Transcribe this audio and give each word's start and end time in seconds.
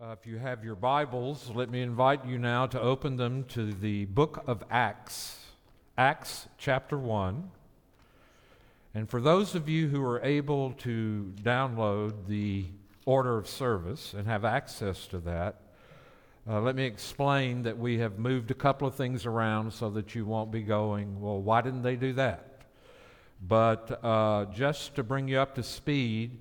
Uh, 0.00 0.12
if 0.12 0.28
you 0.28 0.38
have 0.38 0.64
your 0.64 0.76
Bibles, 0.76 1.50
let 1.52 1.70
me 1.70 1.82
invite 1.82 2.24
you 2.24 2.38
now 2.38 2.66
to 2.66 2.80
open 2.80 3.16
them 3.16 3.42
to 3.46 3.72
the 3.72 4.04
book 4.04 4.44
of 4.46 4.62
Acts, 4.70 5.40
Acts 5.96 6.46
chapter 6.56 6.96
1. 6.96 7.50
And 8.94 9.10
for 9.10 9.20
those 9.20 9.56
of 9.56 9.68
you 9.68 9.88
who 9.88 10.00
are 10.04 10.22
able 10.22 10.70
to 10.74 11.32
download 11.42 12.28
the 12.28 12.66
order 13.06 13.38
of 13.38 13.48
service 13.48 14.14
and 14.14 14.28
have 14.28 14.44
access 14.44 15.08
to 15.08 15.18
that, 15.18 15.62
uh, 16.48 16.60
let 16.60 16.76
me 16.76 16.84
explain 16.84 17.64
that 17.64 17.76
we 17.76 17.98
have 17.98 18.20
moved 18.20 18.52
a 18.52 18.54
couple 18.54 18.86
of 18.86 18.94
things 18.94 19.26
around 19.26 19.72
so 19.72 19.90
that 19.90 20.14
you 20.14 20.24
won't 20.24 20.52
be 20.52 20.62
going, 20.62 21.20
well, 21.20 21.40
why 21.40 21.60
didn't 21.60 21.82
they 21.82 21.96
do 21.96 22.12
that? 22.12 22.62
But 23.42 23.98
uh, 24.04 24.44
just 24.54 24.94
to 24.94 25.02
bring 25.02 25.26
you 25.26 25.40
up 25.40 25.56
to 25.56 25.64
speed, 25.64 26.38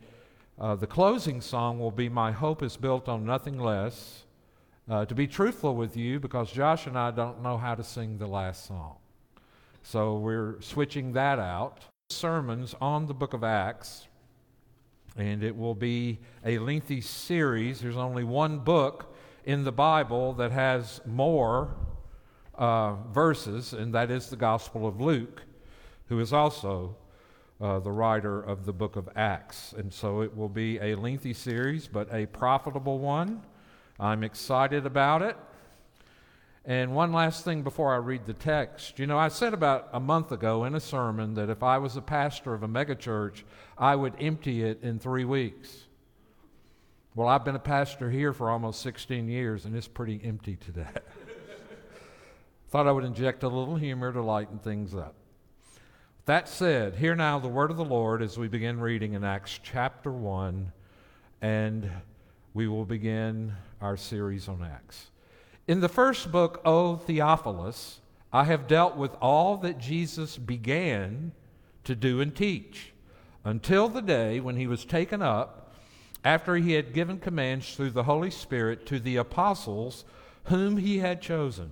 uh, 0.60 0.76
the 0.76 0.88
closing 0.88 1.42
song 1.42 1.80
will 1.80 1.92
be 1.92 2.10
My 2.10 2.32
Hope 2.32 2.64
is 2.64 2.78
Built 2.78 3.08
on 3.08 3.26
Nothing 3.26 3.60
Less. 3.60 4.24
Uh, 4.90 5.06
to 5.06 5.14
be 5.14 5.28
truthful 5.28 5.76
with 5.76 5.98
you, 5.98 6.20
because 6.20 6.50
Josh 6.50 6.88
and 6.88 6.98
I 6.98 7.12
don't 7.12 7.44
know 7.44 7.58
how 7.58 7.76
to 7.76 7.84
sing 7.84 8.18
the 8.18 8.26
last 8.26 8.66
song. 8.66 8.96
So 9.84 10.18
we're 10.18 10.62
switching 10.62 11.14
that 11.14 11.40
out. 11.40 11.84
Sermons 12.10 12.74
on 12.80 13.06
the 13.06 13.14
book 13.14 13.34
of 13.34 13.44
Acts, 13.44 14.08
and 15.18 15.44
it 15.44 15.56
will 15.56 15.76
be 15.76 16.20
a 16.46 16.58
lengthy 16.60 17.02
series. 17.02 17.82
There's 17.82 17.98
only 17.98 18.24
one 18.24 18.60
book 18.60 19.14
in 19.44 19.66
the 19.66 19.74
Bible 19.74 20.34
that 20.34 20.52
has 20.52 21.02
more 21.06 21.76
uh, 22.56 22.96
verses, 23.12 23.74
and 23.74 23.94
that 23.94 24.10
is 24.10 24.30
the 24.30 24.38
Gospel 24.38 24.88
of 24.88 25.02
Luke, 25.02 25.44
who 26.08 26.20
is 26.22 26.32
also 26.32 26.96
uh, 27.60 27.80
the 27.80 27.92
writer 27.92 28.42
of 28.42 28.66
the 28.66 28.74
book 28.74 28.96
of 28.96 29.10
Acts. 29.16 29.74
And 29.78 29.94
so 29.94 30.22
it 30.22 30.36
will 30.36 30.50
be 30.50 30.78
a 30.80 30.96
lengthy 30.96 31.34
series, 31.34 31.88
but 31.88 32.14
a 32.14 32.26
profitable 32.28 33.00
one. 33.00 33.42
I'm 34.00 34.24
excited 34.24 34.86
about 34.86 35.22
it. 35.22 35.36
And 36.66 36.94
one 36.94 37.14
last 37.14 37.46
thing 37.46 37.64
before 37.64 37.94
I 37.94 37.98
read 37.98 38.26
the 38.26 38.34
text. 38.34 39.00
You 39.00 39.08
know, 39.08 39.18
I 39.18 39.30
said 39.30 39.54
about 39.54 39.88
a 39.94 40.00
month 40.00 40.34
ago 40.34 40.66
in 40.66 40.76
a 40.76 40.82
sermon 40.82 41.34
that 41.36 41.50
if 41.50 41.64
I 41.64 41.78
was 41.78 41.96
a 41.96 42.02
pastor 42.02 42.54
of 42.54 42.62
a 42.62 42.68
megachurch, 42.68 43.44
I 43.78 43.96
would 43.96 44.14
empty 44.20 44.64
it 44.64 44.84
in 44.84 45.00
three 45.00 45.24
weeks. 45.24 45.86
Well, 47.16 47.28
I've 47.28 47.44
been 47.44 47.56
a 47.56 47.60
pastor 47.60 48.12
here 48.12 48.34
for 48.34 48.52
almost 48.52 48.82
16 48.82 49.28
years, 49.28 49.66
and 49.66 49.76
it's 49.76 49.88
pretty 49.88 50.22
empty 50.24 50.58
today. 50.58 50.86
Thought 52.70 52.86
I 52.86 52.92
would 52.92 53.06
inject 53.06 53.42
a 53.44 53.48
little 53.48 53.78
humor 53.78 54.12
to 54.12 54.22
lighten 54.22 54.60
things 54.60 54.94
up. 54.94 55.16
That 56.28 56.50
said, 56.50 56.96
hear 56.96 57.16
now 57.16 57.40
the 57.40 57.48
word 57.48 57.72
of 57.72 57.78
the 57.78 57.86
Lord 57.86 58.22
as 58.22 58.38
we 58.38 58.50
begin 58.50 58.82
reading 58.82 59.14
in 59.14 59.24
Acts 59.24 59.62
chapter 59.64 60.12
1, 60.12 60.74
and 61.42 61.90
we 62.54 62.68
will 62.68 62.84
begin 62.84 63.54
our 63.80 63.96
series 63.96 64.50
on 64.50 64.62
Acts. 64.62 65.10
In 65.70 65.80
the 65.80 65.88
first 65.88 66.30
book, 66.30 66.60
O 66.66 66.98
Theophilus, 66.98 68.02
I 68.34 68.44
have 68.44 68.68
dealt 68.68 68.98
with 68.98 69.16
all 69.22 69.56
that 69.60 69.78
Jesus 69.78 70.38
began 70.38 71.32
to 71.86 71.96
do 71.96 72.20
and 72.20 72.36
teach 72.36 72.92
until 73.46 73.88
the 73.88 74.02
day 74.02 74.42
when 74.42 74.58
he 74.58 74.68
was 74.68 74.84
taken 74.84 75.22
up 75.22 75.74
after 76.26 76.58
he 76.58 76.74
had 76.74 76.94
given 76.94 77.20
commands 77.20 77.74
through 77.74 77.92
the 77.92 78.04
Holy 78.04 78.32
Spirit 78.32 78.86
to 78.88 79.00
the 79.00 79.16
apostles 79.16 80.04
whom 80.44 80.76
he 80.76 80.98
had 80.98 81.22
chosen. 81.22 81.72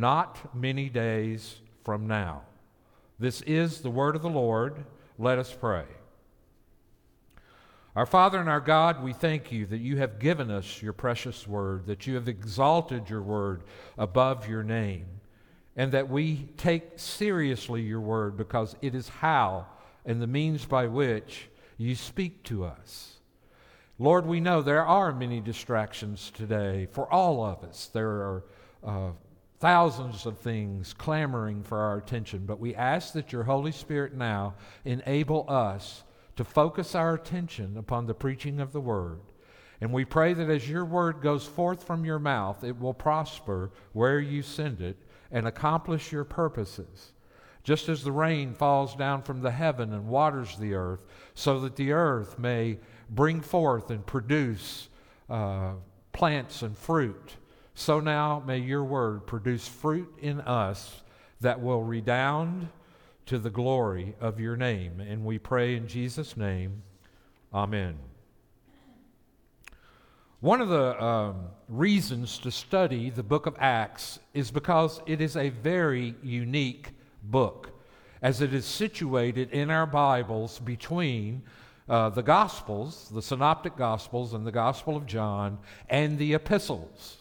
not 0.00 0.54
many 0.54 0.88
days 0.88 1.60
from 1.84 2.06
now. 2.06 2.42
This 3.18 3.40
is 3.42 3.80
the 3.80 3.90
word 3.90 4.14
of 4.16 4.22
the 4.22 4.28
Lord. 4.28 4.84
Let 5.18 5.38
us 5.38 5.56
pray. 5.58 5.84
Our 7.94 8.04
Father 8.04 8.38
and 8.38 8.48
our 8.48 8.60
God, 8.60 9.02
we 9.02 9.14
thank 9.14 9.50
you 9.50 9.64
that 9.66 9.78
you 9.78 9.96
have 9.96 10.18
given 10.18 10.50
us 10.50 10.82
your 10.82 10.92
precious 10.92 11.48
word, 11.48 11.86
that 11.86 12.06
you 12.06 12.14
have 12.16 12.28
exalted 12.28 13.08
your 13.08 13.22
word 13.22 13.62
above 13.96 14.46
your 14.46 14.62
name, 14.62 15.06
and 15.76 15.90
that 15.92 16.10
we 16.10 16.50
take 16.58 16.98
seriously 16.98 17.80
your 17.80 18.02
word 18.02 18.36
because 18.36 18.76
it 18.82 18.94
is 18.94 19.08
how 19.08 19.66
and 20.04 20.20
the 20.20 20.26
means 20.26 20.66
by 20.66 20.86
which 20.86 21.48
you 21.78 21.94
speak 21.94 22.42
to 22.44 22.64
us. 22.64 23.14
Lord, 23.98 24.26
we 24.26 24.40
know 24.40 24.60
there 24.60 24.84
are 24.84 25.10
many 25.10 25.40
distractions 25.40 26.30
today 26.34 26.86
for 26.92 27.10
all 27.10 27.42
of 27.42 27.64
us. 27.64 27.88
There 27.94 28.10
are 28.10 28.44
uh, 28.84 29.10
thousands 29.58 30.26
of 30.26 30.38
things 30.38 30.92
clamoring 30.92 31.62
for 31.62 31.78
our 31.78 31.98
attention, 31.98 32.44
but 32.46 32.60
we 32.60 32.74
ask 32.74 33.12
that 33.14 33.32
your 33.32 33.44
Holy 33.44 33.72
Spirit 33.72 34.14
now 34.14 34.54
enable 34.84 35.46
us 35.48 36.04
to 36.36 36.44
focus 36.44 36.94
our 36.94 37.14
attention 37.14 37.76
upon 37.76 38.06
the 38.06 38.14
preaching 38.14 38.60
of 38.60 38.72
the 38.72 38.80
Word. 38.80 39.20
And 39.80 39.92
we 39.92 40.04
pray 40.04 40.34
that 40.34 40.50
as 40.50 40.68
your 40.68 40.84
Word 40.84 41.20
goes 41.20 41.46
forth 41.46 41.84
from 41.84 42.04
your 42.04 42.18
mouth, 42.18 42.64
it 42.64 42.78
will 42.78 42.94
prosper 42.94 43.70
where 43.92 44.20
you 44.20 44.42
send 44.42 44.80
it 44.80 44.96
and 45.30 45.46
accomplish 45.46 46.12
your 46.12 46.24
purposes. 46.24 47.12
Just 47.64 47.88
as 47.88 48.04
the 48.04 48.12
rain 48.12 48.54
falls 48.54 48.94
down 48.94 49.22
from 49.22 49.40
the 49.40 49.50
heaven 49.50 49.92
and 49.92 50.06
waters 50.06 50.56
the 50.56 50.74
earth, 50.74 51.00
so 51.34 51.60
that 51.60 51.76
the 51.76 51.92
earth 51.92 52.38
may 52.38 52.78
bring 53.10 53.40
forth 53.40 53.90
and 53.90 54.06
produce 54.06 54.88
uh, 55.28 55.72
plants 56.12 56.62
and 56.62 56.76
fruit 56.78 57.36
so 57.78 58.00
now 58.00 58.42
may 58.46 58.56
your 58.56 58.82
word 58.82 59.26
produce 59.26 59.68
fruit 59.68 60.10
in 60.22 60.40
us 60.40 61.02
that 61.42 61.60
will 61.60 61.82
redound 61.82 62.70
to 63.26 63.38
the 63.38 63.50
glory 63.50 64.14
of 64.18 64.40
your 64.40 64.56
name. 64.56 64.98
And 64.98 65.26
we 65.26 65.38
pray 65.38 65.76
in 65.76 65.86
Jesus' 65.86 66.38
name. 66.38 66.82
Amen. 67.52 67.98
One 70.40 70.62
of 70.62 70.70
the 70.70 71.04
um, 71.04 71.48
reasons 71.68 72.38
to 72.38 72.50
study 72.50 73.10
the 73.10 73.22
book 73.22 73.44
of 73.44 73.54
Acts 73.58 74.20
is 74.32 74.50
because 74.50 75.02
it 75.04 75.20
is 75.20 75.36
a 75.36 75.50
very 75.50 76.14
unique 76.22 76.92
book, 77.24 77.78
as 78.22 78.40
it 78.40 78.54
is 78.54 78.64
situated 78.64 79.50
in 79.50 79.70
our 79.70 79.86
Bibles 79.86 80.60
between 80.60 81.42
uh, 81.90 82.08
the 82.08 82.22
Gospels, 82.22 83.10
the 83.12 83.20
Synoptic 83.20 83.76
Gospels, 83.76 84.32
and 84.32 84.46
the 84.46 84.52
Gospel 84.52 84.96
of 84.96 85.04
John, 85.04 85.58
and 85.90 86.16
the 86.16 86.32
epistles. 86.32 87.18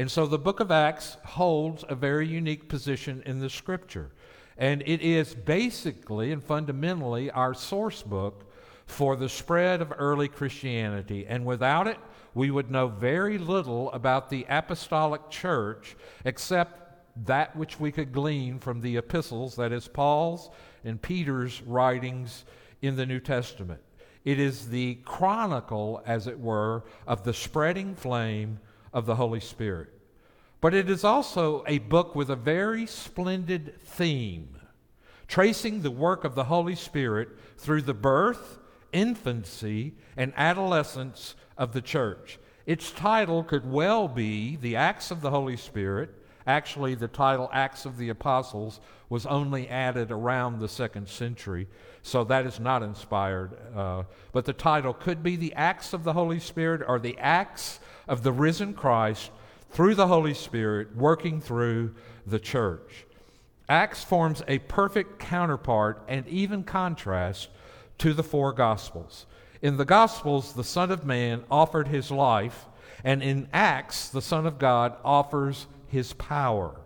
And 0.00 0.10
so 0.10 0.24
the 0.24 0.38
book 0.38 0.60
of 0.60 0.70
Acts 0.70 1.18
holds 1.26 1.84
a 1.86 1.94
very 1.94 2.26
unique 2.26 2.70
position 2.70 3.22
in 3.26 3.38
the 3.38 3.50
scripture. 3.50 4.10
And 4.56 4.82
it 4.86 5.02
is 5.02 5.34
basically 5.34 6.32
and 6.32 6.42
fundamentally 6.42 7.30
our 7.30 7.52
source 7.52 8.00
book 8.02 8.50
for 8.86 9.14
the 9.14 9.28
spread 9.28 9.82
of 9.82 9.92
early 9.98 10.26
Christianity. 10.26 11.26
And 11.26 11.44
without 11.44 11.86
it, 11.86 11.98
we 12.32 12.50
would 12.50 12.70
know 12.70 12.88
very 12.88 13.36
little 13.36 13.92
about 13.92 14.30
the 14.30 14.46
apostolic 14.48 15.28
church 15.28 15.96
except 16.24 17.26
that 17.26 17.54
which 17.54 17.78
we 17.78 17.92
could 17.92 18.10
glean 18.10 18.58
from 18.58 18.80
the 18.80 18.96
epistles, 18.96 19.56
that 19.56 19.70
is, 19.70 19.86
Paul's 19.86 20.48
and 20.82 21.02
Peter's 21.02 21.60
writings 21.60 22.46
in 22.80 22.96
the 22.96 23.04
New 23.04 23.20
Testament. 23.20 23.82
It 24.24 24.40
is 24.40 24.70
the 24.70 24.94
chronicle, 25.04 26.02
as 26.06 26.26
it 26.26 26.40
were, 26.40 26.84
of 27.06 27.22
the 27.22 27.34
spreading 27.34 27.94
flame 27.94 28.60
of 28.92 29.06
the 29.06 29.16
Holy 29.16 29.40
Spirit. 29.40 29.88
But 30.60 30.74
it 30.74 30.90
is 30.90 31.04
also 31.04 31.64
a 31.66 31.78
book 31.78 32.14
with 32.14 32.28
a 32.28 32.36
very 32.36 32.86
splendid 32.86 33.80
theme, 33.80 34.58
tracing 35.26 35.80
the 35.80 35.90
work 35.90 36.24
of 36.24 36.34
the 36.34 36.44
Holy 36.44 36.74
Spirit 36.74 37.28
through 37.56 37.82
the 37.82 37.94
birth, 37.94 38.58
infancy, 38.92 39.94
and 40.16 40.32
adolescence 40.36 41.34
of 41.56 41.72
the 41.72 41.80
church. 41.80 42.38
Its 42.66 42.90
title 42.90 43.42
could 43.42 43.70
well 43.70 44.06
be 44.06 44.56
The 44.56 44.76
Acts 44.76 45.10
of 45.10 45.22
the 45.22 45.30
Holy 45.30 45.56
Spirit. 45.56 46.10
Actually, 46.46 46.94
the 46.94 47.08
title 47.08 47.48
Acts 47.52 47.86
of 47.86 47.96
the 47.96 48.10
Apostles 48.10 48.80
was 49.08 49.26
only 49.26 49.68
added 49.68 50.10
around 50.10 50.58
the 50.58 50.68
second 50.68 51.08
century, 51.08 51.66
so 52.02 52.22
that 52.24 52.46
is 52.46 52.60
not 52.60 52.82
inspired. 52.82 53.56
Uh, 53.74 54.02
but 54.32 54.44
the 54.44 54.52
title 54.52 54.92
could 54.92 55.22
be 55.22 55.36
The 55.36 55.54
Acts 55.54 55.92
of 55.92 56.04
the 56.04 56.12
Holy 56.12 56.38
Spirit 56.38 56.82
or 56.86 56.98
The 56.98 57.18
Acts 57.18 57.80
of 58.10 58.24
the 58.24 58.32
risen 58.32 58.74
Christ 58.74 59.30
through 59.70 59.94
the 59.94 60.08
Holy 60.08 60.34
Spirit 60.34 60.96
working 60.96 61.40
through 61.40 61.94
the 62.26 62.40
church. 62.40 63.06
Acts 63.68 64.02
forms 64.02 64.42
a 64.48 64.58
perfect 64.58 65.20
counterpart 65.20 66.02
and 66.08 66.26
even 66.26 66.64
contrast 66.64 67.48
to 67.98 68.12
the 68.12 68.24
four 68.24 68.52
Gospels. 68.52 69.26
In 69.62 69.76
the 69.76 69.84
Gospels, 69.84 70.54
the 70.54 70.64
Son 70.64 70.90
of 70.90 71.06
Man 71.06 71.44
offered 71.50 71.86
his 71.86 72.10
life, 72.10 72.66
and 73.04 73.22
in 73.22 73.48
Acts, 73.52 74.08
the 74.08 74.20
Son 74.20 74.44
of 74.44 74.58
God 74.58 74.96
offers 75.04 75.68
his 75.86 76.12
power. 76.14 76.80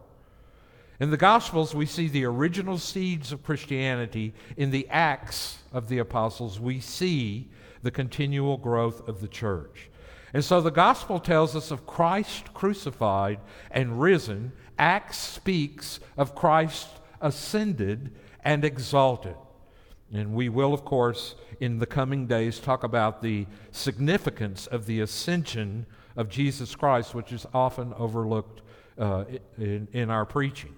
In 1.01 1.11
the 1.11 1.17
Gospels, 1.17 1.75
we 1.75 1.87
see 1.87 2.09
the 2.09 2.27
original 2.27 2.77
seeds 2.77 3.33
of 3.33 3.43
Christianity. 3.43 4.35
In 4.59 4.71
the 4.71 4.87
Acts 4.91 5.59
of 5.73 5.89
the 5.89 5.99
Apostles, 5.99 6.61
we 6.61 6.81
see 6.81 7.49
the 7.83 7.91
continual 7.91 8.59
growth 8.59 9.09
of 9.09 9.23
the 9.23 9.29
church. 9.29 9.89
And 10.35 10.45
so 10.45 10.61
the 10.61 10.73
Gospel 10.73 11.21
tells 11.21 11.55
us 11.55 11.71
of 11.71 11.87
Christ 11.87 12.53
crucified 12.53 13.39
and 13.71 14.01
risen. 14.01 14.51
Acts 14.79 15.17
speaks 15.17 16.01
of 16.17 16.35
Christ 16.35 16.89
ascended 17.21 18.11
and 18.43 18.65
exalted. 18.65 19.37
And 20.13 20.35
we 20.35 20.49
will, 20.49 20.75
of 20.75 20.85
course, 20.85 21.37
in 21.61 21.79
the 21.79 21.87
coming 21.87 22.27
days, 22.27 22.59
talk 22.59 22.83
about 22.83 23.23
the 23.23 23.47
significance 23.71 24.67
of 24.67 24.87
the 24.87 25.01
ascension 25.01 25.87
of 26.17 26.29
Jesus 26.29 26.75
Christ, 26.75 27.15
which 27.15 27.33
is 27.33 27.47
often 27.55 27.95
overlooked 27.97 28.63
uh, 28.99 29.25
in, 29.57 29.87
in 29.93 30.11
our 30.11 30.27
preaching. 30.27 30.75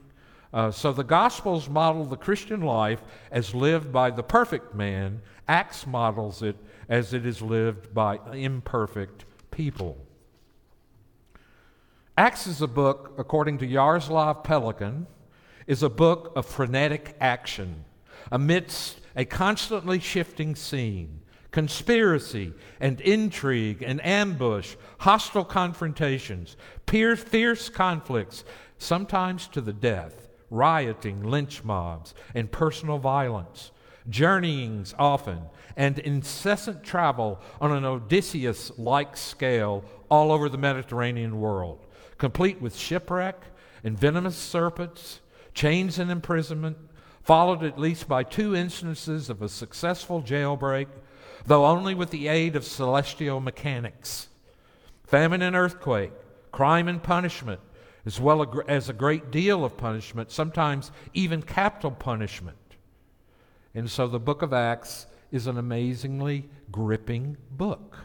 Uh, 0.52 0.70
so 0.70 0.92
the 0.92 1.02
Gospels 1.04 1.68
model 1.68 2.04
the 2.04 2.16
Christian 2.16 2.60
life 2.60 3.02
as 3.30 3.54
lived 3.54 3.90
by 3.90 4.10
the 4.10 4.22
perfect 4.22 4.74
man, 4.74 5.22
Acts 5.48 5.86
models 5.86 6.42
it 6.42 6.56
as 6.88 7.12
it 7.12 7.24
is 7.24 7.40
lived 7.40 7.94
by 7.94 8.18
imperfect 8.32 9.25
people. 9.56 9.96
Acts 12.18 12.46
is 12.46 12.60
a 12.60 12.66
book, 12.66 13.14
according 13.16 13.56
to 13.58 13.66
Yaroslav 13.66 14.42
Pelikan, 14.42 15.06
is 15.66 15.82
a 15.82 15.88
book 15.88 16.32
of 16.36 16.44
frenetic 16.44 17.16
action 17.20 17.86
amidst 18.30 19.00
a 19.16 19.24
constantly 19.24 19.98
shifting 19.98 20.54
scene 20.54 21.22
conspiracy 21.52 22.52
and 22.80 23.00
intrigue 23.00 23.82
and 23.82 24.04
ambush, 24.04 24.76
hostile 24.98 25.44
confrontations, 25.44 26.54
fierce 26.86 27.70
conflicts, 27.70 28.44
sometimes 28.76 29.48
to 29.48 29.62
the 29.62 29.72
death, 29.72 30.28
rioting, 30.50 31.22
lynch 31.22 31.64
mobs, 31.64 32.12
and 32.34 32.52
personal 32.52 32.98
violence, 32.98 33.70
journeyings 34.08 34.94
often, 34.98 35.40
and 35.76 35.98
incessant 35.98 36.82
travel 36.82 37.40
on 37.60 37.72
an 37.72 37.84
Odysseus 37.84 38.72
like 38.78 39.16
scale 39.16 39.84
all 40.08 40.32
over 40.32 40.48
the 40.48 40.58
Mediterranean 40.58 41.40
world, 41.40 41.86
complete 42.18 42.60
with 42.60 42.76
shipwreck 42.76 43.42
and 43.84 43.98
venomous 43.98 44.36
serpents, 44.36 45.20
chains 45.54 45.98
and 45.98 46.10
imprisonment, 46.10 46.76
followed 47.22 47.64
at 47.64 47.78
least 47.78 48.08
by 48.08 48.22
two 48.22 48.54
instances 48.54 49.28
of 49.28 49.42
a 49.42 49.48
successful 49.48 50.22
jailbreak, 50.22 50.86
though 51.44 51.66
only 51.66 51.94
with 51.94 52.10
the 52.10 52.28
aid 52.28 52.56
of 52.56 52.64
celestial 52.64 53.40
mechanics. 53.40 54.28
Famine 55.04 55.42
and 55.42 55.56
earthquake, 55.56 56.12
crime 56.52 56.88
and 56.88 57.02
punishment, 57.02 57.60
as 58.04 58.20
well 58.20 58.64
as 58.68 58.88
a 58.88 58.92
great 58.92 59.30
deal 59.30 59.64
of 59.64 59.76
punishment, 59.76 60.30
sometimes 60.30 60.92
even 61.12 61.42
capital 61.42 61.90
punishment. 61.90 62.56
And 63.76 63.90
so 63.90 64.08
the 64.08 64.18
book 64.18 64.40
of 64.40 64.54
Acts 64.54 65.06
is 65.30 65.46
an 65.46 65.58
amazingly 65.58 66.48
gripping 66.72 67.36
book. 67.50 67.98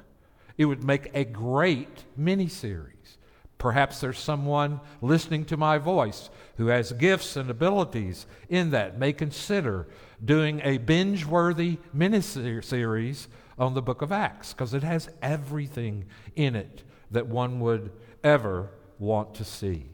It 0.58 0.66
would 0.66 0.84
make 0.84 1.10
a 1.14 1.24
great 1.24 2.04
miniseries. 2.20 3.16
Perhaps 3.58 4.02
there's 4.02 4.20
someone 4.20 4.82
listening 5.02 5.46
to 5.46 5.56
my 5.56 5.78
voice 5.78 6.30
who 6.58 6.68
has 6.68 6.92
gifts 6.92 7.38
and 7.38 7.50
abilities 7.50 8.26
in 8.50 8.72
that, 8.72 9.00
may 9.00 9.14
consider 9.14 9.88
doing 10.24 10.60
a 10.66 10.78
binge 10.78 11.26
worthy 11.26 11.78
miniseries 11.96 13.28
on 13.58 13.74
the 13.74 13.82
book 13.82 14.02
of 14.02 14.12
Acts 14.12 14.52
because 14.52 14.74
it 14.74 14.84
has 14.84 15.10
everything 15.22 16.04
in 16.36 16.54
it 16.54 16.84
that 17.12 17.28
one 17.28 17.62
would 17.62 17.92
ever 18.26 18.72
want 19.00 19.36
to 19.36 19.46
see. 19.46 19.86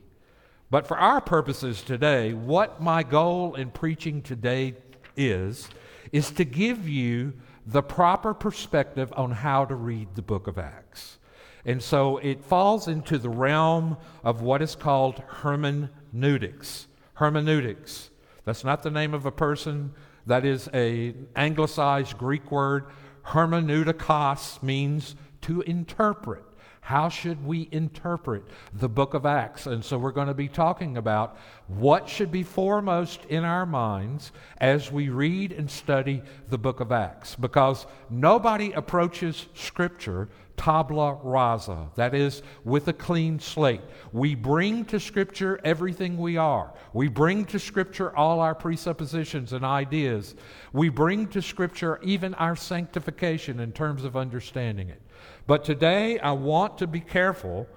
But 0.71 0.87
for 0.87 0.97
our 0.97 1.21
purposes 1.21 1.83
today, 1.83 2.33
what 2.33 2.81
my 2.81 3.03
goal 3.03 3.53
in 3.53 3.69
preaching 3.69 4.23
today 4.23 4.75
is, 5.17 5.69
is 6.11 6.31
to 6.31 6.45
give 6.45 6.87
you 6.87 7.33
the 7.65 7.83
proper 7.83 8.33
perspective 8.33 9.11
on 9.17 9.31
how 9.31 9.65
to 9.65 9.75
read 9.75 10.07
the 10.15 10.21
book 10.21 10.47
of 10.47 10.57
Acts. 10.57 11.17
And 11.65 11.83
so 11.83 12.17
it 12.17 12.45
falls 12.45 12.87
into 12.87 13.17
the 13.17 13.29
realm 13.29 13.97
of 14.23 14.41
what 14.41 14.61
is 14.61 14.75
called 14.75 15.21
hermeneutics. 15.27 16.87
Hermeneutics. 17.15 18.09
That's 18.45 18.63
not 18.63 18.83
the 18.83 18.91
name 18.91 19.13
of 19.13 19.25
a 19.25 19.31
person. 19.31 19.93
That 20.25 20.45
is 20.45 20.69
a 20.73 21.13
anglicized 21.35 22.17
Greek 22.17 22.49
word. 22.51 22.85
Hermeneutikos 23.25 24.63
means 24.63 25.15
to 25.41 25.61
interpret. 25.61 26.43
How 26.87 27.09
should 27.09 27.45
we 27.45 27.67
interpret 27.73 28.45
the 28.71 28.87
book 28.87 29.13
of 29.13 29.25
Acts? 29.25 29.67
And 29.67 29.83
so 29.83 29.97
we're 29.97 30.13
going 30.13 30.29
to 30.29 30.33
be 30.33 30.47
talking 30.47 30.95
about 30.95 31.35
what 31.67 32.07
should 32.07 32.31
be 32.31 32.43
foremost 32.43 33.25
in 33.25 33.43
our 33.43 33.65
minds 33.65 34.31
as 34.59 34.89
we 34.89 35.09
read 35.09 35.51
and 35.51 35.69
study 35.69 36.23
the 36.47 36.57
book 36.57 36.79
of 36.79 36.93
Acts. 36.93 37.35
Because 37.35 37.87
nobody 38.09 38.71
approaches 38.71 39.47
Scripture 39.53 40.29
tabula 40.55 41.19
rasa, 41.23 41.89
that 41.95 42.15
is, 42.15 42.41
with 42.63 42.87
a 42.87 42.93
clean 42.93 43.37
slate. 43.37 43.81
We 44.13 44.33
bring 44.33 44.85
to 44.85 44.97
Scripture 44.97 45.59
everything 45.65 46.17
we 46.17 46.37
are. 46.37 46.73
We 46.93 47.09
bring 47.09 47.43
to 47.47 47.59
Scripture 47.59 48.15
all 48.15 48.39
our 48.39 48.55
presuppositions 48.55 49.51
and 49.51 49.65
ideas. 49.65 50.35
We 50.71 50.87
bring 50.87 51.27
to 51.27 51.41
Scripture 51.41 51.99
even 52.01 52.33
our 52.35 52.55
sanctification 52.55 53.59
in 53.59 53.73
terms 53.73 54.05
of 54.05 54.15
understanding 54.15 54.87
it. 54.87 55.01
But 55.47 55.63
today 55.63 56.19
I 56.19 56.33
want 56.33 56.77
to 56.79 56.87
be 56.87 56.99
careful 56.99 57.67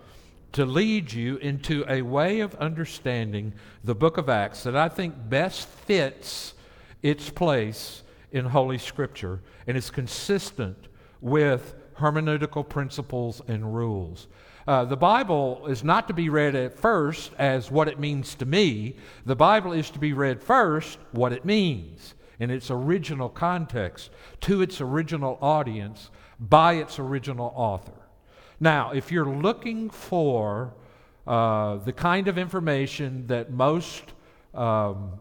to 0.53 0.67
lead 0.67 1.13
you 1.13 1.37
into 1.37 1.85
a 1.89 2.03
way 2.03 2.41
of 2.41 2.57
understanding 2.57 3.55
the 3.85 3.95
book 3.95 4.19
of 4.19 4.29
Acts 4.29 4.65
that 4.65 4.75
I 4.75 4.89
think 4.89 5.15
best 5.29 5.69
fits 5.69 6.55
its 7.01 7.31
place 7.31 8.03
in 8.33 8.47
Holy 8.47 8.77
Scripture 8.77 9.41
and 9.69 9.77
is 9.77 9.89
consistent 9.89 10.89
with 11.21 11.77
hermeneutical 11.97 12.69
principles 12.69 13.41
and 13.47 13.73
rules. 13.73 14.27
Uh, 14.67 14.85
the 14.85 14.97
Bible 14.97 15.67
is 15.69 15.85
not 15.85 16.09
to 16.09 16.15
be 16.15 16.29
read 16.29 16.57
at 16.57 16.77
first 16.77 17.31
as 17.39 17.71
what 17.71 17.87
it 17.87 18.01
means 18.01 18.35
to 18.35 18.47
me. 18.47 18.97
The 19.27 19.37
Bible 19.37 19.73
is 19.73 19.91
to 19.91 20.01
be 20.01 20.13
read 20.13 20.43
first 20.43 20.99
what 21.13 21.33
it 21.33 21.45
means 21.45 22.15
in 22.41 22.51
its 22.51 22.69
original 22.69 23.29
context, 23.29 24.11
to 24.41 24.61
its 24.61 24.81
original 24.81 25.39
audience, 25.41 26.11
by 26.41 26.75
its 26.75 26.99
original 26.99 27.53
author. 27.55 27.93
Now, 28.59 28.93
if 28.93 29.13
you're 29.13 29.29
looking 29.29 29.91
for 29.91 30.75
uh, 31.27 31.77
the 31.77 31.93
kind 31.93 32.29
of 32.29 32.39
information 32.39 33.27
that 33.27 33.51
most 33.51 34.03
um, 34.55 35.13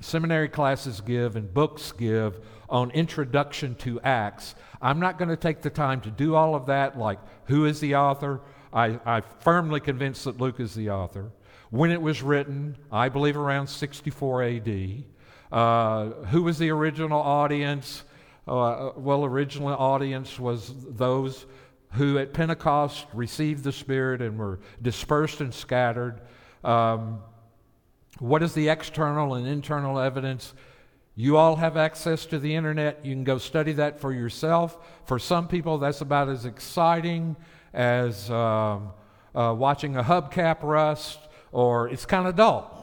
seminary 0.00 0.48
classes 0.48 1.00
give 1.00 1.36
and 1.36 1.52
books 1.52 1.92
give 1.92 2.40
on 2.68 2.90
introduction 2.90 3.74
to 3.76 4.00
Acts, 4.02 4.54
I'm 4.82 5.00
not 5.00 5.18
going 5.18 5.30
to 5.30 5.36
take 5.36 5.62
the 5.62 5.70
time 5.70 6.00
to 6.02 6.10
do 6.10 6.34
all 6.34 6.54
of 6.54 6.66
that, 6.66 6.98
like 6.98 7.18
who 7.46 7.64
is 7.64 7.80
the 7.80 7.96
author. 7.96 8.40
I, 8.72 9.00
I'm 9.04 9.24
firmly 9.40 9.80
convinced 9.80 10.24
that 10.24 10.40
Luke 10.40 10.60
is 10.60 10.74
the 10.74 10.90
author. 10.90 11.32
When 11.70 11.90
it 11.90 12.00
was 12.00 12.22
written, 12.22 12.76
I 12.90 13.08
believe 13.08 13.36
around 13.36 13.68
64 13.68 14.42
AD. 14.42 15.04
Uh, 15.52 16.04
who 16.26 16.42
was 16.42 16.58
the 16.58 16.70
original 16.70 17.20
audience? 17.20 18.04
Uh, 18.50 18.90
well, 18.96 19.24
original 19.24 19.68
audience 19.68 20.40
was 20.40 20.74
those 20.88 21.46
who 21.92 22.18
at 22.18 22.32
Pentecost 22.32 23.06
received 23.12 23.62
the 23.62 23.70
Spirit 23.70 24.20
and 24.20 24.36
were 24.36 24.58
dispersed 24.82 25.40
and 25.40 25.54
scattered. 25.54 26.20
Um, 26.64 27.20
what 28.18 28.42
is 28.42 28.52
the 28.52 28.68
external 28.68 29.34
and 29.34 29.46
internal 29.46 30.00
evidence? 30.00 30.52
You 31.14 31.36
all 31.36 31.54
have 31.56 31.76
access 31.76 32.26
to 32.26 32.40
the 32.40 32.52
internet. 32.52 33.06
You 33.06 33.14
can 33.14 33.22
go 33.22 33.38
study 33.38 33.72
that 33.74 34.00
for 34.00 34.12
yourself. 34.12 34.78
For 35.04 35.20
some 35.20 35.46
people, 35.46 35.78
that's 35.78 36.00
about 36.00 36.28
as 36.28 36.44
exciting 36.44 37.36
as 37.72 38.28
um, 38.32 38.90
uh, 39.32 39.54
watching 39.56 39.96
a 39.96 40.02
hubcap 40.02 40.64
rust, 40.64 41.20
or 41.52 41.88
it's 41.88 42.04
kind 42.04 42.26
of 42.26 42.34
dull. 42.34 42.79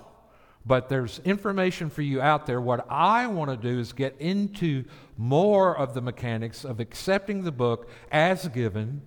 But 0.67 0.89
there's 0.89 1.19
information 1.19 1.89
for 1.89 2.01
you 2.01 2.21
out 2.21 2.45
there. 2.45 2.59
What 2.59 2.85
I 2.89 3.27
want 3.27 3.49
to 3.49 3.55
do 3.57 3.79
is 3.79 3.93
get 3.93 4.17
into 4.19 4.83
more 5.17 5.77
of 5.77 5.93
the 5.93 6.01
mechanics 6.01 6.65
of 6.65 6.81
accepting 6.81 7.43
the 7.43 7.53
book 7.53 7.89
as 8.11 8.49
given 8.49 9.01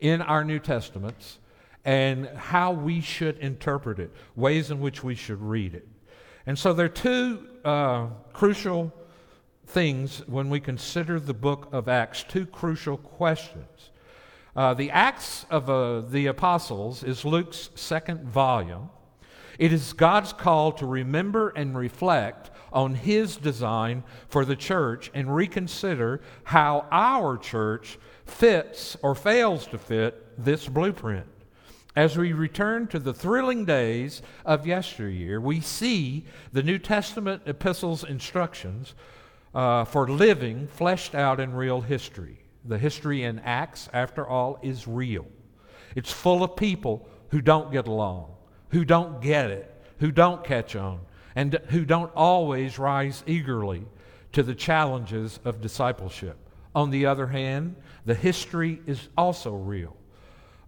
in 0.00 0.22
our 0.22 0.42
New 0.42 0.58
Testaments 0.58 1.38
and 1.84 2.26
how 2.28 2.72
we 2.72 3.02
should 3.02 3.36
interpret 3.38 3.98
it, 3.98 4.10
ways 4.34 4.70
in 4.70 4.80
which 4.80 5.04
we 5.04 5.14
should 5.14 5.40
read 5.40 5.74
it. 5.74 5.86
And 6.46 6.58
so 6.58 6.72
there 6.72 6.86
are 6.86 6.88
two 6.88 7.46
uh, 7.64 8.06
crucial 8.32 8.92
things 9.66 10.22
when 10.26 10.48
we 10.48 10.60
consider 10.60 11.20
the 11.20 11.34
book 11.34 11.68
of 11.72 11.88
Acts, 11.88 12.24
two 12.24 12.46
crucial 12.46 12.96
questions. 12.96 13.90
Uh, 14.54 14.72
the 14.72 14.90
Acts 14.90 15.44
of 15.50 15.68
uh, 15.68 16.00
the 16.00 16.26
Apostles 16.26 17.04
is 17.04 17.24
Luke's 17.24 17.68
second 17.74 18.24
volume. 18.24 18.88
It 19.58 19.72
is 19.72 19.92
God's 19.92 20.32
call 20.32 20.72
to 20.72 20.86
remember 20.86 21.50
and 21.50 21.76
reflect 21.76 22.50
on 22.72 22.94
His 22.94 23.36
design 23.36 24.04
for 24.28 24.44
the 24.44 24.56
church 24.56 25.10
and 25.14 25.34
reconsider 25.34 26.20
how 26.44 26.86
our 26.90 27.38
church 27.38 27.98
fits 28.24 28.96
or 29.02 29.14
fails 29.14 29.66
to 29.68 29.78
fit 29.78 30.22
this 30.36 30.68
blueprint. 30.68 31.26
As 31.94 32.18
we 32.18 32.34
return 32.34 32.88
to 32.88 32.98
the 32.98 33.14
thrilling 33.14 33.64
days 33.64 34.20
of 34.44 34.66
yesteryear, 34.66 35.40
we 35.40 35.60
see 35.60 36.26
the 36.52 36.62
New 36.62 36.78
Testament 36.78 37.42
epistles' 37.46 38.04
instructions 38.04 38.94
uh, 39.54 39.86
for 39.86 40.06
living 40.06 40.66
fleshed 40.66 41.14
out 41.14 41.40
in 41.40 41.54
real 41.54 41.80
history. 41.80 42.44
The 42.66 42.76
history 42.76 43.22
in 43.22 43.38
Acts, 43.38 43.88
after 43.94 44.28
all, 44.28 44.58
is 44.62 44.86
real. 44.86 45.24
It's 45.94 46.12
full 46.12 46.44
of 46.44 46.56
people 46.56 47.08
who 47.30 47.40
don't 47.40 47.72
get 47.72 47.88
along, 47.88 48.35
who 48.70 48.84
don't 48.84 49.20
get 49.20 49.50
it, 49.50 49.72
who 49.98 50.10
don't 50.10 50.44
catch 50.44 50.76
on, 50.76 51.00
and 51.34 51.60
who 51.68 51.84
don't 51.84 52.12
always 52.14 52.78
rise 52.78 53.22
eagerly 53.26 53.84
to 54.32 54.42
the 54.42 54.54
challenges 54.54 55.38
of 55.44 55.60
discipleship. 55.60 56.36
On 56.74 56.90
the 56.90 57.06
other 57.06 57.26
hand, 57.26 57.76
the 58.04 58.14
history 58.14 58.80
is 58.86 59.08
also 59.16 59.54
real 59.54 59.96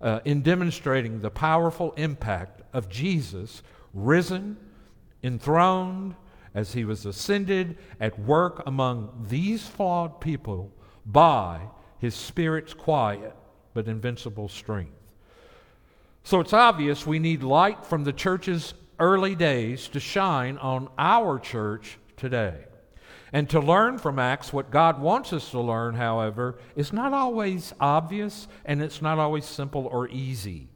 uh, 0.00 0.20
in 0.24 0.42
demonstrating 0.42 1.20
the 1.20 1.30
powerful 1.30 1.92
impact 1.92 2.62
of 2.72 2.88
Jesus 2.88 3.62
risen, 3.92 4.56
enthroned, 5.22 6.14
as 6.54 6.72
he 6.72 6.84
was 6.84 7.04
ascended 7.06 7.76
at 8.00 8.18
work 8.18 8.62
among 8.66 9.26
these 9.28 9.66
flawed 9.66 10.20
people 10.20 10.72
by 11.04 11.60
his 11.98 12.14
Spirit's 12.14 12.74
quiet 12.74 13.34
but 13.74 13.86
invincible 13.86 14.48
strength. 14.48 14.92
So 16.24 16.40
it's 16.40 16.52
obvious 16.52 17.06
we 17.06 17.18
need 17.18 17.42
light 17.42 17.86
from 17.86 18.04
the 18.04 18.12
church's 18.12 18.74
early 19.00 19.34
days 19.34 19.88
to 19.88 20.00
shine 20.00 20.58
on 20.58 20.88
our 20.98 21.38
church 21.38 21.98
today. 22.16 22.64
And 23.32 23.48
to 23.50 23.60
learn 23.60 23.98
from 23.98 24.18
Acts 24.18 24.52
what 24.52 24.70
God 24.70 25.00
wants 25.00 25.32
us 25.32 25.50
to 25.50 25.60
learn, 25.60 25.94
however, 25.94 26.58
is 26.76 26.92
not 26.92 27.12
always 27.12 27.74
obvious 27.78 28.48
and 28.64 28.82
it's 28.82 29.02
not 29.02 29.18
always 29.18 29.44
simple 29.44 29.86
or 29.86 30.08
easy. 30.08 30.68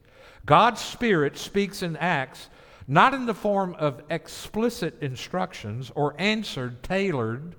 God's 0.45 0.81
Spirit 0.81 1.39
speaks 1.39 1.83
in 1.83 1.97
Acts 1.97 2.49
not 2.89 3.15
in 3.15 3.27
the 3.27 3.35
form 3.35 3.75
of 3.79 4.03
explicit 4.11 5.01
instructions 5.03 5.91
or 5.95 6.15
answered 6.19 6.83
tailored 6.83 7.55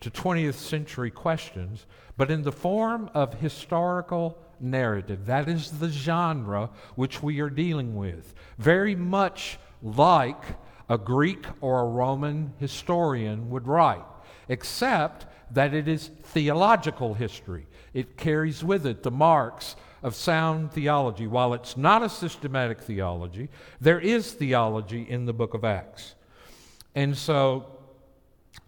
to 0.00 0.10
20th 0.10 0.54
century 0.54 1.10
questions, 1.10 1.86
but 2.16 2.30
in 2.30 2.42
the 2.42 2.52
form 2.52 3.10
of 3.14 3.34
historical 3.34 4.38
narrative. 4.62 5.26
That 5.26 5.48
is 5.48 5.78
the 5.78 5.88
genre 5.88 6.70
which 6.94 7.22
we 7.22 7.40
are 7.40 7.50
dealing 7.50 7.96
with. 7.96 8.34
Very 8.58 8.94
much 8.94 9.58
like 9.82 10.42
a 10.88 10.98
Greek 10.98 11.46
or 11.60 11.80
a 11.80 11.86
Roman 11.86 12.52
historian 12.58 13.50
would 13.50 13.66
write 13.66 14.04
except 14.48 15.26
that 15.50 15.74
it 15.74 15.88
is 15.88 16.10
theological 16.24 17.14
history. 17.14 17.66
It 17.94 18.16
carries 18.16 18.64
with 18.64 18.86
it 18.86 19.02
the 19.02 19.10
marks 19.10 19.76
of 20.02 20.14
sound 20.14 20.72
theology. 20.72 21.26
While 21.26 21.54
it's 21.54 21.76
not 21.76 22.02
a 22.02 22.08
systematic 22.08 22.80
theology, 22.80 23.48
there 23.80 24.00
is 24.00 24.32
theology 24.32 25.02
in 25.08 25.26
the 25.26 25.32
book 25.32 25.54
of 25.54 25.64
Acts. 25.64 26.14
And 26.94 27.16
so, 27.16 27.71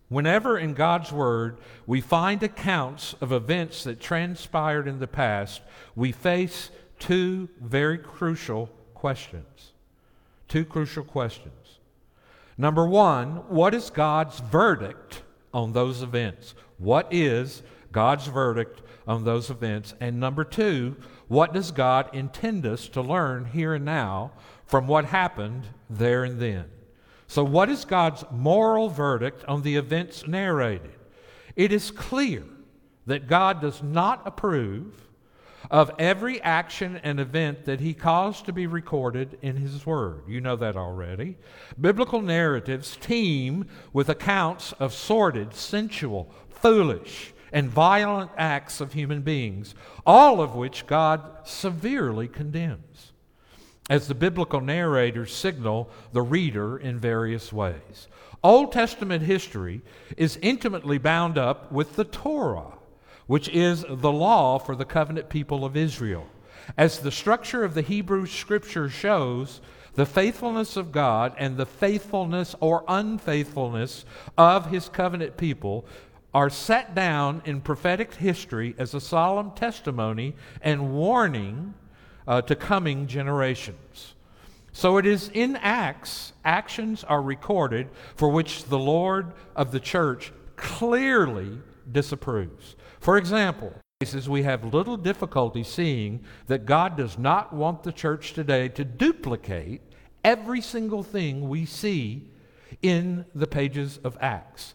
whenever 0.09 0.59
in 0.59 0.75
God's 0.75 1.13
Word 1.13 1.59
we 1.87 2.01
find 2.01 2.43
accounts 2.43 3.15
of 3.21 3.33
events 3.33 3.85
that 3.85 4.01
transpired 4.01 4.89
in 4.89 4.99
the 4.99 5.07
past, 5.07 5.63
we 5.95 6.13
face 6.13 6.71
two 6.99 7.49
very 7.61 7.99
crucial 7.99 8.71
questions. 8.95 9.73
Two 10.49 10.65
crucial 10.65 11.05
questions. 11.05 11.79
Number 12.57 12.87
one, 12.87 13.49
what 13.49 13.75
is 13.75 13.91
God's 13.91 14.41
verdict 14.41 15.23
on 15.55 15.73
those 15.73 16.03
events. 16.03 16.55
What 16.77 17.07
is 17.13 17.63
God's 17.93 18.27
verdict 18.27 18.83
on 19.07 19.25
those 19.25 19.49
events? 19.49 19.95
And 20.01 20.19
number 20.19 20.45
two, 20.45 20.97
what 21.29 21.55
does 21.55 21.71
God 21.71 22.11
intend 22.13 22.67
us 22.67 22.89
to 22.89 23.01
learn 23.01 23.47
here 23.47 23.73
and 23.73 23.85
now 23.85 24.33
from 24.67 24.89
what 24.89 25.07
happened 25.07 25.69
there 25.89 26.25
and 26.25 26.41
then? 26.41 26.65
So, 27.35 27.43
what 27.43 27.69
is 27.69 27.85
God's 27.85 28.25
moral 28.31 28.89
verdict 28.89 29.45
on 29.47 29.63
the 29.63 29.75
events 29.75 30.25
narrated? 30.25 30.95
It 31.57 31.73
is 31.73 31.91
clear 31.91 32.45
that 33.07 33.27
God 33.27 33.61
does 33.61 33.83
not 33.83 34.23
approve 34.25 35.09
of 35.69 35.91
every 35.99 36.41
action 36.43 37.01
and 37.03 37.19
event 37.19 37.65
that 37.65 37.81
he 37.81 37.93
caused 37.93 38.47
to 38.47 38.53
be 38.53 38.69
recorded 38.69 39.37
in 39.43 39.57
his 39.57 39.85
word. 39.85 40.23
You 40.29 40.41
know 40.41 40.55
that 40.55 40.77
already. 40.77 41.37
Biblical 41.81 42.23
narratives 42.23 42.97
teem 43.01 43.67
with 43.93 44.09
accounts 44.09 44.71
of 44.75 44.95
sordid, 44.95 45.55
sensual, 45.55 46.33
foolish, 46.51 47.35
and 47.53 47.69
violent 47.69 48.31
acts 48.39 48.81
of 48.81 48.93
human 48.93 49.23
beings, 49.23 49.75
all 50.07 50.41
of 50.41 50.55
which 50.55 50.87
God 50.87 51.21
severely 51.43 52.29
condemns, 52.29 53.13
as 53.91 54.09
the 54.09 54.15
biblical 54.15 54.61
narrators 54.61 55.35
signal 55.35 55.91
the 56.13 56.23
reader 56.23 56.77
in 56.77 56.99
various 56.99 57.53
ways. 57.53 58.09
Old 58.43 58.73
Testament 58.73 59.23
history 59.23 59.83
is 60.17 60.39
intimately 60.43 60.99
bound 60.99 61.39
up 61.39 61.71
with 61.73 61.97
the 61.97 62.05
Torah 62.05 62.75
which 63.27 63.49
is 63.49 63.85
the 63.89 64.13
law 64.13 64.59
for 64.59 64.77
the 64.77 64.85
covenant 64.85 65.29
people 65.29 65.65
of 65.65 65.77
Israel. 65.77 66.27
As 66.77 67.01
the 67.01 67.11
structure 67.11 67.65
of 67.65 67.75
the 67.75 67.83
Hebrew 67.83 68.27
scripture 68.27 68.89
shows, 68.89 69.61
the 69.95 70.07
faithfulness 70.07 70.77
of 70.77 70.93
God 70.93 71.35
and 71.39 71.57
the 71.57 71.67
faithfulness 71.67 72.55
or 72.61 72.85
unfaithfulness 72.89 74.05
of 74.37 74.71
his 74.71 74.89
covenant 74.89 75.37
people 75.37 75.87
are 76.33 76.51
set 76.51 76.95
down 76.95 77.43
in 77.45 77.61
prophetic 77.61 78.15
history 78.15 78.75
as 78.77 78.93
a 78.93 79.01
solemn 79.01 79.53
testimony 79.53 80.35
and 80.63 80.93
warning 80.93 81.75
uh, 82.27 82.43
to 82.43 82.55
coming 82.55 83.07
generations. 83.07 84.15
So 84.73 84.97
it 84.97 85.07
is 85.07 85.31
in 85.33 85.57
Acts, 85.57 86.33
actions 86.45 87.05
are 87.05 87.23
recorded 87.23 87.89
for 88.17 88.29
which 88.29 88.65
the 88.65 88.79
Lord 88.79 89.33
of 89.55 89.71
the 89.71 89.81
church 89.81 90.33
clearly 90.57 91.59
disapproves. 91.91 92.75
For 92.99 93.17
example, 93.17 93.73
cases 94.01 94.29
we 94.29 94.43
have 94.43 94.75
little 94.75 94.97
difficulty 94.97 95.63
seeing 95.63 96.25
that 96.49 96.67
God 96.67 96.97
does 96.97 97.17
not 97.17 97.53
want 97.53 97.85
the 97.85 97.93
church 97.93 98.33
today 98.33 98.69
to 98.71 98.85
duplicate 98.85 99.83
every 100.25 100.61
single 100.61 101.03
thing 101.03 101.49
we 101.49 101.65
see 101.67 102.29
in 102.83 103.25
the 103.35 103.47
pages 103.47 103.99
of 104.03 104.19
Acts. 104.21 104.75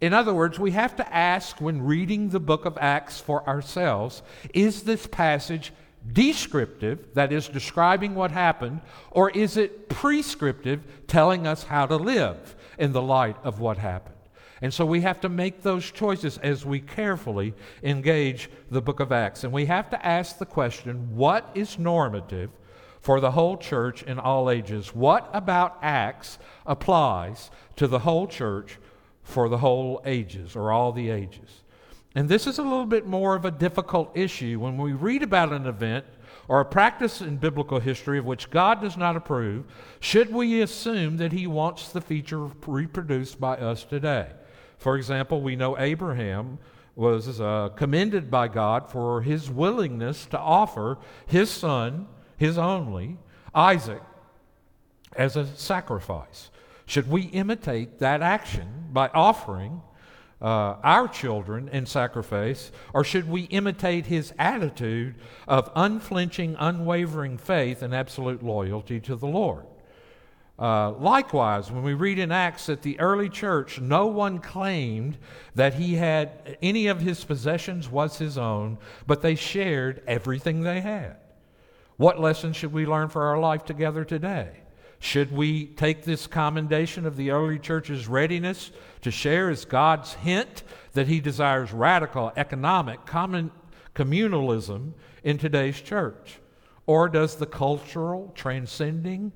In 0.00 0.12
other 0.12 0.34
words, 0.34 0.58
we 0.58 0.72
have 0.72 0.96
to 0.96 1.14
ask 1.14 1.60
when 1.60 1.80
reading 1.80 2.30
the 2.30 2.40
book 2.40 2.64
of 2.64 2.76
Acts 2.78 3.20
for 3.20 3.46
ourselves 3.48 4.22
is 4.52 4.82
this 4.82 5.06
passage 5.06 5.72
descriptive, 6.12 7.14
that 7.14 7.32
is, 7.32 7.48
describing 7.48 8.14
what 8.14 8.30
happened, 8.30 8.80
or 9.10 9.30
is 9.30 9.56
it 9.56 9.88
prescriptive, 9.88 10.82
telling 11.06 11.46
us 11.46 11.64
how 11.64 11.86
to 11.86 11.96
live 11.96 12.54
in 12.78 12.92
the 12.92 13.02
light 13.02 13.36
of 13.42 13.60
what 13.60 13.78
happened? 13.78 14.14
And 14.60 14.72
so 14.72 14.86
we 14.86 15.00
have 15.02 15.20
to 15.20 15.28
make 15.28 15.62
those 15.62 15.90
choices 15.90 16.38
as 16.38 16.64
we 16.64 16.80
carefully 16.80 17.54
engage 17.82 18.48
the 18.70 18.80
book 18.80 19.00
of 19.00 19.12
Acts. 19.12 19.44
And 19.44 19.52
we 19.52 19.66
have 19.66 19.90
to 19.90 20.06
ask 20.06 20.38
the 20.38 20.46
question 20.46 21.16
what 21.16 21.50
is 21.54 21.78
normative 21.78 22.50
for 23.00 23.20
the 23.20 23.32
whole 23.32 23.58
church 23.58 24.02
in 24.04 24.18
all 24.18 24.48
ages? 24.48 24.94
What 24.94 25.28
about 25.34 25.76
Acts 25.82 26.38
applies 26.64 27.50
to 27.76 27.86
the 27.86 27.98
whole 27.98 28.26
church 28.26 28.78
for 29.22 29.50
the 29.50 29.58
whole 29.58 30.00
ages 30.06 30.56
or 30.56 30.72
all 30.72 30.92
the 30.92 31.10
ages? 31.10 31.63
And 32.14 32.28
this 32.28 32.46
is 32.46 32.58
a 32.58 32.62
little 32.62 32.86
bit 32.86 33.06
more 33.06 33.34
of 33.34 33.44
a 33.44 33.50
difficult 33.50 34.16
issue 34.16 34.60
when 34.60 34.76
we 34.76 34.92
read 34.92 35.22
about 35.22 35.52
an 35.52 35.66
event 35.66 36.04
or 36.46 36.60
a 36.60 36.64
practice 36.64 37.20
in 37.20 37.36
biblical 37.36 37.80
history 37.80 38.18
of 38.18 38.24
which 38.24 38.50
God 38.50 38.80
does 38.80 38.96
not 38.96 39.16
approve, 39.16 39.64
should 40.00 40.32
we 40.32 40.60
assume 40.60 41.16
that 41.16 41.32
He 41.32 41.46
wants 41.46 41.90
the 41.90 42.00
feature 42.00 42.50
reproduced 42.66 43.40
by 43.40 43.56
us 43.56 43.84
today? 43.84 44.28
For 44.78 44.96
example, 44.96 45.40
we 45.40 45.56
know 45.56 45.78
Abraham 45.78 46.58
was 46.96 47.40
uh, 47.40 47.70
commended 47.74 48.30
by 48.30 48.48
God 48.48 48.90
for 48.90 49.22
his 49.22 49.50
willingness 49.50 50.26
to 50.26 50.38
offer 50.38 50.98
his 51.26 51.50
son, 51.50 52.06
his 52.36 52.56
only, 52.56 53.18
Isaac, 53.54 54.02
as 55.16 55.36
a 55.36 55.46
sacrifice. 55.56 56.50
Should 56.86 57.10
we 57.10 57.22
imitate 57.22 57.98
that 57.98 58.22
action 58.22 58.88
by 58.92 59.08
offering 59.08 59.82
uh, 60.44 60.76
our 60.84 61.08
children 61.08 61.70
in 61.70 61.86
sacrifice, 61.86 62.70
or 62.92 63.02
should 63.02 63.26
we 63.26 63.44
imitate 63.44 64.04
his 64.04 64.34
attitude 64.38 65.14
of 65.48 65.72
unflinching, 65.74 66.54
unwavering 66.58 67.38
faith 67.38 67.80
and 67.80 67.94
absolute 67.94 68.42
loyalty 68.42 69.00
to 69.00 69.16
the 69.16 69.26
Lord? 69.26 69.64
Uh, 70.58 70.92
likewise, 70.92 71.70
when 71.70 71.82
we 71.82 71.94
read 71.94 72.18
in 72.18 72.30
Acts 72.30 72.66
that 72.66 72.82
the 72.82 73.00
early 73.00 73.30
church, 73.30 73.80
no 73.80 74.06
one 74.06 74.38
claimed 74.38 75.16
that 75.54 75.72
he 75.72 75.94
had 75.94 76.58
any 76.60 76.88
of 76.88 77.00
his 77.00 77.24
possessions 77.24 77.88
was 77.88 78.18
his 78.18 78.36
own, 78.36 78.76
but 79.06 79.22
they 79.22 79.36
shared 79.36 80.02
everything 80.06 80.60
they 80.60 80.82
had. 80.82 81.16
What 81.96 82.20
lesson 82.20 82.52
should 82.52 82.72
we 82.72 82.84
learn 82.84 83.08
for 83.08 83.22
our 83.22 83.38
life 83.38 83.64
together 83.64 84.04
today? 84.04 84.50
Should 85.04 85.32
we 85.32 85.66
take 85.66 86.04
this 86.04 86.26
commendation 86.26 87.04
of 87.04 87.18
the 87.18 87.30
early 87.30 87.58
church's 87.58 88.08
readiness 88.08 88.70
to 89.02 89.10
share 89.10 89.50
as 89.50 89.66
God's 89.66 90.14
hint 90.14 90.62
that 90.94 91.08
he 91.08 91.20
desires 91.20 91.74
radical 91.74 92.32
economic 92.38 93.04
common 93.04 93.50
communalism 93.94 94.94
in 95.22 95.36
today's 95.36 95.78
church? 95.78 96.38
Or 96.86 97.10
does 97.10 97.36
the 97.36 97.44
cultural, 97.44 98.32
transcending 98.34 99.32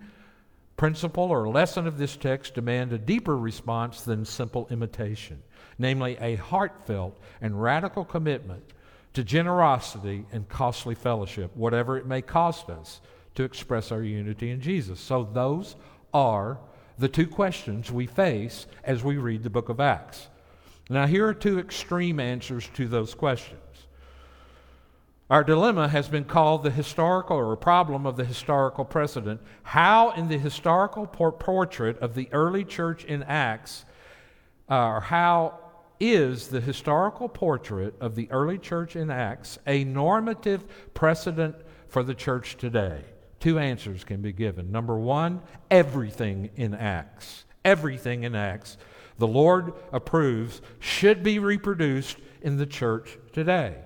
principle 0.78 1.24
or 1.24 1.46
lesson 1.46 1.86
of 1.86 1.98
this 1.98 2.16
text 2.16 2.54
demand 2.54 2.94
a 2.94 2.98
deeper 2.98 3.36
response 3.36 4.00
than 4.00 4.24
simple 4.24 4.68
imitation, 4.70 5.42
namely 5.78 6.16
a 6.18 6.36
heartfelt 6.36 7.20
and 7.42 7.62
radical 7.62 8.06
commitment 8.06 8.72
to 9.12 9.22
generosity 9.22 10.24
and 10.32 10.48
costly 10.48 10.94
fellowship, 10.94 11.54
whatever 11.54 11.98
it 11.98 12.06
may 12.06 12.22
cost 12.22 12.70
us 12.70 13.02
to 13.38 13.44
express 13.44 13.92
our 13.92 14.02
unity 14.02 14.50
in 14.50 14.60
Jesus? 14.60 14.98
So, 14.98 15.22
those 15.32 15.76
are 16.12 16.58
the 16.98 17.08
two 17.08 17.28
questions 17.28 17.88
we 17.88 18.04
face 18.04 18.66
as 18.82 19.04
we 19.04 19.16
read 19.16 19.44
the 19.44 19.50
book 19.50 19.68
of 19.68 19.78
Acts. 19.78 20.26
Now, 20.90 21.06
here 21.06 21.24
are 21.28 21.34
two 21.34 21.60
extreme 21.60 22.18
answers 22.18 22.68
to 22.74 22.88
those 22.88 23.14
questions. 23.14 23.60
Our 25.30 25.44
dilemma 25.44 25.86
has 25.86 26.08
been 26.08 26.24
called 26.24 26.64
the 26.64 26.70
historical 26.72 27.36
or 27.36 27.54
problem 27.54 28.06
of 28.06 28.16
the 28.16 28.24
historical 28.24 28.84
precedent. 28.84 29.40
How, 29.62 30.10
in 30.10 30.26
the 30.26 30.38
historical 30.38 31.06
por- 31.06 31.30
portrait 31.30 31.96
of 32.00 32.16
the 32.16 32.28
early 32.32 32.64
church 32.64 33.04
in 33.04 33.22
Acts, 33.22 33.84
uh, 34.68 34.74
or 34.74 35.00
how 35.00 35.60
is 36.00 36.48
the 36.48 36.60
historical 36.60 37.28
portrait 37.28 37.94
of 38.00 38.16
the 38.16 38.28
early 38.32 38.58
church 38.58 38.96
in 38.96 39.10
Acts 39.10 39.60
a 39.64 39.84
normative 39.84 40.64
precedent 40.92 41.54
for 41.86 42.02
the 42.02 42.14
church 42.14 42.56
today? 42.56 43.04
Two 43.40 43.58
answers 43.58 44.04
can 44.04 44.20
be 44.20 44.32
given. 44.32 44.72
Number 44.72 44.98
one, 44.98 45.40
everything 45.70 46.50
in 46.56 46.74
Acts, 46.74 47.44
everything 47.64 48.24
in 48.24 48.34
Acts 48.34 48.76
the 49.18 49.26
Lord 49.26 49.74
approves 49.92 50.62
should 50.78 51.22
be 51.22 51.38
reproduced 51.38 52.18
in 52.40 52.56
the 52.56 52.66
church 52.66 53.18
today. 53.32 53.76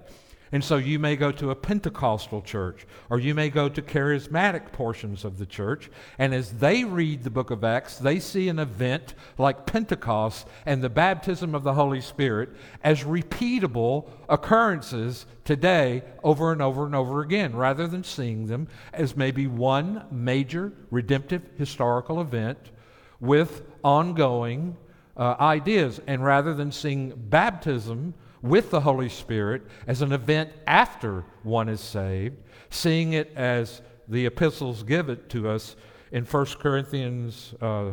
And 0.52 0.62
so 0.62 0.76
you 0.76 0.98
may 0.98 1.16
go 1.16 1.32
to 1.32 1.50
a 1.50 1.56
Pentecostal 1.56 2.42
church, 2.42 2.86
or 3.08 3.18
you 3.18 3.34
may 3.34 3.48
go 3.48 3.70
to 3.70 3.80
charismatic 3.80 4.70
portions 4.70 5.24
of 5.24 5.38
the 5.38 5.46
church, 5.46 5.90
and 6.18 6.34
as 6.34 6.52
they 6.52 6.84
read 6.84 7.24
the 7.24 7.30
book 7.30 7.50
of 7.50 7.64
Acts, 7.64 7.96
they 7.96 8.20
see 8.20 8.50
an 8.50 8.58
event 8.58 9.14
like 9.38 9.64
Pentecost 9.64 10.46
and 10.66 10.82
the 10.82 10.90
baptism 10.90 11.54
of 11.54 11.62
the 11.62 11.72
Holy 11.72 12.02
Spirit 12.02 12.50
as 12.84 13.02
repeatable 13.02 14.10
occurrences 14.28 15.24
today 15.44 16.02
over 16.22 16.52
and 16.52 16.60
over 16.60 16.84
and 16.84 16.94
over 16.94 17.22
again, 17.22 17.56
rather 17.56 17.86
than 17.86 18.04
seeing 18.04 18.46
them 18.46 18.68
as 18.92 19.16
maybe 19.16 19.46
one 19.46 20.04
major 20.10 20.70
redemptive 20.90 21.42
historical 21.56 22.20
event 22.20 22.58
with 23.20 23.62
ongoing 23.82 24.76
uh, 25.16 25.34
ideas. 25.40 25.98
And 26.06 26.22
rather 26.22 26.52
than 26.52 26.72
seeing 26.72 27.14
baptism, 27.16 28.12
with 28.42 28.70
the 28.70 28.80
Holy 28.80 29.08
Spirit 29.08 29.62
as 29.86 30.02
an 30.02 30.12
event 30.12 30.50
after 30.66 31.24
one 31.42 31.68
is 31.68 31.80
saved, 31.80 32.36
seeing 32.70 33.12
it 33.12 33.32
as 33.36 33.82
the 34.08 34.26
epistles 34.26 34.82
give 34.82 35.08
it 35.08 35.28
to 35.30 35.48
us 35.48 35.76
in 36.10 36.24
1 36.24 36.46
Corinthians, 36.58 37.54
uh, 37.62 37.92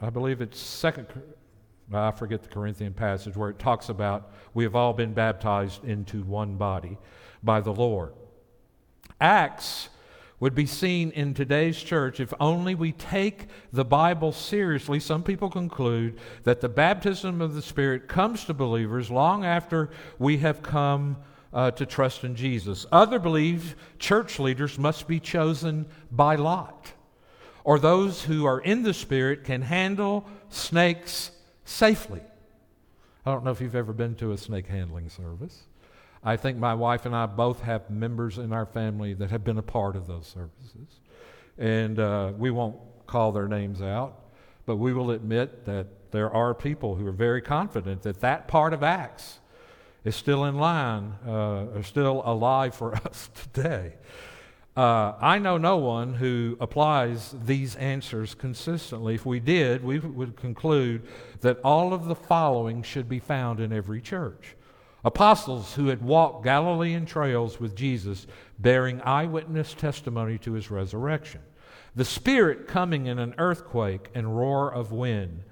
I 0.00 0.10
believe 0.10 0.40
it's 0.40 0.58
second. 0.58 1.06
I 1.92 2.10
forget 2.10 2.42
the 2.42 2.48
Corinthian 2.48 2.94
passage 2.94 3.36
where 3.36 3.50
it 3.50 3.58
talks 3.58 3.90
about 3.90 4.32
we 4.54 4.64
have 4.64 4.74
all 4.74 4.94
been 4.94 5.12
baptized 5.12 5.84
into 5.84 6.22
one 6.22 6.56
body 6.56 6.96
by 7.42 7.60
the 7.60 7.72
Lord. 7.72 8.14
Acts 9.20 9.90
would 10.42 10.56
be 10.56 10.66
seen 10.66 11.12
in 11.12 11.32
today's 11.32 11.80
church 11.80 12.18
if 12.18 12.34
only 12.40 12.74
we 12.74 12.90
take 12.90 13.46
the 13.72 13.84
Bible 13.84 14.32
seriously. 14.32 14.98
Some 14.98 15.22
people 15.22 15.48
conclude 15.48 16.18
that 16.42 16.60
the 16.60 16.68
baptism 16.68 17.40
of 17.40 17.54
the 17.54 17.62
Spirit 17.62 18.08
comes 18.08 18.44
to 18.46 18.52
believers 18.52 19.08
long 19.08 19.44
after 19.44 19.90
we 20.18 20.38
have 20.38 20.60
come 20.60 21.16
uh, 21.52 21.70
to 21.70 21.86
trust 21.86 22.24
in 22.24 22.34
Jesus. 22.34 22.84
Other 22.90 23.20
believe 23.20 23.76
church 24.00 24.40
leaders 24.40 24.80
must 24.80 25.06
be 25.06 25.20
chosen 25.20 25.86
by 26.10 26.34
lot, 26.34 26.92
or 27.62 27.78
those 27.78 28.24
who 28.24 28.44
are 28.44 28.58
in 28.58 28.82
the 28.82 28.94
Spirit 28.94 29.44
can 29.44 29.62
handle 29.62 30.26
snakes 30.48 31.30
safely. 31.64 32.20
I 33.24 33.30
don't 33.30 33.44
know 33.44 33.52
if 33.52 33.60
you've 33.60 33.76
ever 33.76 33.92
been 33.92 34.16
to 34.16 34.32
a 34.32 34.38
snake 34.38 34.66
handling 34.66 35.08
service. 35.08 35.62
I 36.24 36.36
think 36.36 36.58
my 36.58 36.74
wife 36.74 37.04
and 37.04 37.16
I 37.16 37.26
both 37.26 37.62
have 37.62 37.90
members 37.90 38.38
in 38.38 38.52
our 38.52 38.66
family 38.66 39.14
that 39.14 39.30
have 39.30 39.42
been 39.42 39.58
a 39.58 39.62
part 39.62 39.96
of 39.96 40.06
those 40.06 40.26
services. 40.26 41.00
And 41.58 41.98
uh, 41.98 42.32
we 42.36 42.50
won't 42.50 42.76
call 43.06 43.32
their 43.32 43.48
names 43.48 43.82
out, 43.82 44.18
but 44.64 44.76
we 44.76 44.92
will 44.92 45.10
admit 45.10 45.64
that 45.66 45.86
there 46.12 46.30
are 46.30 46.54
people 46.54 46.94
who 46.94 47.06
are 47.06 47.12
very 47.12 47.42
confident 47.42 48.02
that 48.02 48.20
that 48.20 48.46
part 48.46 48.72
of 48.72 48.82
Acts 48.82 49.40
is 50.04 50.14
still 50.14 50.44
in 50.44 50.56
line, 50.56 51.14
uh, 51.26 51.66
or 51.74 51.82
still 51.82 52.22
alive 52.24 52.74
for 52.74 52.94
us 53.06 53.30
today. 53.52 53.94
Uh, 54.76 55.12
I 55.20 55.38
know 55.38 55.58
no 55.58 55.76
one 55.76 56.14
who 56.14 56.56
applies 56.58 57.34
these 57.44 57.76
answers 57.76 58.34
consistently. 58.34 59.14
If 59.16 59.26
we 59.26 59.38
did, 59.38 59.84
we 59.84 59.98
would 59.98 60.36
conclude 60.36 61.06
that 61.40 61.58
all 61.62 61.92
of 61.92 62.06
the 62.06 62.14
following 62.14 62.82
should 62.82 63.08
be 63.08 63.18
found 63.18 63.60
in 63.60 63.72
every 63.72 64.00
church. 64.00 64.56
Apostles 65.04 65.74
who 65.74 65.88
had 65.88 66.02
walked 66.02 66.44
Galilean 66.44 67.06
trails 67.06 67.58
with 67.58 67.74
Jesus, 67.74 68.26
bearing 68.58 69.00
eyewitness 69.02 69.74
testimony 69.74 70.38
to 70.38 70.52
his 70.52 70.70
resurrection. 70.70 71.40
The 71.96 72.04
Spirit 72.04 72.68
coming 72.68 73.06
in 73.06 73.18
an 73.18 73.34
earthquake 73.36 74.08
and 74.14 74.36
roar 74.36 74.72
of 74.72 74.92
wind. 74.92 75.42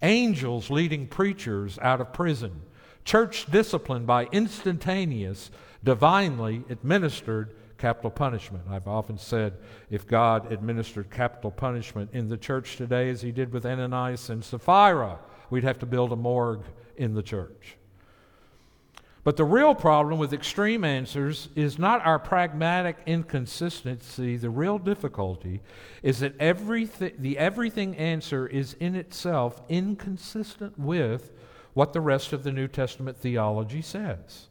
Angels 0.00 0.70
leading 0.70 1.08
preachers 1.08 1.78
out 1.82 2.00
of 2.00 2.12
prison. 2.12 2.62
Church 3.04 3.46
discipline 3.50 4.06
by 4.06 4.26
instantaneous, 4.26 5.50
divinely 5.82 6.62
administered 6.70 7.54
capital 7.78 8.10
punishment. 8.10 8.62
I've 8.70 8.86
often 8.86 9.18
said 9.18 9.54
if 9.90 10.06
God 10.06 10.52
administered 10.52 11.10
capital 11.10 11.50
punishment 11.50 12.10
in 12.12 12.28
the 12.28 12.36
church 12.36 12.76
today 12.76 13.10
as 13.10 13.22
he 13.22 13.32
did 13.32 13.52
with 13.52 13.66
Ananias 13.66 14.30
and 14.30 14.44
Sapphira, 14.44 15.18
we'd 15.48 15.64
have 15.64 15.78
to 15.80 15.86
build 15.86 16.12
a 16.12 16.16
morgue 16.16 16.64
in 16.96 17.14
the 17.14 17.22
church. 17.22 17.76
But 19.22 19.36
the 19.36 19.44
real 19.44 19.74
problem 19.74 20.18
with 20.18 20.32
extreme 20.32 20.82
answers 20.82 21.50
is 21.54 21.78
not 21.78 22.04
our 22.06 22.18
pragmatic 22.18 22.96
inconsistency. 23.04 24.36
The 24.36 24.48
real 24.48 24.78
difficulty 24.78 25.60
is 26.02 26.20
that 26.20 26.34
everything, 26.40 27.12
the 27.18 27.36
everything 27.36 27.96
answer 27.96 28.46
is 28.46 28.74
in 28.80 28.96
itself 28.96 29.60
inconsistent 29.68 30.78
with 30.78 31.32
what 31.74 31.92
the 31.92 32.00
rest 32.00 32.32
of 32.32 32.44
the 32.44 32.52
New 32.52 32.66
Testament 32.66 33.18
theology 33.18 33.82
says. 33.82 34.48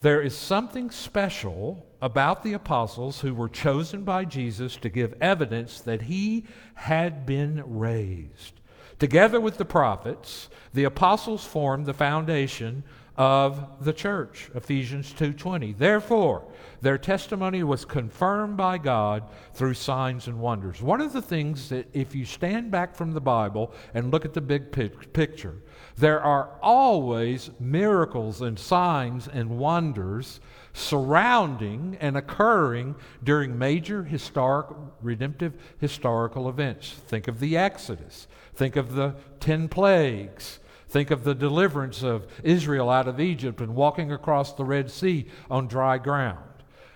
There 0.00 0.22
is 0.22 0.36
something 0.36 0.90
special 0.90 1.86
about 2.00 2.42
the 2.42 2.54
apostles 2.54 3.20
who 3.20 3.34
were 3.34 3.48
chosen 3.48 4.02
by 4.02 4.24
Jesus 4.24 4.76
to 4.76 4.88
give 4.88 5.14
evidence 5.20 5.80
that 5.80 6.02
he 6.02 6.46
had 6.74 7.24
been 7.24 7.62
raised. 7.64 8.54
Together 8.98 9.40
with 9.40 9.58
the 9.58 9.64
prophets, 9.64 10.48
the 10.72 10.84
apostles 10.84 11.44
formed 11.44 11.86
the 11.86 11.94
foundation 11.94 12.82
of 13.16 13.84
the 13.84 13.92
church 13.92 14.50
ephesians 14.54 15.12
2.20 15.12 15.76
therefore 15.76 16.44
their 16.80 16.96
testimony 16.96 17.62
was 17.62 17.84
confirmed 17.84 18.56
by 18.56 18.78
god 18.78 19.22
through 19.54 19.74
signs 19.74 20.26
and 20.26 20.40
wonders. 20.40 20.82
One 20.82 21.00
of 21.00 21.12
the 21.12 21.22
things 21.22 21.68
that 21.68 21.88
if 21.92 22.14
you 22.14 22.24
stand 22.24 22.70
back 22.70 22.96
from 22.96 23.12
the 23.12 23.20
bible 23.20 23.72
and 23.94 24.10
look 24.10 24.24
at 24.24 24.34
the 24.34 24.40
big 24.40 24.72
picture 24.72 25.56
there 25.96 26.22
are 26.22 26.50
always 26.62 27.50
miracles 27.60 28.40
and 28.40 28.58
signs 28.58 29.28
and 29.28 29.58
wonders 29.58 30.40
surrounding 30.72 31.96
and 32.00 32.16
occurring 32.16 32.94
during 33.22 33.58
major 33.58 34.04
historic 34.04 34.68
redemptive 35.02 35.52
historical 35.78 36.48
events. 36.48 36.92
Think 37.08 37.28
of 37.28 37.40
the 37.40 37.56
exodus. 37.56 38.26
Think 38.54 38.76
of 38.76 38.94
the 38.94 39.14
10 39.40 39.68
plagues 39.68 40.60
Think 40.92 41.10
of 41.10 41.24
the 41.24 41.34
deliverance 41.34 42.02
of 42.02 42.26
Israel 42.42 42.90
out 42.90 43.08
of 43.08 43.18
Egypt 43.18 43.62
and 43.62 43.74
walking 43.74 44.12
across 44.12 44.52
the 44.52 44.64
Red 44.66 44.90
Sea 44.90 45.24
on 45.50 45.66
dry 45.66 45.96
ground. 45.96 46.44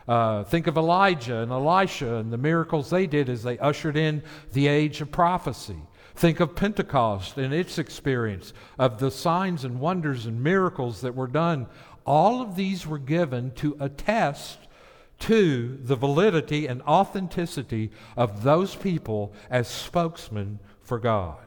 Uh, 0.06 0.44
think 0.44 0.66
of 0.66 0.76
Elijah 0.76 1.38
and 1.38 1.50
Elisha 1.50 2.16
and 2.16 2.30
the 2.30 2.36
miracles 2.36 2.90
they 2.90 3.06
did 3.06 3.30
as 3.30 3.42
they 3.42 3.58
ushered 3.58 3.96
in 3.96 4.22
the 4.52 4.66
age 4.66 5.00
of 5.00 5.10
prophecy. 5.10 5.80
Think 6.14 6.40
of 6.40 6.54
Pentecost 6.54 7.38
and 7.38 7.54
its 7.54 7.78
experience 7.78 8.52
of 8.78 8.98
the 8.98 9.10
signs 9.10 9.64
and 9.64 9.80
wonders 9.80 10.26
and 10.26 10.44
miracles 10.44 11.00
that 11.00 11.14
were 11.14 11.26
done. 11.26 11.66
All 12.04 12.42
of 12.42 12.54
these 12.54 12.86
were 12.86 12.98
given 12.98 13.52
to 13.52 13.78
attest 13.80 14.58
to 15.20 15.78
the 15.82 15.96
validity 15.96 16.66
and 16.66 16.82
authenticity 16.82 17.92
of 18.14 18.42
those 18.42 18.74
people 18.74 19.32
as 19.48 19.68
spokesmen 19.68 20.58
for 20.82 20.98
God. 20.98 21.45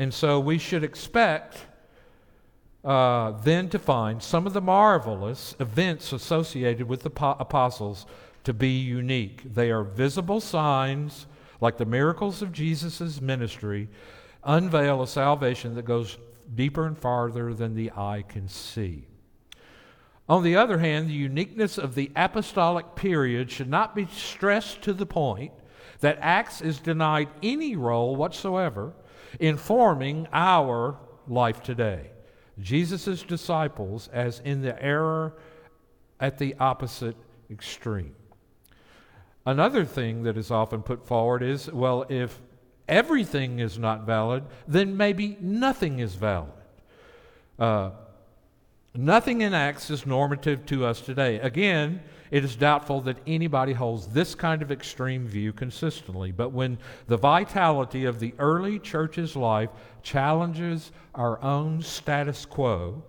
And 0.00 0.14
so 0.14 0.40
we 0.40 0.56
should 0.56 0.82
expect 0.82 1.66
uh, 2.82 3.32
then 3.32 3.68
to 3.68 3.78
find 3.78 4.22
some 4.22 4.46
of 4.46 4.54
the 4.54 4.60
marvelous 4.62 5.54
events 5.60 6.14
associated 6.14 6.88
with 6.88 7.02
the 7.02 7.10
po- 7.10 7.36
apostles 7.38 8.06
to 8.44 8.54
be 8.54 8.78
unique. 8.78 9.42
They 9.44 9.70
are 9.70 9.82
visible 9.82 10.40
signs 10.40 11.26
like 11.60 11.76
the 11.76 11.84
miracles 11.84 12.40
of 12.40 12.50
Jesus' 12.50 13.20
ministry, 13.20 13.90
unveil 14.42 15.02
a 15.02 15.06
salvation 15.06 15.74
that 15.74 15.84
goes 15.84 16.16
deeper 16.54 16.86
and 16.86 16.96
farther 16.96 17.52
than 17.52 17.74
the 17.74 17.90
eye 17.94 18.24
can 18.26 18.48
see. 18.48 19.04
On 20.30 20.42
the 20.42 20.56
other 20.56 20.78
hand, 20.78 21.10
the 21.10 21.12
uniqueness 21.12 21.76
of 21.76 21.94
the 21.94 22.10
apostolic 22.16 22.94
period 22.94 23.50
should 23.50 23.68
not 23.68 23.94
be 23.94 24.06
stressed 24.06 24.80
to 24.80 24.94
the 24.94 25.04
point 25.04 25.52
that 25.98 26.16
Acts 26.22 26.62
is 26.62 26.78
denied 26.78 27.28
any 27.42 27.76
role 27.76 28.16
whatsoever 28.16 28.94
in 29.38 29.56
forming 29.56 30.26
our 30.32 30.98
life 31.28 31.62
today. 31.62 32.10
Jesus' 32.58 33.22
disciples, 33.22 34.08
as 34.12 34.40
in 34.40 34.62
the 34.62 34.80
error 34.82 35.34
at 36.18 36.38
the 36.38 36.54
opposite 36.58 37.16
extreme. 37.50 38.14
Another 39.46 39.84
thing 39.84 40.24
that 40.24 40.36
is 40.36 40.50
often 40.50 40.82
put 40.82 41.06
forward 41.06 41.42
is 41.42 41.72
well, 41.72 42.04
if 42.08 42.38
everything 42.88 43.58
is 43.58 43.78
not 43.78 44.04
valid, 44.04 44.44
then 44.68 44.96
maybe 44.96 45.36
nothing 45.40 45.98
is 45.98 46.14
valid. 46.14 46.52
Uh, 47.58 47.90
nothing 48.94 49.40
in 49.40 49.54
Acts 49.54 49.90
is 49.90 50.04
normative 50.04 50.66
to 50.66 50.84
us 50.84 51.00
today. 51.00 51.40
Again, 51.40 52.02
it 52.30 52.44
is 52.44 52.54
doubtful 52.56 53.00
that 53.02 53.18
anybody 53.26 53.72
holds 53.72 54.06
this 54.06 54.34
kind 54.34 54.62
of 54.62 54.70
extreme 54.70 55.26
view 55.26 55.52
consistently. 55.52 56.30
But 56.32 56.52
when 56.52 56.78
the 57.06 57.16
vitality 57.16 58.04
of 58.04 58.20
the 58.20 58.34
early 58.38 58.78
church's 58.78 59.34
life 59.34 59.70
challenges 60.02 60.92
our 61.14 61.42
own 61.42 61.82
status 61.82 62.46
quo, 62.46 63.02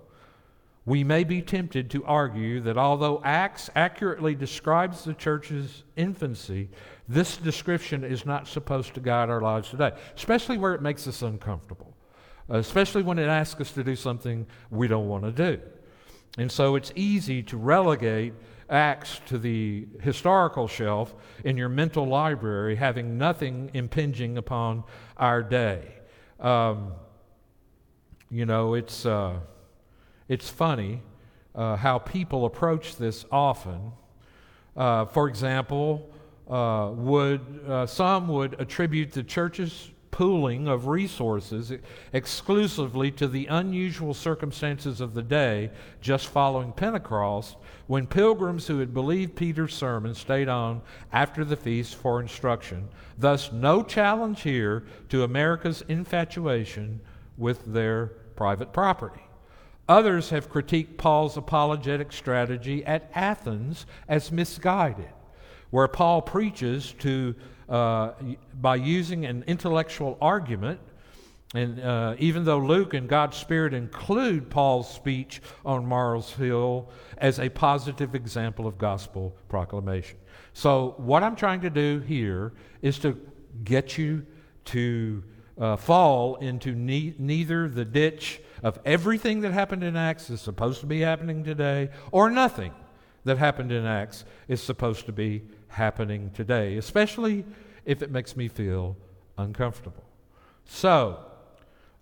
we 0.86 1.04
may 1.04 1.24
be 1.24 1.42
tempted 1.44 1.92
to 1.92 2.04
argue 2.06 2.60
that 2.62 2.78
although 2.78 3.22
Acts 3.24 3.70
accurately 3.76 4.34
describes 4.34 5.04
the 5.04 5.14
church's 5.14 5.84
infancy, 5.96 6.70
this 7.08 7.38
description 7.38 8.04
is 8.04 8.26
not 8.26 8.48
supposed 8.48 8.96
to 8.96 9.00
guide 9.00 9.30
our 9.30 9.42
lives 9.42 9.70
today, 9.70 9.92
especially 10.16 10.58
where 10.58 10.74
it 10.74 10.82
makes 10.82 11.08
us 11.08 11.22
uncomfortable, 11.22 11.96
especially 12.50 13.04
when 13.04 13.20
it 13.20 13.28
asks 13.28 13.62
us 13.62 13.72
to 13.74 13.84
do 13.84 13.96
something 13.96 14.48
we 14.72 14.88
don't 14.88 15.08
want 15.08 15.24
to 15.24 15.32
do. 15.32 15.62
And 16.40 16.52
so 16.52 16.76
it's 16.76 16.92
easy 16.96 17.44
to 17.44 17.58
relegate 17.58 18.34
Acts 18.72 19.20
to 19.28 19.38
the 19.38 19.86
historical 20.02 20.68
shelf 20.68 21.14
in 21.44 21.58
your 21.58 21.70
mental 21.70 22.08
library, 22.08 22.76
having 22.76 23.18
nothing 23.18 23.70
impinging 23.74 24.38
upon 24.38 24.86
our 25.18 25.44
day. 25.44 25.84
Um, 26.40 26.94
you 28.30 28.46
know, 28.46 28.74
it's, 28.74 29.06
uh, 29.06 29.40
it's 30.30 30.50
funny 30.50 31.02
uh, 31.54 31.76
how 31.76 32.00
people 32.00 32.46
approach 32.46 32.96
this 32.96 33.26
often. 33.32 33.92
Uh, 34.76 35.06
for 35.06 35.28
example, 35.28 36.10
uh, 36.50 36.92
would 36.94 37.42
uh, 37.68 37.86
some 37.86 38.28
would 38.28 38.60
attribute 38.60 39.12
the 39.12 39.24
church's 39.24 39.91
pooling 40.12 40.68
of 40.68 40.88
resources 40.88 41.72
exclusively 42.14 43.10
to 43.12 43.28
the 43.28 43.48
unusual 43.48 44.14
circumstances 44.14 45.02
of 45.02 45.14
the 45.14 45.24
day 45.24 45.72
just 46.02 46.28
following 46.28 46.74
Pentecost, 46.74 47.56
when 47.88 48.06
pilgrims 48.06 48.68
who 48.68 48.80
had 48.80 48.94
believed 48.94 49.36
Peter's 49.36 49.74
sermon 49.74 50.14
stayed 50.14 50.50
on 50.50 50.82
after 51.12 51.44
the 51.44 51.56
feast 51.56 51.96
for 51.96 52.20
instruction. 52.20 52.90
Thus, 53.18 53.52
no 53.52 53.84
challenge 53.84 54.42
here 54.42 54.84
to 55.10 55.24
America's 55.24 55.84
infatuation 55.88 57.02
with 57.38 57.74
their 57.74 58.08
private 58.36 58.74
property. 58.74 59.22
Others 59.90 60.30
have 60.30 60.52
critiqued 60.52 60.98
Paul's 60.98 61.38
apologetic 61.38 62.14
strategy 62.14 62.86
at 62.86 63.12
Athens 63.14 63.86
as 64.08 64.32
misguided, 64.32 65.10
where 65.72 65.88
Paul 65.88 66.22
preaches 66.22 66.94
to 67.00 67.36
uh, 67.68 68.12
by 68.60 68.76
using 68.76 69.26
an 69.26 69.44
intellectual 69.48 70.18
argument. 70.22 70.80
And 71.54 71.82
uh, 71.82 72.16
even 72.18 72.46
though 72.46 72.60
Luke 72.60 72.94
and 72.94 73.10
God's 73.10 73.38
Spirit 73.38 73.74
include 73.74 74.50
Paul's 74.50 74.94
speech 74.94 75.42
on 75.66 75.86
Mars 75.86 76.32
Hill 76.32 76.90
as 77.18 77.40
a 77.40 77.50
positive 77.50 78.16
example 78.16 78.68
of 78.68 78.78
gospel 78.78 79.36
proclamation. 79.50 80.18
So, 80.54 80.96
what 80.98 81.24
I'm 81.24 81.36
trying 81.36 81.62
to 81.62 81.70
do 81.70 82.00
here 82.00 82.54
is 82.82 83.00
to 83.00 83.18
get 83.64 83.98
you 83.98 84.26
to 84.66 85.24
uh, 85.60 85.76
fall 85.76 86.36
into 86.38 86.74
ne- 86.74 87.16
neither 87.18 87.70
the 87.70 87.86
ditch 87.86 88.42
of 88.64 88.80
everything 88.86 89.42
that 89.42 89.52
happened 89.52 89.84
in 89.84 89.96
Acts 89.96 90.30
is 90.30 90.42
supposed 90.42 90.80
to 90.82 90.86
be 90.86 91.02
happening 91.02 91.44
today, 91.44 91.90
or 92.12 92.30
nothing 92.30 92.74
that 93.24 93.38
happened 93.38 93.72
in 93.72 93.86
Acts 93.86 94.26
is 94.48 94.62
supposed 94.62 95.06
to 95.06 95.12
be 95.12 95.44
happening 95.72 96.32
today, 96.34 96.78
especially 96.78 97.46
if 97.86 98.02
it 98.02 98.12
makes 98.12 98.36
me 98.36 98.48
feel 98.48 98.96
uncomfortable. 99.38 100.04
So, 100.66 101.20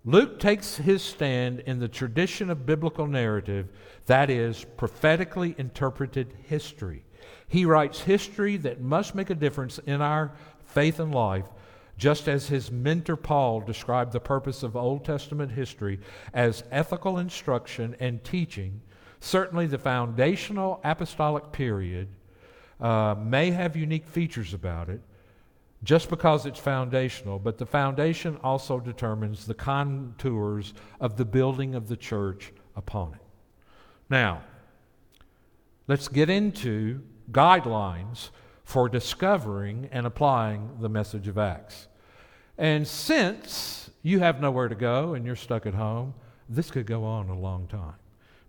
Luke 0.04 0.40
takes 0.40 0.76
his 0.76 1.02
stand 1.02 1.60
in 1.60 1.78
the 1.78 1.88
tradition 1.88 2.50
of 2.50 2.66
biblical 2.66 3.06
narrative, 3.06 3.68
that 4.06 4.30
is, 4.30 4.64
prophetically 4.76 5.54
interpreted 5.58 6.34
history. 6.44 7.04
He 7.48 7.64
writes 7.64 8.00
history 8.00 8.56
that 8.58 8.80
must 8.80 9.14
make 9.14 9.28
a 9.28 9.34
difference 9.34 9.78
in 9.80 10.00
our 10.00 10.32
faith 10.64 11.00
and 11.00 11.14
life, 11.14 11.46
just 11.98 12.28
as 12.28 12.48
his 12.48 12.70
mentor 12.70 13.16
Paul 13.16 13.60
described 13.60 14.12
the 14.12 14.20
purpose 14.20 14.62
of 14.62 14.74
Old 14.74 15.04
Testament 15.04 15.52
history 15.52 16.00
as 16.32 16.64
ethical 16.70 17.18
instruction 17.18 17.94
and 18.00 18.24
teaching. 18.24 18.80
Certainly, 19.20 19.66
the 19.66 19.78
foundational 19.78 20.80
apostolic 20.82 21.52
period 21.52 22.08
uh, 22.80 23.14
may 23.18 23.50
have 23.50 23.76
unique 23.76 24.06
features 24.08 24.54
about 24.54 24.88
it 24.88 25.00
just 25.82 26.10
because 26.10 26.44
it's 26.44 26.58
foundational, 26.58 27.38
but 27.38 27.56
the 27.58 27.66
foundation 27.66 28.38
also 28.42 28.78
determines 28.78 29.46
the 29.46 29.54
contours 29.54 30.74
of 31.00 31.16
the 31.16 31.24
building 31.24 31.74
of 31.74 31.88
the 31.88 31.96
church 31.96 32.52
upon 32.76 33.14
it. 33.14 33.20
Now, 34.10 34.42
let's 35.86 36.08
get 36.08 36.28
into 36.28 37.00
guidelines 37.32 38.30
for 38.64 38.88
discovering 38.88 39.88
and 39.90 40.06
applying 40.06 40.70
the 40.80 40.88
message 40.88 41.28
of 41.28 41.38
Acts. 41.38 41.88
And 42.58 42.86
since 42.86 43.90
you 44.02 44.18
have 44.18 44.40
nowhere 44.40 44.68
to 44.68 44.74
go 44.74 45.14
and 45.14 45.24
you're 45.24 45.36
stuck 45.36 45.64
at 45.66 45.74
home, 45.74 46.14
this 46.48 46.70
could 46.70 46.86
go 46.86 47.04
on 47.04 47.28
a 47.28 47.38
long 47.38 47.66
time. 47.68 47.94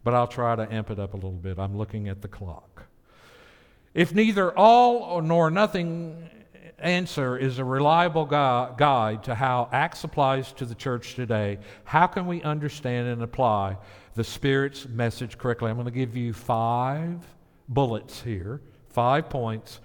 But 0.04 0.16
I'll 0.16 0.28
try 0.28 0.56
to 0.56 0.74
amp 0.74 0.90
it 0.90 1.00
up 1.00 1.14
a 1.14 1.18
little 1.18 1.32
bit. 1.32 1.60
I'm 1.60 1.78
looking 1.78 2.10
at 2.10 2.22
the 2.22 2.28
clock. 2.28 2.71
If 3.94 4.14
neither 4.14 4.58
all 4.58 5.22
nor 5.22 5.52
nothing 5.52 6.30
answer 6.80 7.38
is 7.38 7.60
a 7.60 7.66
reliable 7.66 8.26
guide 8.26 9.24
to 9.26 9.36
how 9.36 9.68
Acts 9.74 10.04
applies 10.04 10.54
to 10.54 10.66
the 10.66 10.76
church 10.76 11.16
today, 11.16 11.60
how 11.84 12.08
can 12.08 12.26
we 12.26 12.42
understand 12.42 13.10
and 13.10 13.22
apply 13.22 13.78
the 14.16 14.24
Spirit's 14.24 14.88
message 14.88 15.38
correctly? 15.38 15.70
I'm 15.70 15.76
going 15.76 15.86
to 15.86 15.92
give 15.92 16.16
you 16.16 16.32
five 16.32 17.18
bullets 17.68 18.22
here, 18.22 18.62
five 18.90 19.30
points 19.30 19.82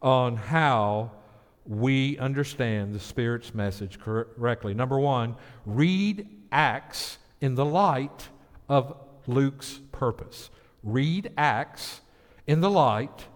on 0.00 0.36
how 0.36 1.10
we 1.66 2.18
understand 2.18 2.94
the 2.94 3.00
Spirit's 3.00 3.54
message 3.54 4.00
correctly. 4.00 4.72
Number 4.72 4.98
one, 4.98 5.36
read 5.66 6.26
Acts 6.50 7.18
in 7.42 7.54
the 7.56 7.66
light 7.66 8.28
of 8.70 8.96
Luke's 9.26 9.80
purpose. 9.92 10.48
Read 10.82 11.30
Acts 11.36 12.00
in 12.46 12.60
the 12.62 12.70
light 12.70 13.26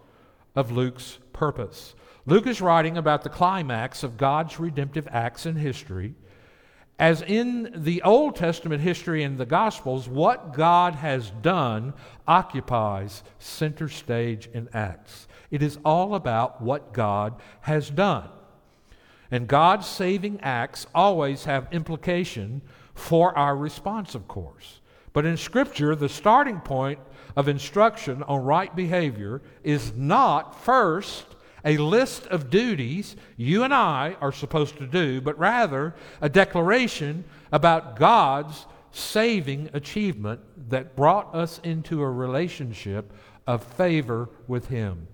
of 0.55 0.71
Luke's 0.71 1.19
purpose. 1.33 1.95
Luke 2.27 2.47
is 2.47 2.61
writing 2.61 2.97
about 2.97 3.23
the 3.23 3.29
climax 3.29 4.03
of 4.03 4.17
God's 4.17 4.59
redemptive 4.59 5.07
acts 5.11 5.47
in 5.47 5.57
history. 5.57 6.14
As 6.99 7.23
in 7.23 7.73
the 7.75 8.01
Old 8.03 8.37
Testament 8.37 8.81
history 8.81 9.25
and 9.25 9.37
the 9.37 9.47
Gospels, 9.47 10.09
what 10.09 10.55
God 10.55 10.95
has 10.95 11.31
done 11.43 11.93
occupies 12.27 13.25
center 13.38 13.88
stage 13.88 14.49
in 14.55 14.69
Acts. 14.73 15.27
It 15.51 15.62
is 15.62 15.79
all 15.85 16.14
about 16.14 16.62
what 16.62 16.93
God 16.93 17.40
has 17.62 17.90
done. 17.90 18.29
And 19.31 19.49
God's 19.49 19.87
saving 19.87 20.40
acts 20.40 20.87
always 20.95 21.45
have 21.45 21.67
implication 21.73 22.62
for 22.95 23.37
our 23.37 23.57
response, 23.57 24.14
of 24.14 24.29
course. 24.29 24.81
But 25.12 25.27
in 25.27 25.37
Scripture, 25.37 25.97
the 25.97 26.09
starting 26.09 26.61
point 26.61 27.01
of 27.37 27.49
instruction 27.49 28.23
on 28.25 28.44
right 28.44 28.75
behavior 28.75 29.42
is 29.62 29.92
not 29.94 30.61
first 30.62 31.27
a 31.64 31.77
list 31.79 32.27
of 32.27 32.51
duties 32.51 33.16
you 33.37 33.62
and 33.62 33.73
I 33.73 34.16
are 34.20 34.33
supposed 34.33 34.77
to 34.79 34.87
do, 34.87 35.20
but 35.20 35.38
rather 35.38 35.94
a 36.20 36.29
declaration 36.29 37.25
about 37.51 37.97
God's 37.97 38.66
saving 38.90 39.70
achievement 39.73 40.40
that 40.70 40.94
brought 40.94 41.35
us 41.35 41.61
into 41.64 42.03
a 42.03 42.11
relationship 42.11 43.12
of 43.47 43.64
favor 43.64 44.29
with 44.47 44.68
Him. 44.68 45.09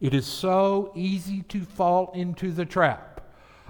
It 0.00 0.14
is 0.14 0.26
so 0.26 0.92
easy 0.94 1.42
to 1.48 1.62
fall 1.62 2.12
into 2.14 2.52
the 2.52 2.66
trap 2.66 3.14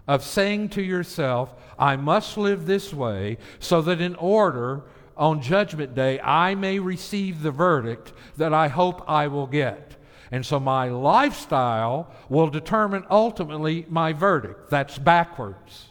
of 0.07 0.23
saying 0.23 0.69
to 0.71 0.83
yourself, 0.83 1.55
I 1.79 1.97
must 1.97 2.37
live 2.37 2.67
this 2.67 2.93
way 2.93 3.39
so 3.59 3.81
that 3.83 4.01
in 4.01 4.15
order 4.17 4.83
on 5.17 5.43
Judgment 5.43 5.95
Day 5.95 6.21
I 6.21 6.55
may 6.55 6.79
receive 6.79 7.43
the 7.43 7.51
verdict 7.51 8.13
that 8.37 8.53
I 8.53 8.69
hope 8.69 9.09
I 9.09 9.29
will 9.29 9.47
get. 9.47 9.97
And 10.31 10.45
so 10.45 10.59
my 10.59 10.89
lifestyle 10.89 12.11
will 12.29 12.49
determine 12.49 13.05
ultimately 13.11 13.87
my 13.89 14.13
verdict. 14.13 14.71
That's 14.71 14.99
backwards. 14.99 15.91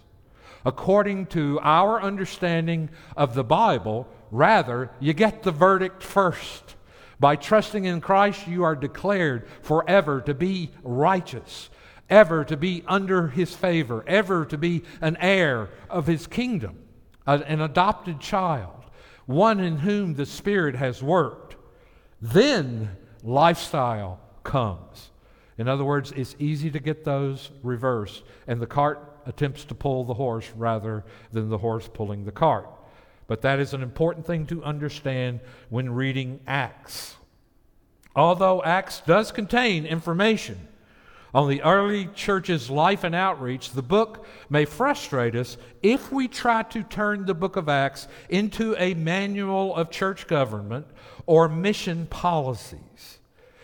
According 0.66 1.28
to 1.28 1.60
our 1.62 2.02
understanding 2.02 2.90
of 3.16 3.36
the 3.36 3.44
Bible, 3.44 4.08
rather, 4.32 4.92
you 5.00 5.14
get 5.14 5.44
the 5.44 5.52
verdict 5.52 6.02
first. 6.02 6.76
By 7.20 7.36
trusting 7.36 7.86
in 7.86 8.02
Christ, 8.02 8.48
you 8.48 8.64
are 8.64 8.76
declared 8.76 9.48
forever 9.62 10.20
to 10.22 10.34
be 10.34 10.72
righteous, 10.84 11.70
ever 12.10 12.44
to 12.46 12.58
be 12.58 12.84
under 12.88 13.28
his 13.28 13.54
favor, 13.56 14.04
ever 14.08 14.46
to 14.46 14.58
be 14.58 14.84
an 15.00 15.16
heir 15.22 15.70
of 15.90 16.08
his 16.08 16.28
kingdom, 16.28 16.80
an 17.26 17.62
adopted 17.62 18.20
child, 18.20 18.83
one 19.26 19.60
in 19.60 19.78
whom 19.78 20.16
the 20.16 20.26
Spirit 20.26 20.76
has 20.76 21.02
worked. 21.02 21.56
Then 22.22 22.98
lifestyle 23.24 24.20
comes. 24.44 25.12
In 25.58 25.68
other 25.68 25.84
words, 25.84 26.12
it's 26.14 26.36
easy 26.40 26.72
to 26.72 26.80
get 26.80 27.04
those 27.04 27.52
reversed, 27.62 28.24
and 28.48 28.60
the 28.60 28.68
cart 28.68 29.22
attempts 29.26 29.66
to 29.66 29.76
pull 29.76 30.04
the 30.04 30.16
horse 30.16 30.52
rather 30.56 31.06
than 31.32 31.50
the 31.50 31.58
horse 31.58 31.88
pulling 31.92 32.26
the 32.26 32.32
cart. 32.32 32.70
But 33.28 33.42
that 33.42 33.60
is 33.60 33.74
an 33.74 33.82
important 33.82 34.26
thing 34.26 34.46
to 34.48 34.64
understand 34.64 35.40
when 35.70 35.94
reading 35.94 36.40
Acts. 36.48 37.16
Although 38.16 38.62
Acts 38.64 39.02
does 39.06 39.32
contain 39.32 39.86
information 39.86 40.68
on 41.34 41.50
the 41.50 41.62
early 41.64 42.08
church's 42.14 42.70
life 42.70 43.04
and 43.04 43.16
outreach, 43.16 43.72
the 43.72 43.82
book 43.82 44.26
may 44.50 44.66
frustrate 44.66 45.36
us 45.36 45.58
if 45.82 46.12
we 46.12 46.28
try 46.28 46.64
to 46.64 46.84
turn 46.84 47.26
the 47.26 47.34
book 47.34 47.56
of 47.56 47.68
Acts 47.68 48.08
into 48.30 48.76
a 48.78 48.94
manual 48.94 49.76
of 49.76 49.90
church 49.90 50.28
government 50.28 50.86
or 51.26 51.50
mission 51.50 52.06
policies. 52.06 53.20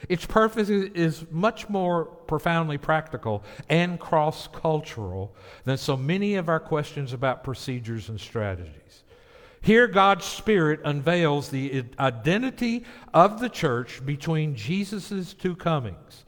Its 0.07 0.25
purpose 0.25 0.69
is 0.69 1.25
much 1.29 1.69
more 1.69 2.05
profoundly 2.05 2.77
practical 2.77 3.43
and 3.67 3.99
cross 3.99 4.47
cultural 4.47 5.35
than 5.65 5.77
so 5.77 5.95
many 5.95 6.35
of 6.35 6.49
our 6.49 6.59
questions 6.59 7.13
about 7.13 7.43
procedures 7.43 8.09
and 8.09 8.19
strategies. 8.19 9.03
Here, 9.61 9.87
God's 9.87 10.25
Spirit 10.25 10.79
unveils 10.85 11.49
the 11.49 11.83
identity 11.99 12.85
of 13.13 13.41
the 13.41 13.49
church 13.49 14.03
between 14.05 14.55
Jesus' 14.55 15.33
two 15.33 15.55
comings 15.55 16.23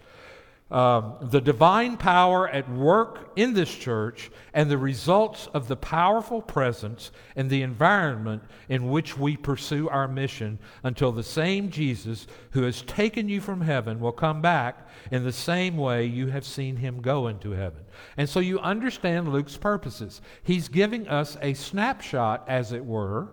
um, 0.71 1.15
the 1.21 1.41
divine 1.41 1.97
power 1.97 2.47
at 2.47 2.69
work 2.71 3.31
in 3.35 3.53
this 3.53 3.73
church 3.73 4.31
and 4.53 4.71
the 4.71 4.77
results 4.77 5.47
of 5.53 5.67
the 5.67 5.75
powerful 5.75 6.41
presence 6.41 7.11
and 7.35 7.49
the 7.49 7.61
environment 7.61 8.41
in 8.69 8.89
which 8.89 9.17
we 9.17 9.35
pursue 9.35 9.89
our 9.89 10.07
mission 10.07 10.57
until 10.83 11.11
the 11.11 11.23
same 11.23 11.69
Jesus 11.69 12.25
who 12.51 12.63
has 12.63 12.83
taken 12.83 13.27
you 13.27 13.41
from 13.41 13.59
heaven 13.59 13.99
will 13.99 14.13
come 14.13 14.41
back 14.41 14.87
in 15.11 15.25
the 15.25 15.33
same 15.33 15.75
way 15.75 16.05
you 16.05 16.27
have 16.27 16.45
seen 16.45 16.77
him 16.77 17.01
go 17.01 17.27
into 17.27 17.51
heaven. 17.51 17.83
And 18.15 18.29
so 18.29 18.39
you 18.39 18.57
understand 18.59 19.31
Luke's 19.31 19.57
purposes. 19.57 20.21
He's 20.41 20.69
giving 20.69 21.05
us 21.07 21.37
a 21.41 21.53
snapshot, 21.53 22.45
as 22.47 22.71
it 22.71 22.85
were, 22.85 23.29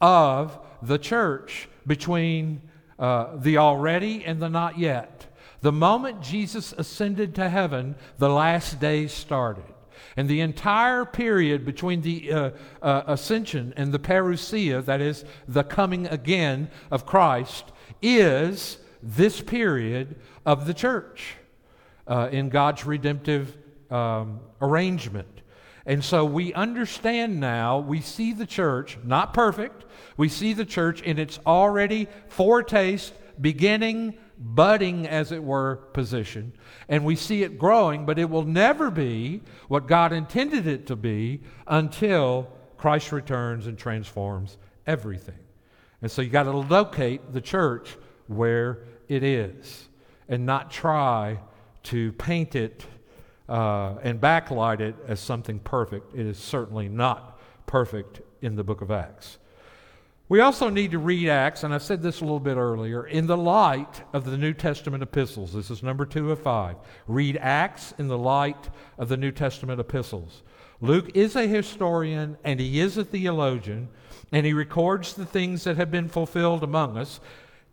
of 0.00 0.58
the 0.82 0.98
church 0.98 1.68
between 1.84 2.60
uh, 2.98 3.36
the 3.36 3.58
already 3.58 4.24
and 4.24 4.40
the 4.40 4.48
not 4.48 4.78
yet. 4.78 5.26
The 5.60 5.72
moment 5.72 6.22
Jesus 6.22 6.72
ascended 6.72 7.34
to 7.36 7.48
heaven, 7.48 7.96
the 8.18 8.28
last 8.28 8.80
days 8.80 9.12
started. 9.12 9.64
And 10.16 10.28
the 10.28 10.40
entire 10.40 11.04
period 11.04 11.64
between 11.64 12.00
the 12.00 12.32
uh, 12.32 12.50
uh, 12.82 13.02
ascension 13.06 13.74
and 13.76 13.92
the 13.92 13.98
parousia, 13.98 14.84
that 14.84 15.00
is, 15.00 15.24
the 15.46 15.62
coming 15.62 16.06
again 16.06 16.70
of 16.90 17.06
Christ, 17.06 17.64
is 18.00 18.78
this 19.02 19.40
period 19.40 20.16
of 20.44 20.66
the 20.66 20.74
church 20.74 21.36
uh, 22.06 22.28
in 22.32 22.48
God's 22.48 22.84
redemptive 22.86 23.56
um, 23.90 24.40
arrangement. 24.60 25.42
And 25.84 26.04
so 26.04 26.24
we 26.24 26.52
understand 26.52 27.38
now, 27.38 27.78
we 27.78 28.00
see 28.00 28.32
the 28.32 28.46
church, 28.46 28.98
not 29.04 29.32
perfect, 29.32 29.84
we 30.16 30.28
see 30.28 30.52
the 30.52 30.64
church 30.64 31.00
in 31.02 31.18
its 31.18 31.38
already 31.46 32.08
foretaste, 32.28 33.12
beginning, 33.40 34.18
budding, 34.38 35.06
as 35.06 35.32
it 35.32 35.42
were, 35.42 35.76
position. 35.92 36.52
And 36.88 37.04
we 37.04 37.16
see 37.16 37.42
it 37.42 37.58
growing, 37.58 38.06
but 38.06 38.18
it 38.18 38.28
will 38.28 38.44
never 38.44 38.90
be 38.90 39.42
what 39.68 39.86
God 39.86 40.12
intended 40.12 40.66
it 40.66 40.86
to 40.86 40.96
be 40.96 41.40
until 41.66 42.50
Christ 42.76 43.12
returns 43.12 43.66
and 43.66 43.78
transforms 43.78 44.58
everything. 44.86 45.38
And 46.02 46.10
so 46.10 46.22
you 46.22 46.28
got 46.28 46.44
to 46.44 46.56
locate 46.56 47.32
the 47.32 47.40
church 47.40 47.96
where 48.26 48.80
it 49.08 49.22
is 49.22 49.88
and 50.28 50.44
not 50.44 50.70
try 50.70 51.38
to 51.84 52.12
paint 52.12 52.54
it 52.54 52.84
uh, 53.48 53.94
and 54.02 54.20
backlight 54.20 54.80
it 54.80 54.96
as 55.06 55.20
something 55.20 55.58
perfect. 55.60 56.14
It 56.14 56.26
is 56.26 56.38
certainly 56.38 56.88
not 56.88 57.40
perfect 57.66 58.20
in 58.42 58.56
the 58.56 58.64
book 58.64 58.80
of 58.82 58.90
Acts. 58.90 59.38
We 60.28 60.40
also 60.40 60.70
need 60.70 60.90
to 60.90 60.98
read 60.98 61.28
Acts, 61.28 61.62
and 61.62 61.72
I 61.72 61.78
said 61.78 62.02
this 62.02 62.20
a 62.20 62.24
little 62.24 62.40
bit 62.40 62.56
earlier, 62.56 63.06
in 63.06 63.28
the 63.28 63.36
light 63.36 64.02
of 64.12 64.24
the 64.24 64.36
New 64.36 64.54
Testament 64.54 65.00
epistles. 65.00 65.52
This 65.52 65.70
is 65.70 65.84
number 65.84 66.04
two 66.04 66.32
of 66.32 66.42
five. 66.42 66.76
Read 67.06 67.38
Acts 67.40 67.94
in 67.96 68.08
the 68.08 68.18
light 68.18 68.68
of 68.98 69.08
the 69.08 69.16
New 69.16 69.30
Testament 69.30 69.78
epistles. 69.78 70.42
Luke 70.80 71.10
is 71.14 71.36
a 71.36 71.46
historian 71.46 72.36
and 72.42 72.58
he 72.58 72.80
is 72.80 72.98
a 72.98 73.04
theologian, 73.04 73.88
and 74.32 74.44
he 74.44 74.52
records 74.52 75.14
the 75.14 75.24
things 75.24 75.62
that 75.62 75.76
have 75.76 75.92
been 75.92 76.08
fulfilled 76.08 76.64
among 76.64 76.98
us, 76.98 77.20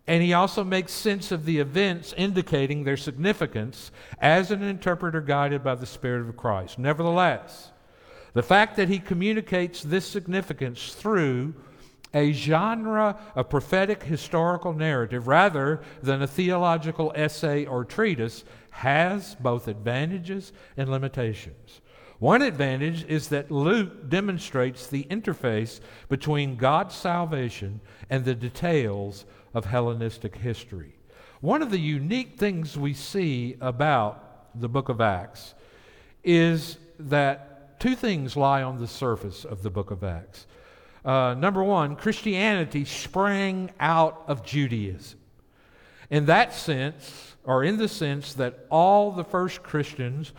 and 0.06 0.22
he 0.22 0.34
also 0.34 0.64
makes 0.64 0.92
sense 0.92 1.32
of 1.32 1.46
the 1.46 1.58
events 1.58 2.14
indicating 2.18 2.84
their 2.84 2.98
significance 2.98 3.90
as 4.20 4.52
an 4.52 4.62
interpreter 4.62 5.22
guided 5.22 5.64
by 5.64 5.74
the 5.74 5.88
Spirit 5.88 6.30
of 6.30 6.38
Christ. 6.38 6.78
Nevertheless, 6.78 7.72
the 8.34 8.44
fact 8.44 8.76
that 8.76 8.90
he 8.90 9.00
communicates 9.00 9.82
this 9.82 10.06
significance 10.06 10.94
through 10.94 11.56
a 12.14 12.32
genre 12.32 13.20
of 13.36 13.50
prophetic 13.50 14.04
historical 14.04 14.74
narrative 14.74 15.28
rather 15.28 15.82
than 16.02 16.22
a 16.22 16.28
theological 16.28 17.12
essay 17.16 17.66
or 17.66 17.84
treatise 17.84 18.44
has 18.70 19.36
both 19.36 19.68
advantages 19.68 20.52
and 20.78 20.90
limitations. 20.90 21.82
One 22.20 22.42
advantage 22.42 23.04
is 23.06 23.28
that 23.30 23.52
Luke 23.52 24.10
demonstrates 24.10 24.88
the 24.88 25.04
interface 25.06 25.80
between 26.08 26.56
God's 26.56 26.96
salvation 26.96 27.82
and 28.10 28.24
the 28.24 28.36
details 28.36 29.26
of 29.54 29.66
Hellenistic 29.66 30.38
history. 30.38 30.96
One 31.42 31.62
of 31.62 31.72
the 31.72 31.80
unique 31.80 32.38
things 32.38 32.78
we 32.78 32.94
see 32.94 33.58
about 33.60 34.60
the 34.60 34.70
book 34.70 34.88
of 34.88 35.02
Acts 35.02 35.54
is 36.24 36.78
that 36.98 37.80
two 37.80 37.96
things 37.96 38.38
lie 38.38 38.64
on 38.64 38.80
the 38.80 38.88
surface 38.88 39.44
of 39.44 39.62
the 39.62 39.70
book 39.70 39.92
of 39.92 40.04
Acts. 40.04 40.48
Uh, 41.06 41.36
number 41.38 41.64
one, 41.64 41.96
Christianity 41.96 42.86
sprang 42.86 43.72
out 43.80 44.24
of 44.28 44.46
Judaism. 44.46 45.20
In 46.10 46.26
that 46.28 46.54
sense, 46.54 47.36
or 47.44 47.64
in 47.64 47.78
the 47.78 47.88
sense 47.88 48.34
that 48.34 48.66
all 48.70 49.12
the 49.12 49.24
first 49.24 49.64
Christians 49.64 50.32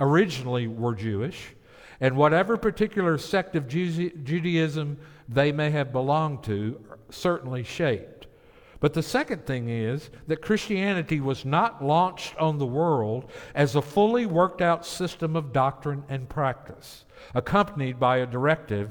originally 0.00 0.68
were 0.68 0.94
Jewish, 0.94 1.54
and 2.00 2.16
whatever 2.16 2.56
particular 2.56 3.18
sect 3.18 3.56
of 3.56 3.68
Judaism 3.68 4.98
they 5.28 5.52
may 5.52 5.70
have 5.70 5.92
belonged 5.92 6.44
to 6.44 6.80
certainly 7.10 7.62
shaped. 7.62 8.26
But 8.80 8.92
the 8.92 9.02
second 9.02 9.46
thing 9.46 9.70
is 9.70 10.10
that 10.26 10.42
Christianity 10.42 11.18
was 11.18 11.46
not 11.46 11.82
launched 11.82 12.36
on 12.36 12.58
the 12.58 12.66
world 12.66 13.30
as 13.54 13.74
a 13.74 13.82
fully 13.82 14.26
worked 14.26 14.60
out 14.60 14.84
system 14.84 15.36
of 15.36 15.54
doctrine 15.54 16.04
and 16.10 16.28
practice, 16.28 17.06
accompanied 17.34 17.98
by 17.98 18.18
a 18.18 18.26
directive 18.26 18.90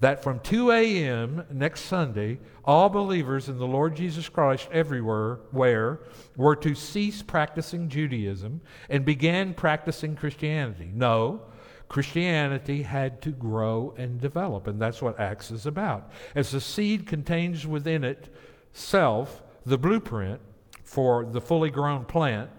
that 0.00 0.22
from 0.22 0.40
2 0.40 0.70
a.m. 0.72 1.44
next 1.50 1.82
Sunday, 1.82 2.38
all 2.64 2.88
believers 2.88 3.48
in 3.48 3.58
the 3.58 3.66
Lord 3.66 3.96
Jesus 3.96 4.28
Christ 4.28 4.68
everywhere 4.70 5.40
where, 5.52 6.00
were 6.36 6.56
to 6.56 6.74
cease 6.74 7.22
practicing 7.22 7.88
Judaism 7.88 8.60
and 8.90 9.04
began 9.04 9.54
practicing 9.54 10.14
Christianity. 10.14 10.90
No, 10.92 11.42
Christianity 11.88 12.82
had 12.82 13.22
to 13.22 13.30
grow 13.30 13.94
and 13.96 14.20
develop, 14.20 14.66
and 14.66 14.80
that's 14.80 15.00
what 15.00 15.18
Acts 15.18 15.50
is 15.50 15.66
about. 15.66 16.10
As 16.34 16.50
the 16.50 16.60
seed 16.60 17.06
contains 17.06 17.66
within 17.66 18.04
itself 18.04 19.42
the 19.64 19.78
blueprint 19.78 20.40
for 20.84 21.24
the 21.24 21.40
fully 21.40 21.70
grown 21.70 22.04
plant, 22.04 22.50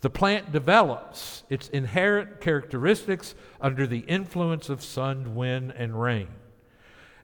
the 0.00 0.10
plant 0.10 0.52
develops 0.52 1.44
its 1.48 1.68
inherent 1.68 2.40
characteristics 2.40 3.34
under 3.60 3.86
the 3.86 4.00
influence 4.00 4.68
of 4.68 4.82
sun, 4.82 5.34
wind, 5.34 5.72
and 5.76 6.00
rain. 6.00 6.28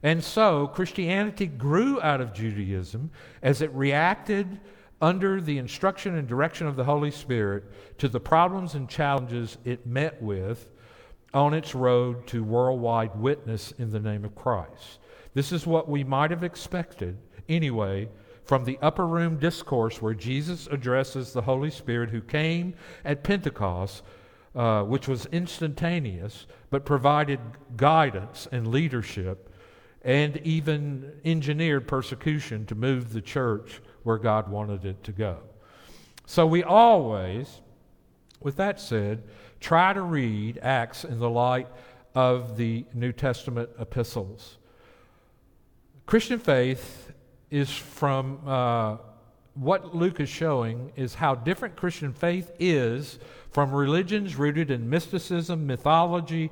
And 0.01 0.23
so 0.23 0.67
Christianity 0.67 1.47
grew 1.47 2.01
out 2.01 2.21
of 2.21 2.33
Judaism 2.33 3.11
as 3.41 3.61
it 3.61 3.73
reacted 3.73 4.59
under 5.01 5.39
the 5.41 5.57
instruction 5.57 6.15
and 6.15 6.27
direction 6.27 6.67
of 6.67 6.75
the 6.75 6.83
Holy 6.83 7.11
Spirit 7.11 7.63
to 7.97 8.07
the 8.07 8.19
problems 8.19 8.75
and 8.75 8.89
challenges 8.89 9.57
it 9.65 9.85
met 9.85 10.21
with 10.21 10.69
on 11.33 11.53
its 11.53 11.75
road 11.75 12.25
to 12.27 12.43
worldwide 12.43 13.15
witness 13.15 13.71
in 13.77 13.91
the 13.91 13.99
name 13.99 14.25
of 14.25 14.35
Christ. 14.35 14.99
This 15.33 15.51
is 15.51 15.67
what 15.67 15.87
we 15.87 16.03
might 16.03 16.31
have 16.31 16.43
expected 16.43 17.17
anyway 17.47 18.09
from 18.43 18.65
the 18.65 18.79
upper 18.81 19.05
room 19.05 19.37
discourse 19.37 20.01
where 20.01 20.15
Jesus 20.15 20.67
addresses 20.71 21.33
the 21.33 21.41
Holy 21.41 21.69
Spirit 21.69 22.09
who 22.09 22.21
came 22.21 22.73
at 23.05 23.23
Pentecost, 23.23 24.01
uh, 24.55 24.81
which 24.83 25.07
was 25.07 25.27
instantaneous, 25.27 26.47
but 26.71 26.83
provided 26.83 27.39
guidance 27.77 28.47
and 28.51 28.67
leadership 28.67 29.48
and 30.01 30.37
even 30.37 31.11
engineered 31.25 31.87
persecution 31.87 32.65
to 32.67 32.75
move 32.75 33.13
the 33.13 33.21
church 33.21 33.81
where 34.03 34.17
God 34.17 34.49
wanted 34.49 34.85
it 34.85 35.03
to 35.03 35.11
go. 35.11 35.39
So 36.25 36.45
we 36.45 36.63
always, 36.63 37.61
with 38.39 38.55
that 38.57 38.79
said, 38.79 39.23
try 39.59 39.93
to 39.93 40.01
read 40.01 40.59
Acts 40.61 41.03
in 41.03 41.19
the 41.19 41.29
light 41.29 41.67
of 42.15 42.55
the 42.57 42.85
New 42.93 43.11
Testament 43.11 43.69
epistles. 43.79 44.57
Christian 46.05 46.39
faith 46.39 47.11
is 47.51 47.69
from 47.69 48.39
uh, 48.45 48.97
what 49.53 49.93
Luke 49.93 50.19
is 50.19 50.29
showing 50.29 50.91
is 50.95 51.15
how 51.15 51.35
different 51.35 51.75
Christian 51.75 52.13
faith 52.13 52.51
is 52.59 53.19
from 53.51 53.71
religions 53.71 54.35
rooted 54.35 54.71
in 54.71 54.89
mysticism, 54.89 55.67
mythology, 55.67 56.51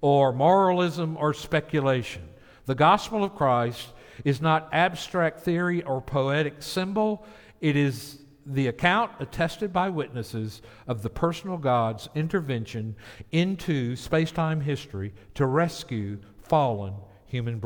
or 0.00 0.32
moralism 0.32 1.16
or 1.18 1.34
speculation. 1.34 2.22
The 2.66 2.74
gospel 2.74 3.24
of 3.24 3.34
Christ 3.34 3.92
is 4.24 4.40
not 4.40 4.68
abstract 4.72 5.40
theory 5.40 5.82
or 5.84 6.00
poetic 6.00 6.62
symbol, 6.62 7.24
it 7.60 7.76
is 7.76 8.18
the 8.44 8.68
account 8.68 9.10
attested 9.18 9.72
by 9.72 9.88
witnesses 9.88 10.62
of 10.86 11.02
the 11.02 11.10
personal 11.10 11.56
God's 11.56 12.08
intervention 12.14 12.94
into 13.32 13.96
space 13.96 14.30
time 14.30 14.60
history 14.60 15.12
to 15.34 15.46
rescue 15.46 16.18
fallen 16.42 16.94
human 17.26 17.60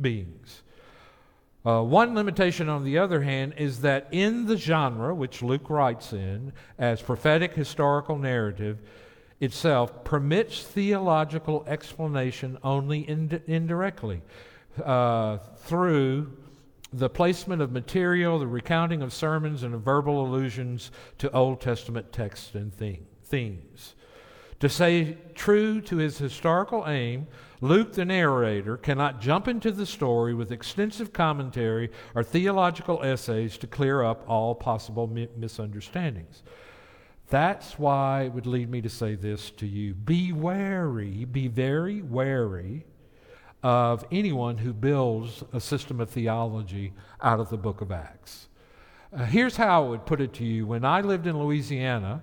beings. 0.00 0.62
Uh, 1.64 1.82
one 1.82 2.14
limitation, 2.14 2.68
on 2.68 2.84
the 2.84 2.96
other 2.96 3.22
hand, 3.22 3.54
is 3.58 3.82
that 3.82 4.08
in 4.12 4.46
the 4.46 4.56
genre 4.56 5.14
which 5.14 5.42
Luke 5.42 5.68
writes 5.68 6.12
in 6.12 6.52
as 6.78 7.02
prophetic 7.02 7.54
historical 7.54 8.16
narrative 8.16 8.78
itself 9.40 10.04
permits 10.04 10.62
theological 10.62 11.64
explanation 11.66 12.58
only 12.62 13.08
ind- 13.08 13.42
indirectly 13.46 14.22
uh, 14.84 15.38
through 15.56 16.36
the 16.92 17.08
placement 17.08 17.62
of 17.62 17.72
material, 17.72 18.38
the 18.38 18.46
recounting 18.46 19.00
of 19.02 19.12
sermons, 19.12 19.62
and 19.62 19.74
verbal 19.76 20.24
allusions 20.26 20.90
to 21.18 21.30
Old 21.30 21.60
Testament 21.60 22.12
texts 22.12 22.54
and 22.54 22.74
theme, 22.74 23.06
themes. 23.22 23.94
To 24.58 24.68
say 24.68 25.16
true 25.34 25.80
to 25.82 25.96
his 25.96 26.18
historical 26.18 26.86
aim, 26.86 27.28
Luke, 27.62 27.92
the 27.92 28.04
narrator, 28.04 28.76
cannot 28.76 29.20
jump 29.20 29.48
into 29.48 29.70
the 29.70 29.86
story 29.86 30.34
with 30.34 30.52
extensive 30.52 31.12
commentary 31.12 31.90
or 32.14 32.24
theological 32.24 33.02
essays 33.02 33.56
to 33.58 33.66
clear 33.66 34.02
up 34.02 34.24
all 34.28 34.54
possible 34.54 35.06
mi- 35.06 35.28
misunderstandings. 35.36 36.42
That's 37.30 37.78
why 37.78 38.22
it 38.22 38.32
would 38.32 38.46
lead 38.46 38.68
me 38.68 38.80
to 38.82 38.88
say 38.88 39.14
this 39.14 39.52
to 39.52 39.66
you 39.66 39.94
Be 39.94 40.32
wary, 40.32 41.24
be 41.24 41.46
very 41.46 42.02
wary 42.02 42.84
of 43.62 44.04
anyone 44.10 44.58
who 44.58 44.72
builds 44.72 45.44
a 45.52 45.60
system 45.60 46.00
of 46.00 46.10
theology 46.10 46.92
out 47.22 47.38
of 47.38 47.48
the 47.48 47.56
book 47.56 47.80
of 47.82 47.92
Acts. 47.92 48.48
Uh, 49.12 49.24
here's 49.24 49.56
how 49.56 49.84
I 49.84 49.88
would 49.88 50.06
put 50.06 50.20
it 50.20 50.32
to 50.34 50.44
you. 50.44 50.66
When 50.66 50.84
I 50.84 51.02
lived 51.02 51.26
in 51.26 51.38
Louisiana, 51.38 52.22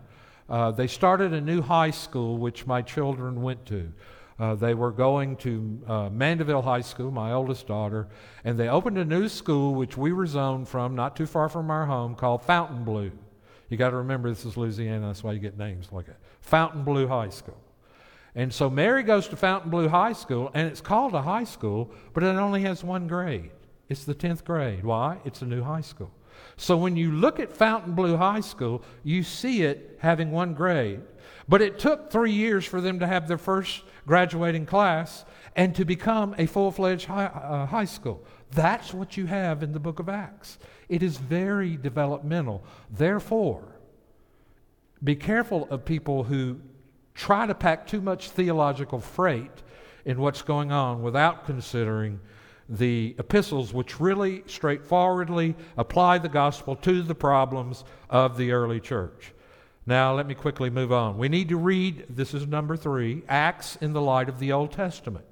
uh, 0.49 0.71
they 0.71 0.87
started 0.87 1.33
a 1.33 1.41
new 1.41 1.61
high 1.61 1.91
school 1.91 2.37
which 2.37 2.65
my 2.65 2.81
children 2.81 3.41
went 3.41 3.65
to. 3.67 3.91
Uh, 4.39 4.55
they 4.55 4.73
were 4.73 4.91
going 4.91 5.35
to 5.37 5.79
uh, 5.87 6.09
Mandeville 6.09 6.61
High 6.61 6.81
School, 6.81 7.11
my 7.11 7.31
oldest 7.31 7.67
daughter, 7.67 8.07
and 8.43 8.57
they 8.59 8.67
opened 8.67 8.97
a 8.97 9.05
new 9.05 9.29
school 9.29 9.73
which 9.73 9.97
we 9.97 10.11
were 10.11 10.27
zoned 10.27 10.67
from, 10.67 10.95
not 10.95 11.15
too 11.15 11.25
far 11.25 11.49
from 11.49 11.71
our 11.71 11.85
home, 11.85 12.13
called 12.13 12.43
Fontainebleau. 12.43 13.11
You 13.69 13.77
got 13.77 13.89
to 13.89 13.97
remember 13.97 14.29
this 14.29 14.45
is 14.45 14.57
Louisiana, 14.57 15.07
that's 15.07 15.23
why 15.23 15.33
you 15.33 15.39
get 15.39 15.57
names 15.57 15.89
like 15.91 16.05
that. 16.05 16.19
Fontainebleau 16.41 17.07
High 17.07 17.29
School. 17.29 17.57
And 18.35 18.53
so 18.53 18.69
Mary 18.69 19.03
goes 19.03 19.27
to 19.29 19.35
Fontainebleau 19.35 19.89
High 19.89 20.13
School, 20.13 20.51
and 20.53 20.67
it's 20.67 20.81
called 20.81 21.13
a 21.13 21.21
high 21.21 21.43
school, 21.43 21.91
but 22.13 22.23
it 22.23 22.27
only 22.27 22.61
has 22.61 22.83
one 22.83 23.07
grade. 23.07 23.51
It's 23.89 24.03
the 24.03 24.15
10th 24.15 24.43
grade. 24.43 24.83
Why? 24.83 25.17
It's 25.25 25.41
a 25.41 25.45
new 25.45 25.63
high 25.63 25.81
school. 25.81 26.11
So 26.55 26.77
when 26.77 26.95
you 26.95 27.11
look 27.11 27.39
at 27.39 27.51
Fontainebleau 27.51 28.17
High 28.17 28.41
School, 28.41 28.83
you 29.03 29.23
see 29.23 29.63
it 29.63 29.97
having 29.99 30.31
one 30.31 30.53
grade. 30.53 31.01
But 31.49 31.61
it 31.61 31.79
took 31.79 32.11
three 32.11 32.31
years 32.31 32.65
for 32.65 32.81
them 32.81 32.99
to 32.99 33.07
have 33.07 33.27
their 33.27 33.37
first 33.37 33.83
graduating 34.05 34.65
class 34.65 35.25
and 35.55 35.73
to 35.75 35.85
become 35.85 36.35
a 36.37 36.45
full 36.45 36.71
fledged 36.71 37.05
high, 37.05 37.25
uh, 37.25 37.65
high 37.65 37.85
school. 37.85 38.23
That's 38.51 38.93
what 38.93 39.17
you 39.17 39.25
have 39.25 39.63
in 39.63 39.71
the 39.71 39.79
book 39.79 39.99
of 39.99 40.09
Acts. 40.09 40.59
It 40.89 41.03
is 41.03 41.17
very 41.17 41.75
developmental. 41.77 42.63
Therefore, 42.89 43.63
be 45.03 45.15
careful 45.15 45.67
of 45.69 45.85
people 45.85 46.23
who 46.23 46.59
try 47.13 47.45
to 47.45 47.55
pack 47.55 47.87
too 47.87 48.01
much 48.01 48.29
theological 48.29 48.99
freight 48.99 49.51
in 50.05 50.19
what's 50.19 50.41
going 50.41 50.71
on 50.71 51.01
without 51.01 51.45
considering 51.45 52.19
the 52.69 53.15
epistles, 53.17 53.73
which 53.73 53.99
really 53.99 54.43
straightforwardly 54.45 55.55
apply 55.77 56.17
the 56.17 56.29
gospel 56.29 56.75
to 56.75 57.01
the 57.01 57.15
problems 57.15 57.83
of 58.09 58.37
the 58.37 58.51
early 58.51 58.79
church. 58.79 59.33
Now, 59.85 60.13
let 60.13 60.27
me 60.27 60.35
quickly 60.35 60.69
move 60.69 60.91
on. 60.91 61.17
We 61.17 61.29
need 61.29 61.49
to 61.49 61.57
read, 61.57 62.05
this 62.09 62.33
is 62.33 62.45
number 62.45 62.75
three, 62.75 63.23
Acts 63.29 63.77
in 63.77 63.93
the 63.93 64.01
light 64.01 64.27
of 64.27 64.39
the 64.39 64.51
Old 64.51 64.71
Testament. 64.73 65.25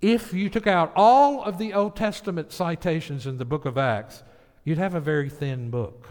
If 0.00 0.32
you 0.32 0.48
took 0.48 0.66
out 0.66 0.92
all 0.94 1.42
of 1.42 1.58
the 1.58 1.72
Old 1.72 1.96
Testament 1.96 2.52
citations 2.52 3.26
in 3.26 3.38
the 3.38 3.44
book 3.44 3.64
of 3.64 3.76
Acts, 3.76 4.22
you'd 4.64 4.78
have 4.78 4.94
a 4.94 5.00
very 5.00 5.28
thin 5.28 5.70
book. 5.70 6.08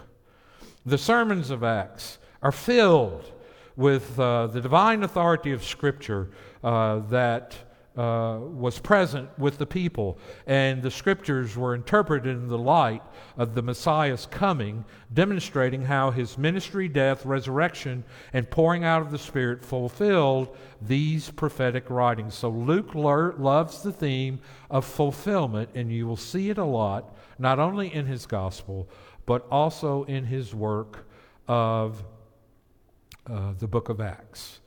The 0.86 0.98
sermons 0.98 1.50
of 1.50 1.64
Acts 1.64 2.18
are 2.42 2.52
filled 2.52 3.32
with 3.76 4.20
uh, 4.20 4.48
the 4.48 4.62
divine 4.62 5.04
authority 5.04 5.52
of 5.52 5.64
Scripture 5.64 6.30
uh, 6.64 7.00
that 7.10 7.56
uh, 7.96 8.40
was 8.42 8.80
present 8.80 9.30
with 9.38 9.58
the 9.60 9.66
people, 9.66 10.18
and 10.48 10.82
the 10.82 10.90
Scriptures 10.90 11.56
were 11.56 11.76
interpreted 11.76 12.36
in 12.36 12.48
the 12.48 12.58
light 12.58 13.04
of 13.38 13.54
the 13.54 13.62
Messiah's 13.62 14.26
coming, 14.26 14.84
demonstrating 15.14 15.84
how 15.84 16.10
his 16.10 16.38
ministry, 16.38 16.88
death, 16.88 17.24
resurrection, 17.24 18.04
and 18.34 18.50
pouring 18.50 18.84
out 18.84 19.02
of 19.04 19.12
the 19.12 19.18
Spirit 19.18 19.64
fulfilled 19.64 20.56
these 20.82 21.30
prophetic 21.32 21.90
writings. 21.90 22.34
So 22.34 22.50
Luke 22.50 22.96
loves 22.96 23.84
the 23.84 23.92
theme 23.92 24.40
of 24.72 24.86
fulfillment, 24.86 25.70
and 25.76 25.92
you 25.92 26.08
will 26.08 26.18
see 26.18 26.50
it 26.50 26.58
a 26.58 26.66
lot, 26.66 27.13
not 27.38 27.60
only 27.60 27.94
in 27.94 28.06
his 28.06 28.26
gospel, 28.26 28.90
but 29.26 29.46
also 29.50 30.04
in 30.04 30.26
his 30.26 30.54
work 30.54 31.08
of 31.48 32.04
uh, 33.30 33.54
the 33.60 33.68
book 33.68 33.90
of 33.90 34.02
Acts. 34.02 34.60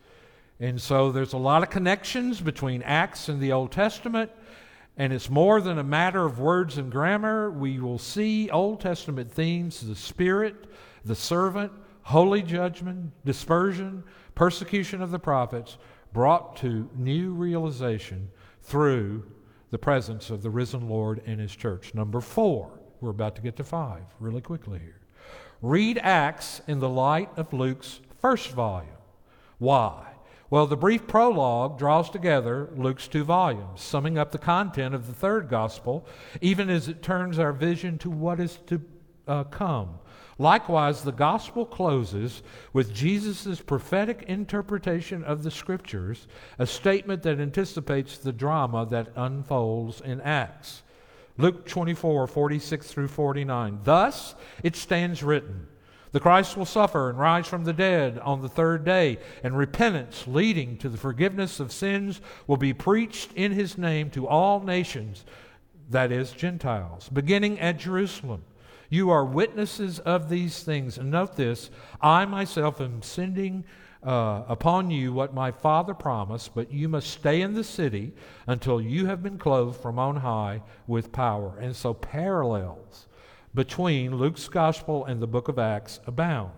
And 0.59 0.81
so 0.81 1.13
there's 1.13 1.35
a 1.35 1.39
lot 1.39 1.63
of 1.63 1.71
connections 1.71 2.41
between 2.41 2.83
Acts 2.83 3.29
and 3.29 3.41
the 3.41 3.53
Old 3.53 3.73
Testament, 3.73 4.31
and 4.97 5.13
it's 5.13 5.29
more 5.29 5.61
than 5.61 5.79
a 5.79 5.85
matter 5.85 6.25
of 6.25 6.39
words 6.39 6.79
and 6.79 6.91
grammar. 6.91 7.51
We 7.51 7.79
will 7.79 7.99
see 7.99 8.49
Old 8.51 8.81
Testament 8.81 9.31
themes 9.31 9.81
the 9.81 9.95
Spirit, 9.95 10.55
the 11.05 11.15
servant, 11.15 11.73
holy 12.03 12.43
judgment, 12.43 13.13
dispersion, 13.25 14.03
persecution 14.35 15.03
of 15.03 15.11
the 15.11 15.19
prophets, 15.19 15.77
brought 16.15 16.57
to 16.57 16.89
new 16.95 17.33
realization 17.33 18.31
through 18.63 19.23
the 19.77 19.81
presence 19.81 20.31
of 20.31 20.43
the 20.43 20.49
risen 20.49 20.89
Lord 20.89 21.21
and 21.27 21.39
his 21.39 21.55
church. 21.55 21.93
Number 21.93 22.23
four, 22.23 22.71
we're 23.03 23.11
about 23.11 23.37
to 23.37 23.43
get 23.43 23.57
to 23.57 23.65
five 23.65 24.05
really 24.19 24.41
quickly 24.41 24.79
here. 24.79 25.03
Read 25.61 25.99
Acts 25.99 26.63
in 26.67 26.79
the 26.79 26.89
light 26.89 27.29
of 27.37 27.53
Luke's 27.53 28.01
first 28.23 28.53
volume. 28.53 28.97
Why? 29.59 30.15
Well, 30.49 30.67
the 30.67 30.79
brief 30.79 31.07
prologue 31.07 31.79
draws 31.79 32.09
together 32.09 32.71
Luke's 32.75 33.07
two 33.07 33.23
volumes, 33.23 33.83
summing 33.83 34.17
up 34.17 34.33
the 34.33 34.39
content 34.39 34.95
of 34.95 35.09
the 35.09 35.13
third 35.13 35.51
gospel, 35.51 36.07
even 36.41 36.71
as 36.71 36.89
it 36.89 37.03
turns 37.03 37.39
our 37.39 37.53
vision 37.53 37.99
to 37.99 38.09
what 38.09 38.41
is 38.41 38.59
to 38.69 38.81
uh, 39.27 39.45
come. 39.45 39.99
Likewise, 40.39 41.03
the 41.03 41.13
gospel 41.13 41.65
closes 41.65 42.43
with 42.73 42.93
Jesus' 42.93 43.61
prophetic 43.61 44.25
interpretation 44.29 45.25
of 45.25 45.43
the 45.43 45.51
scriptures, 45.51 46.27
a 46.59 46.67
statement 46.67 47.23
that 47.23 47.41
anticipates 47.41 48.19
the 48.19 48.33
drama 48.33 48.85
that 48.87 49.09
unfolds 49.17 50.03
in 50.03 50.21
Acts. 50.21 50.83
Luke 51.39 51.67
24, 51.67 52.27
46 52.27 52.87
through 52.87 53.09
49. 53.09 53.81
Thus 53.85 54.35
it 54.63 54.77
stands 54.77 55.23
written. 55.23 55.67
The 56.13 56.21
Christ 56.21 56.57
will 56.57 56.67
suffer 56.67 57.11
and 57.11 57.19
rise 57.19 57.47
from 57.47 57.65
the 57.65 57.73
dead 57.73 58.19
on 58.21 58.41
the 58.41 58.49
third 58.49 58.85
day, 58.85 59.19
and 59.43 59.57
repentance 59.57 60.27
leading 60.27 60.79
to 60.79 60.89
the 60.89 60.97
forgiveness 60.97 61.61
of 61.61 61.73
sins 61.73 62.21
will 62.47 62.57
be 62.57 62.73
preached 62.73 63.33
in 63.35 63.53
his 63.53 63.77
name 63.77 64.11
to 64.11 64.27
all 64.27 64.61
nations, 64.61 65.25
that 65.91 66.13
is, 66.13 66.33
Gentiles, 66.33 67.09
beginning 67.11 67.59
at 67.61 67.79
Jerusalem. 67.79 68.45
You 68.91 69.11
are 69.11 69.25
witnesses 69.25 69.99
of 70.01 70.29
these 70.29 70.63
things. 70.63 70.99
And 70.99 71.11
note 71.11 71.37
this 71.37 71.71
I 72.01 72.25
myself 72.25 72.81
am 72.81 73.03
sending 73.03 73.65
uh, 74.03 74.45
upon 74.49 74.91
you 74.91 75.13
what 75.13 75.35
my 75.35 75.51
Father 75.51 75.95
promised, 75.95 76.55
but 76.55 76.73
you 76.73 76.89
must 76.89 77.11
stay 77.11 77.41
in 77.41 77.55
the 77.55 77.65
city 77.65 78.13
until 78.47 78.81
you 78.81 79.07
have 79.07 79.23
been 79.23 79.39
clothed 79.39 79.81
from 79.81 79.99
on 79.99 80.17
high 80.17 80.63
with 80.87 81.13
power. 81.13 81.59
And 81.59 81.75
so, 81.75 81.93
parallels 81.95 83.09
between 83.55 84.17
Luke's 84.17 84.49
gospel 84.49 85.05
and 85.07 85.21
the 85.21 85.27
book 85.27 85.49
of 85.49 85.59
Acts 85.59 85.99
abound. 86.07 86.53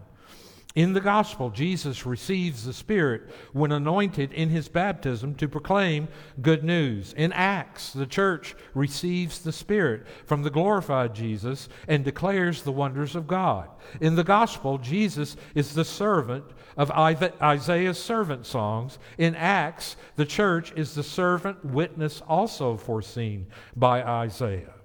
In 0.78 0.92
the 0.92 1.00
gospel, 1.00 1.50
Jesus 1.50 2.06
receives 2.06 2.64
the 2.64 2.72
Spirit 2.72 3.22
when 3.52 3.72
anointed 3.72 4.32
in 4.32 4.48
his 4.48 4.68
baptism 4.68 5.34
to 5.34 5.48
proclaim 5.48 6.06
good 6.40 6.62
news. 6.62 7.12
In 7.16 7.32
Acts, 7.32 7.92
the 7.92 8.06
church 8.06 8.54
receives 8.74 9.40
the 9.40 9.50
Spirit 9.50 10.06
from 10.24 10.44
the 10.44 10.50
glorified 10.50 11.16
Jesus 11.16 11.68
and 11.88 12.04
declares 12.04 12.62
the 12.62 12.70
wonders 12.70 13.16
of 13.16 13.26
God. 13.26 13.68
In 14.00 14.14
the 14.14 14.22
gospel, 14.22 14.78
Jesus 14.78 15.36
is 15.56 15.74
the 15.74 15.84
servant 15.84 16.44
of 16.76 16.92
Isaiah's 16.92 17.98
servant 17.98 18.46
songs. 18.46 19.00
In 19.18 19.34
Acts, 19.34 19.96
the 20.14 20.24
church 20.24 20.72
is 20.76 20.94
the 20.94 21.02
servant 21.02 21.64
witness 21.64 22.22
also 22.28 22.76
foreseen 22.76 23.48
by 23.74 24.00
Isaiah. 24.04 24.77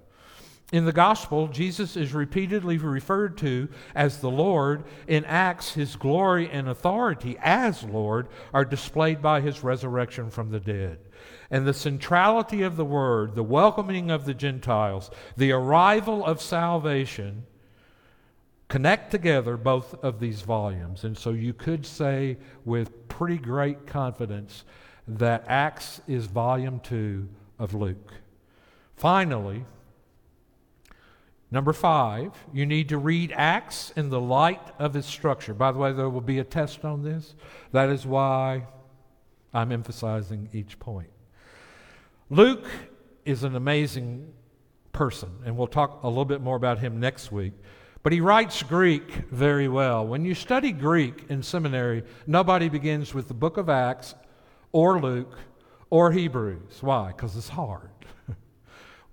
In 0.74 0.86
the 0.86 0.92
gospel, 0.92 1.46
Jesus 1.46 1.96
is 1.96 2.12
repeatedly 2.12 2.78
referred 2.78 3.38
to 3.38 3.68
as 3.94 4.18
the 4.18 4.28
Lord. 4.28 4.82
In 5.06 5.24
Acts, 5.24 5.74
his 5.74 5.94
glory 5.94 6.50
and 6.50 6.68
authority 6.68 7.36
as 7.40 7.84
Lord 7.84 8.26
are 8.52 8.64
displayed 8.64 9.22
by 9.22 9.40
his 9.40 9.62
resurrection 9.62 10.30
from 10.30 10.50
the 10.50 10.58
dead. 10.58 10.98
And 11.48 11.64
the 11.64 11.72
centrality 11.72 12.62
of 12.62 12.74
the 12.74 12.84
word, 12.84 13.36
the 13.36 13.44
welcoming 13.44 14.10
of 14.10 14.24
the 14.24 14.34
Gentiles, 14.34 15.12
the 15.36 15.52
arrival 15.52 16.26
of 16.26 16.42
salvation 16.42 17.44
connect 18.66 19.12
together 19.12 19.56
both 19.56 19.94
of 20.02 20.18
these 20.18 20.42
volumes. 20.42 21.04
And 21.04 21.16
so 21.16 21.30
you 21.30 21.52
could 21.52 21.86
say 21.86 22.36
with 22.64 23.06
pretty 23.06 23.38
great 23.38 23.86
confidence 23.86 24.64
that 25.06 25.44
Acts 25.46 26.00
is 26.08 26.26
volume 26.26 26.80
two 26.80 27.28
of 27.60 27.74
Luke. 27.74 28.12
Finally, 28.96 29.66
Number 31.54 31.72
five, 31.72 32.32
you 32.52 32.66
need 32.66 32.88
to 32.88 32.98
read 32.98 33.32
Acts 33.32 33.92
in 33.94 34.10
the 34.10 34.20
light 34.20 34.60
of 34.80 34.96
its 34.96 35.06
structure. 35.06 35.54
By 35.54 35.70
the 35.70 35.78
way, 35.78 35.92
there 35.92 36.10
will 36.10 36.20
be 36.20 36.40
a 36.40 36.44
test 36.44 36.84
on 36.84 37.04
this. 37.04 37.36
That 37.70 37.90
is 37.90 38.04
why 38.04 38.66
I'm 39.52 39.70
emphasizing 39.70 40.48
each 40.52 40.80
point. 40.80 41.10
Luke 42.28 42.66
is 43.24 43.44
an 43.44 43.54
amazing 43.54 44.32
person, 44.92 45.30
and 45.46 45.56
we'll 45.56 45.68
talk 45.68 46.02
a 46.02 46.08
little 46.08 46.24
bit 46.24 46.40
more 46.40 46.56
about 46.56 46.80
him 46.80 46.98
next 46.98 47.30
week. 47.30 47.52
But 48.02 48.12
he 48.12 48.20
writes 48.20 48.60
Greek 48.64 49.08
very 49.30 49.68
well. 49.68 50.04
When 50.04 50.24
you 50.24 50.34
study 50.34 50.72
Greek 50.72 51.26
in 51.28 51.40
seminary, 51.40 52.02
nobody 52.26 52.68
begins 52.68 53.14
with 53.14 53.28
the 53.28 53.34
book 53.34 53.58
of 53.58 53.68
Acts 53.68 54.16
or 54.72 55.00
Luke 55.00 55.38
or 55.88 56.10
Hebrews. 56.10 56.78
Why? 56.80 57.12
Because 57.12 57.36
it's 57.36 57.48
hard. 57.48 57.90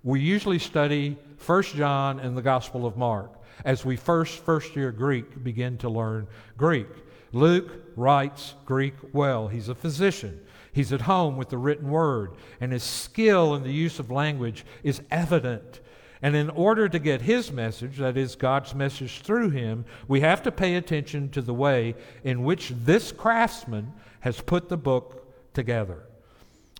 We 0.04 0.20
usually 0.20 0.58
study 0.58 1.16
1 1.44 1.62
John 1.62 2.18
and 2.20 2.36
the 2.36 2.42
Gospel 2.42 2.86
of 2.86 2.96
Mark 2.96 3.30
as 3.64 3.84
we 3.84 3.96
first 3.96 4.38
first 4.44 4.74
year 4.74 4.90
Greek 4.90 5.42
begin 5.44 5.78
to 5.78 5.88
learn 5.88 6.26
Greek. 6.56 6.88
Luke 7.32 7.70
writes 7.96 8.54
Greek 8.64 8.94
well. 9.12 9.48
He's 9.48 9.68
a 9.68 9.74
physician. 9.74 10.40
He's 10.72 10.92
at 10.92 11.02
home 11.02 11.36
with 11.36 11.50
the 11.50 11.58
written 11.58 11.90
word, 11.90 12.32
and 12.60 12.72
his 12.72 12.82
skill 12.82 13.54
in 13.54 13.62
the 13.62 13.72
use 13.72 13.98
of 13.98 14.10
language 14.10 14.64
is 14.82 15.02
evident. 15.10 15.80
And 16.22 16.34
in 16.34 16.50
order 16.50 16.88
to 16.88 16.98
get 16.98 17.20
his 17.20 17.52
message, 17.52 17.98
that 17.98 18.16
is, 18.16 18.36
God's 18.36 18.74
message 18.74 19.20
through 19.20 19.50
him, 19.50 19.84
we 20.08 20.20
have 20.20 20.42
to 20.44 20.52
pay 20.52 20.76
attention 20.76 21.28
to 21.30 21.42
the 21.42 21.52
way 21.52 21.94
in 22.24 22.44
which 22.44 22.72
this 22.84 23.12
craftsman 23.12 23.92
has 24.20 24.40
put 24.40 24.68
the 24.68 24.76
book 24.76 25.26
together. 25.52 26.04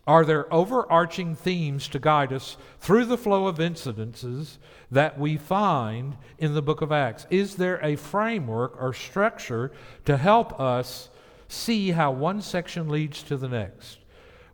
Are 0.05 0.25
there 0.25 0.53
overarching 0.53 1.37
themes 1.37 1.87
to 1.89 2.01
guide 2.01 2.33
us 2.33 2.57
through 2.81 3.05
the 3.05 3.17
flow 3.17 3.47
of 3.47 3.59
incidences 3.59 4.59
that 4.91 5.19
we 5.19 5.37
find 5.37 6.17
in 6.39 6.55
the 6.55 6.63
book 6.63 6.83
of 6.83 6.91
Acts? 6.91 7.25
Is 7.31 7.55
there 7.55 7.79
a 7.85 7.95
framework 7.95 8.77
or 8.83 8.93
structure 8.93 9.71
to 10.05 10.17
help 10.17 10.59
us 10.59 11.09
see 11.47 11.93
how 11.93 12.11
one 12.11 12.43
section 12.43 12.89
leads 12.89 13.23
to 13.25 13.37
the 13.37 13.49
next? 13.49 13.99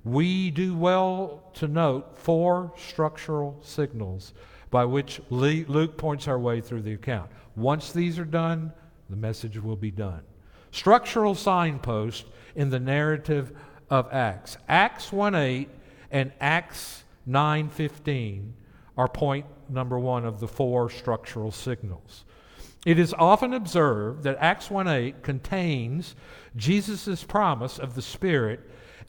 We 0.04 0.50
do 0.50 0.76
well 0.76 1.42
to 1.54 1.66
note 1.66 2.18
four 2.18 2.72
structural 2.76 3.58
signals 3.62 4.34
by 4.70 4.84
which 4.84 5.20
Luke 5.30 5.96
points 5.96 6.28
our 6.28 6.38
way 6.38 6.60
through 6.60 6.82
the 6.82 6.92
account. 6.92 7.30
Once 7.56 7.90
these 7.90 8.18
are 8.18 8.24
done, 8.26 8.70
the 9.08 9.16
message 9.16 9.58
will 9.58 9.76
be 9.76 9.90
done. 9.90 10.20
Structural 10.72 11.34
signpost 11.34 12.26
in 12.54 12.68
the 12.68 12.78
narrative 12.78 13.52
of 13.90 14.08
Acts. 14.12 14.56
Acts 14.68 15.12
1 15.12 15.34
8 15.34 15.68
and 16.10 16.32
Acts 16.40 17.04
9 17.26 17.68
15 17.68 18.54
are 18.96 19.08
point 19.08 19.46
number 19.68 19.98
one 19.98 20.24
of 20.24 20.40
the 20.40 20.48
four 20.48 20.90
structural 20.90 21.50
signals. 21.50 22.24
It 22.86 22.98
is 22.98 23.14
often 23.18 23.52
observed 23.52 24.22
that 24.22 24.38
Acts 24.40 24.70
1 24.70 24.88
8 24.88 25.22
contains 25.22 26.14
Jesus' 26.56 27.24
promise 27.24 27.78
of 27.78 27.94
the 27.94 28.02
Spirit 28.02 28.60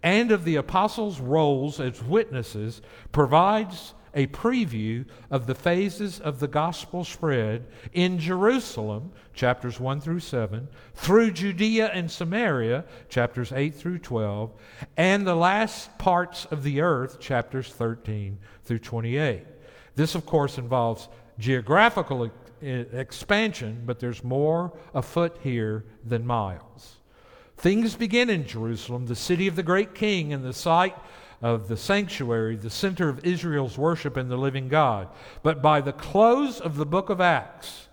and 0.03 0.31
of 0.31 0.45
the 0.45 0.55
apostles' 0.55 1.19
roles 1.19 1.79
as 1.79 2.03
witnesses, 2.03 2.81
provides 3.11 3.93
a 4.13 4.27
preview 4.27 5.05
of 5.29 5.47
the 5.47 5.55
phases 5.55 6.19
of 6.19 6.39
the 6.39 6.47
gospel 6.47 7.03
spread 7.03 7.65
in 7.93 8.19
Jerusalem, 8.19 9.11
chapters 9.33 9.79
1 9.79 10.01
through 10.01 10.19
7, 10.19 10.67
through 10.95 11.31
Judea 11.31 11.87
and 11.93 12.09
Samaria, 12.09 12.85
chapters 13.09 13.51
8 13.51 13.75
through 13.75 13.99
12, 13.99 14.51
and 14.97 15.25
the 15.25 15.35
last 15.35 15.97
parts 15.97 16.45
of 16.45 16.63
the 16.63 16.81
earth, 16.81 17.19
chapters 17.19 17.69
13 17.69 18.37
through 18.65 18.79
28. 18.79 19.43
This, 19.95 20.15
of 20.15 20.25
course, 20.25 20.57
involves 20.57 21.07
geographical 21.37 22.31
expansion, 22.61 23.83
but 23.85 23.99
there's 23.99 24.23
more 24.23 24.77
afoot 24.93 25.37
here 25.41 25.85
than 26.05 26.25
miles. 26.25 26.97
Things 27.57 27.95
begin 27.95 28.29
in 28.29 28.47
Jerusalem, 28.47 29.05
the 29.05 29.15
city 29.15 29.47
of 29.47 29.57
the 29.57 29.63
great 29.63 29.93
king, 29.93 30.31
and 30.31 30.43
the 30.45 30.53
site 30.53 30.95
of 31.41 31.67
the 31.67 31.77
sanctuary, 31.77 32.55
the 32.55 32.69
center 32.69 33.09
of 33.09 33.25
Israel's 33.25 33.77
worship 33.77 34.17
in 34.17 34.27
the 34.27 34.37
living 34.37 34.67
God. 34.67 35.07
But 35.41 35.61
by 35.61 35.81
the 35.81 35.93
close 35.93 36.59
of 36.59 36.75
the 36.75 36.85
book 36.85 37.09
of 37.09 37.21
Acts, 37.21 37.87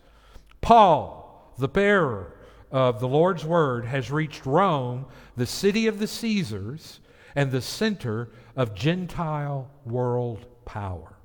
Paul, 0.60 1.54
the 1.58 1.68
bearer 1.68 2.36
of 2.72 2.98
the 2.98 3.08
Lord's 3.08 3.44
word, 3.44 3.86
has 3.86 4.10
reached 4.10 4.44
Rome, 4.46 5.06
the 5.36 5.46
city 5.46 5.86
of 5.86 5.98
the 5.98 6.08
Caesars, 6.08 7.00
and 7.36 7.50
the 7.50 7.60
center 7.60 8.30
of 8.56 8.74
Gentile 8.74 9.70
world 9.84 10.46
power. 10.64 11.16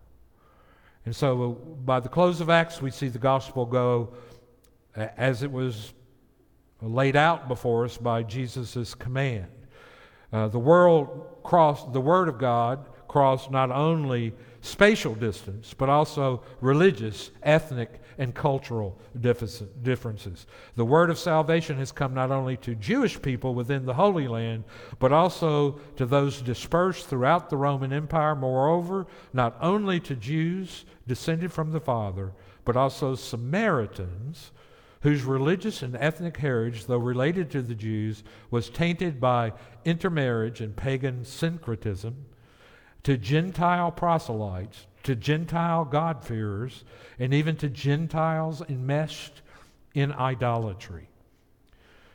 And 1.05 1.15
so 1.15 1.53
by 1.83 1.99
the 1.99 2.09
close 2.09 2.41
of 2.41 2.49
Acts, 2.49 2.81
we 2.81 2.91
see 2.91 3.07
the 3.07 3.17
gospel 3.17 3.65
go 3.65 4.13
as 4.95 5.41
it 5.41 5.51
was 5.51 5.93
laid 6.81 7.15
out 7.15 7.47
before 7.47 7.85
us 7.85 7.97
by 7.97 8.23
Jesus' 8.23 8.93
command. 8.93 9.47
Uh, 10.31 10.47
the 10.47 10.59
world 10.59 11.27
crossed, 11.43 11.93
the 11.93 12.01
Word 12.01 12.29
of 12.29 12.37
God 12.37 12.85
crossed 13.07 13.51
not 13.51 13.71
only 13.71 14.33
spatial 14.61 15.15
distance, 15.15 15.73
but 15.73 15.89
also 15.89 16.43
religious, 16.61 17.31
ethnic, 17.43 17.99
and 18.17 18.33
cultural 18.35 18.97
differences. 19.19 20.45
The 20.75 20.85
word 20.85 21.09
of 21.09 21.17
salvation 21.17 21.77
has 21.77 21.91
come 21.91 22.13
not 22.13 22.31
only 22.31 22.55
to 22.57 22.75
Jewish 22.75 23.21
people 23.21 23.55
within 23.55 23.85
the 23.85 23.95
Holy 23.95 24.27
Land, 24.27 24.63
but 24.99 25.11
also 25.11 25.79
to 25.95 26.05
those 26.05 26.41
dispersed 26.41 27.07
throughout 27.07 27.49
the 27.49 27.57
Roman 27.57 27.91
Empire. 27.91 28.35
Moreover, 28.35 29.07
not 29.33 29.57
only 29.59 29.99
to 30.01 30.15
Jews 30.15 30.85
descended 31.07 31.51
from 31.51 31.71
the 31.71 31.79
Father, 31.79 32.31
but 32.63 32.77
also 32.77 33.15
Samaritans 33.15 34.51
whose 35.01 35.23
religious 35.23 35.81
and 35.81 35.95
ethnic 35.95 36.37
heritage, 36.37 36.85
though 36.85 36.97
related 36.97 37.49
to 37.51 37.61
the 37.61 37.75
Jews, 37.75 38.23
was 38.49 38.69
tainted 38.69 39.19
by 39.19 39.53
intermarriage 39.83 40.61
and 40.61 40.75
pagan 40.75 41.25
syncretism, 41.25 42.25
to 43.03 43.17
Gentile 43.17 43.91
proselytes, 43.91 44.85
to 45.03 45.15
Gentile 45.15 45.85
God-fearers, 45.85 46.83
and 47.17 47.33
even 47.33 47.55
to 47.57 47.69
Gentiles 47.69 48.61
enmeshed 48.69 49.41
in 49.95 50.11
idolatry. 50.11 51.09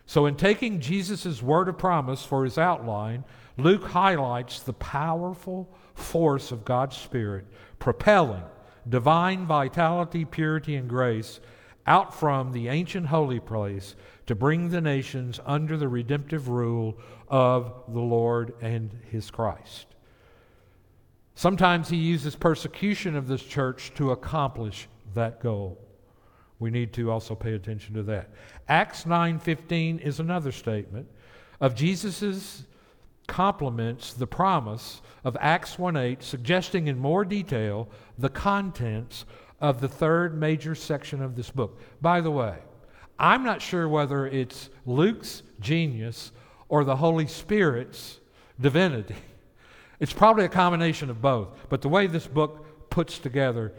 So, 0.06 0.26
in 0.26 0.36
taking 0.36 0.80
Jesus' 0.80 1.42
word 1.42 1.68
of 1.68 1.78
promise 1.78 2.24
for 2.24 2.44
his 2.44 2.58
outline, 2.58 3.24
Luke 3.56 3.88
highlights 3.88 4.60
the 4.60 4.72
powerful 4.74 5.68
force 5.94 6.52
of 6.52 6.64
God's 6.64 6.96
Spirit 6.96 7.46
propelling 7.80 8.44
divine 8.88 9.46
vitality, 9.46 10.24
purity, 10.24 10.76
and 10.76 10.88
grace 10.88 11.40
out 11.86 12.14
from 12.14 12.52
the 12.52 12.68
ancient 12.68 13.06
holy 13.06 13.40
place 13.40 13.94
to 14.26 14.34
bring 14.34 14.68
the 14.68 14.80
nations 14.80 15.40
under 15.46 15.76
the 15.76 15.88
redemptive 15.88 16.48
rule 16.48 16.98
of 17.28 17.72
the 17.88 18.00
Lord 18.00 18.54
and 18.60 18.90
his 19.10 19.30
Christ. 19.30 19.86
Sometimes 21.34 21.88
he 21.88 21.96
uses 21.96 22.34
persecution 22.34 23.14
of 23.14 23.28
this 23.28 23.42
church 23.42 23.92
to 23.94 24.10
accomplish 24.10 24.88
that 25.14 25.40
goal. 25.40 25.78
We 26.58 26.70
need 26.70 26.92
to 26.94 27.10
also 27.10 27.34
pay 27.34 27.52
attention 27.52 27.94
to 27.94 28.02
that. 28.04 28.30
Acts 28.68 29.04
9:15 29.04 29.98
is 29.98 30.18
another 30.18 30.50
statement 30.50 31.08
of 31.60 31.74
Jesus' 31.74 32.64
complements 33.26 34.14
the 34.14 34.26
promise 34.26 35.02
of 35.24 35.36
Acts 35.40 35.76
1:8 35.76 36.22
suggesting 36.22 36.86
in 36.86 36.98
more 36.98 37.24
detail 37.24 37.88
the 38.16 38.28
contents 38.30 39.26
of 39.60 39.80
the 39.80 39.88
third 39.88 40.38
major 40.38 40.74
section 40.74 41.22
of 41.22 41.36
this 41.36 41.50
book. 41.50 41.80
By 42.00 42.20
the 42.20 42.30
way, 42.30 42.56
I'm 43.18 43.42
not 43.42 43.62
sure 43.62 43.88
whether 43.88 44.26
it's 44.26 44.68
Luke's 44.84 45.42
genius 45.60 46.32
or 46.68 46.84
the 46.84 46.96
Holy 46.96 47.26
Spirit's 47.26 48.20
divinity. 48.60 49.16
It's 49.98 50.12
probably 50.12 50.44
a 50.44 50.50
combination 50.50 51.08
of 51.08 51.22
both. 51.22 51.48
But 51.70 51.80
the 51.80 51.88
way 51.88 52.06
this 52.06 52.26
book 52.26 52.90
puts 52.90 53.18
together 53.18 53.72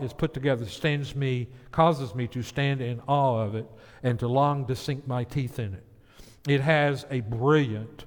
is 0.00 0.12
put 0.12 0.32
together 0.32 0.64
stands 0.66 1.14
me 1.14 1.48
causes 1.72 2.14
me 2.14 2.26
to 2.28 2.42
stand 2.42 2.80
in 2.80 3.00
awe 3.06 3.42
of 3.42 3.54
it 3.54 3.66
and 4.02 4.18
to 4.18 4.28
long 4.28 4.66
to 4.66 4.74
sink 4.74 5.06
my 5.06 5.24
teeth 5.24 5.58
in 5.58 5.74
it. 5.74 5.84
It 6.46 6.60
has 6.60 7.04
a 7.10 7.20
brilliant, 7.20 8.06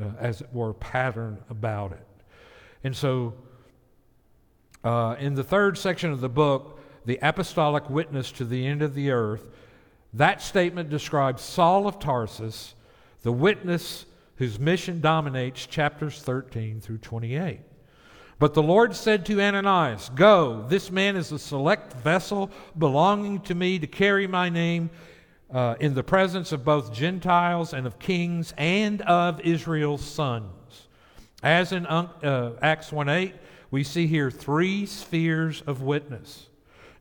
uh, 0.00 0.06
as 0.18 0.40
it 0.40 0.48
were, 0.52 0.74
pattern 0.74 1.38
about 1.48 1.92
it. 1.92 2.06
And 2.82 2.96
so, 2.96 3.34
uh, 4.84 5.16
in 5.18 5.34
the 5.34 5.44
third 5.44 5.76
section 5.76 6.10
of 6.10 6.20
the 6.20 6.28
book, 6.28 6.80
the 7.04 7.18
apostolic 7.22 7.88
witness 7.90 8.32
to 8.32 8.44
the 8.44 8.66
end 8.66 8.82
of 8.82 8.94
the 8.94 9.10
earth, 9.10 9.46
that 10.14 10.42
statement 10.42 10.90
describes 10.90 11.42
Saul 11.42 11.86
of 11.86 11.98
Tarsus, 11.98 12.74
the 13.22 13.32
witness 13.32 14.06
whose 14.36 14.58
mission 14.58 15.00
dominates 15.00 15.66
chapters 15.66 16.20
13 16.20 16.80
through 16.80 16.98
28. 16.98 17.60
But 18.38 18.54
the 18.54 18.62
Lord 18.62 18.96
said 18.96 19.26
to 19.26 19.40
Ananias, 19.40 20.10
Go, 20.14 20.64
this 20.66 20.90
man 20.90 21.14
is 21.14 21.30
a 21.30 21.38
select 21.38 21.92
vessel 21.92 22.50
belonging 22.78 23.40
to 23.42 23.54
me 23.54 23.78
to 23.78 23.86
carry 23.86 24.26
my 24.26 24.48
name 24.48 24.88
uh, 25.52 25.74
in 25.78 25.92
the 25.92 26.02
presence 26.02 26.52
of 26.52 26.64
both 26.64 26.92
Gentiles 26.92 27.74
and 27.74 27.86
of 27.86 27.98
kings 27.98 28.54
and 28.56 29.02
of 29.02 29.40
Israel's 29.42 30.02
sons. 30.02 30.88
As 31.42 31.72
in 31.72 31.84
uh, 31.86 32.52
Acts 32.62 32.90
1 32.90 33.08
8, 33.10 33.34
we 33.70 33.84
see 33.84 34.06
here 34.06 34.30
three 34.30 34.86
spheres 34.86 35.62
of 35.66 35.82
witness 35.82 36.48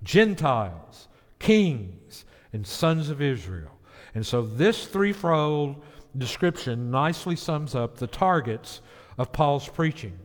Gentiles, 0.03 1.07
kings, 1.39 2.26
and 2.53 2.65
sons 2.65 3.09
of 3.09 3.22
Israel. 3.22 3.72
And 4.15 4.26
so 4.26 4.41
this 4.41 4.88
threefold 4.88 5.84
description 6.17 6.89
nicely 6.89 7.36
sums 7.36 7.76
up 7.76 7.97
the 7.97 8.07
targets 8.07 8.82
of 9.17 9.32
Paul's 9.32 9.67
preaching. 9.67 10.17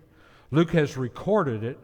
Luke 0.51 0.71
has 0.71 0.97
recorded 0.97 1.65
it, 1.65 1.79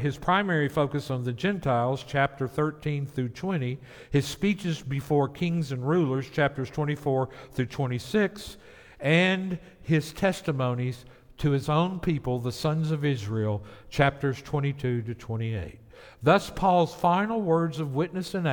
his 0.00 0.16
primary 0.16 0.68
focus 0.68 1.10
on 1.10 1.24
the 1.24 1.32
Gentiles, 1.32 2.04
chapter 2.06 2.48
13 2.48 3.04
through 3.04 3.28
20, 3.28 3.78
his 4.10 4.26
speeches 4.26 4.80
before 4.80 5.28
kings 5.28 5.72
and 5.72 5.86
rulers, 5.86 6.30
chapters 6.30 6.70
24 6.70 7.28
through 7.52 7.66
26, 7.66 8.56
and 8.98 9.58
his 9.82 10.12
testimonies 10.14 11.04
to 11.42 11.50
his 11.50 11.68
own 11.68 11.98
people, 11.98 12.38
the 12.38 12.52
sons 12.52 12.92
of 12.92 13.04
Israel, 13.04 13.64
chapters 13.90 14.40
22 14.42 15.02
to 15.02 15.12
28. 15.12 15.76
Thus, 16.22 16.50
Paul's 16.50 16.94
final 16.94 17.42
words 17.42 17.80
of 17.80 17.96
witness 17.96 18.36
in 18.36 18.46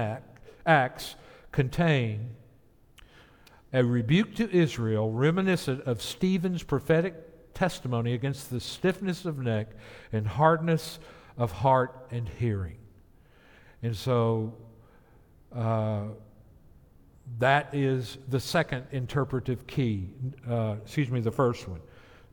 Acts 0.65 1.15
contain 1.51 2.31
a 3.71 3.83
rebuke 3.83 4.33
to 4.35 4.49
Israel 4.49 5.11
reminiscent 5.11 5.83
of 5.83 6.01
Stephen's 6.01 6.63
prophetic 6.63 7.53
testimony 7.53 8.15
against 8.15 8.49
the 8.49 8.59
stiffness 8.59 9.23
of 9.23 9.37
neck 9.37 9.67
and 10.11 10.25
hardness 10.25 10.97
of 11.37 11.51
heart 11.51 12.07
and 12.09 12.27
hearing. 12.27 12.79
And 13.83 13.95
so 13.95 14.55
uh, 15.55 16.05
that 17.37 17.69
is 17.71 18.17
the 18.29 18.39
second 18.39 18.87
interpretive 18.91 19.67
key. 19.67 20.09
Uh, 20.49 20.77
excuse 20.81 21.11
me, 21.11 21.19
the 21.19 21.31
first 21.31 21.67
one. 21.67 21.81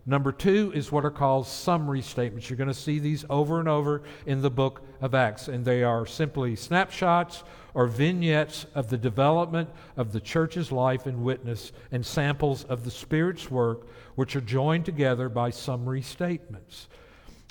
Number 0.09 0.31
two 0.31 0.71
is 0.73 0.93
what 0.93 1.05
are 1.05 1.11
called 1.11 1.49
summary 1.49 2.01
statements. 2.01 2.49
You're 2.49 2.57
going 2.57 2.69
to 2.69 2.75
see 2.75 3.01
these 3.01 3.25
over 3.29 3.59
and 3.59 3.69
over 3.69 4.03
in 4.25 4.41
the 4.41 4.51
book 4.51 4.83
of 5.01 5.17
Acts, 5.17 5.49
and 5.49 5.65
they 5.65 5.83
are 5.83 6.07
simply 6.07 6.55
snapshots 6.55 7.43
or 7.75 7.89
vignettes 7.89 8.67
of 8.77 8.89
the 8.89 8.97
development 8.97 9.69
of 9.97 10.13
the 10.13 10.21
church's 10.21 10.71
life 10.71 11.07
and 11.07 11.25
witness 11.25 11.73
and 11.91 12.07
samples 12.07 12.63
of 12.65 12.85
the 12.85 12.91
Spirit's 12.91 13.51
work, 13.51 13.89
which 14.15 14.37
are 14.37 14.41
joined 14.41 14.85
together 14.85 15.29
by 15.29 15.51
summary 15.51 16.03
statements. 16.03 16.87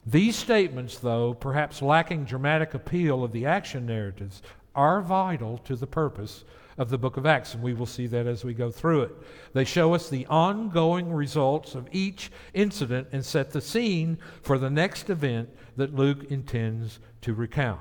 These 0.05 0.37
statements, 0.37 0.97
though 0.97 1.33
perhaps 1.33 1.81
lacking 1.81 2.23
dramatic 2.23 2.73
appeal 2.73 3.21
of 3.23 3.33
the 3.33 3.45
action 3.45 3.85
narratives, 3.85 4.41
are 4.73 5.01
vital 5.01 5.57
to 5.59 5.75
the 5.75 5.87
purpose 5.87 6.45
of 6.77 6.89
the 6.89 6.97
book 6.97 7.17
of 7.17 7.25
Acts, 7.25 7.53
and 7.53 7.63
we 7.63 7.73
will 7.73 7.85
see 7.85 8.07
that 8.07 8.27
as 8.27 8.43
we 8.43 8.53
go 8.53 8.69
through 8.69 9.03
it. 9.03 9.15
They 9.53 9.63
show 9.63 9.93
us 9.93 10.09
the 10.09 10.25
ongoing 10.27 11.13
results 11.13 11.73
of 11.73 11.87
each 11.91 12.31
incident 12.53 13.07
and 13.11 13.23
set 13.23 13.51
the 13.51 13.61
scene 13.61 14.17
for 14.41 14.57
the 14.57 14.69
next 14.69 15.09
event 15.09 15.49
that 15.77 15.95
Luke 15.95 16.25
intends 16.29 16.99
to 17.21 17.33
recount. 17.33 17.79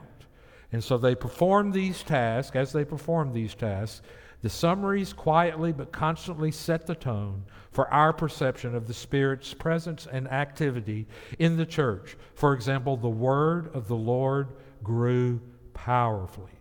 And 0.73 0.83
so 0.83 0.99
they 0.99 1.15
perform 1.15 1.73
these 1.73 2.03
tasks, 2.03 2.57
as 2.57 2.73
they 2.73 2.85
perform 2.85 3.33
these 3.33 3.55
tasks, 3.55 4.03
the 4.43 4.51
summaries 4.51 5.13
quietly 5.13 5.73
but 5.73 5.91
constantly 5.91 6.51
set 6.51 6.87
the 6.87 6.95
tone 6.95 7.45
for 7.71 7.93
our 7.93 8.13
perception 8.13 8.75
of 8.75 8.87
the 8.87 8.95
Spirit's 8.95 9.55
presence 9.55 10.07
and 10.11 10.31
activity 10.31 11.07
in 11.39 11.57
the 11.57 11.67
church. 11.67 12.17
For 12.35 12.53
example, 12.53 12.97
the 12.97 13.09
word 13.09 13.75
of 13.75 13.89
the 13.89 13.97
Lord 13.97 14.49
grew 14.83 15.41
powerfully. 15.73 16.54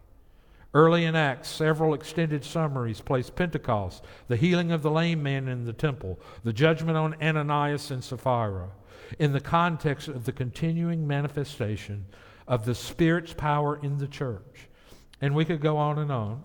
Early 0.73 1.05
in 1.05 1.15
Acts, 1.15 1.49
several 1.49 1.93
extended 1.93 2.43
summaries 2.43 2.99
place 2.99 3.29
Pentecost, 3.29 4.03
the 4.27 4.35
healing 4.35 4.71
of 4.71 4.81
the 4.81 4.89
lame 4.89 5.21
man 5.21 5.47
in 5.47 5.65
the 5.65 5.73
temple, 5.73 6.19
the 6.43 6.53
judgment 6.53 6.97
on 6.97 7.15
Ananias 7.21 7.91
and 7.91 8.03
Sapphira, 8.03 8.69
in 9.19 9.33
the 9.33 9.39
context 9.39 10.07
of 10.07 10.25
the 10.25 10.31
continuing 10.31 11.07
manifestation 11.07 12.05
of 12.47 12.65
the 12.65 12.73
Spirit's 12.73 13.33
power 13.33 13.79
in 13.83 13.99
the 13.99 14.07
church. 14.07 14.67
And 15.21 15.35
we 15.35 15.45
could 15.45 15.61
go 15.61 15.77
on 15.77 15.99
and 15.99 16.11
on. 16.11 16.43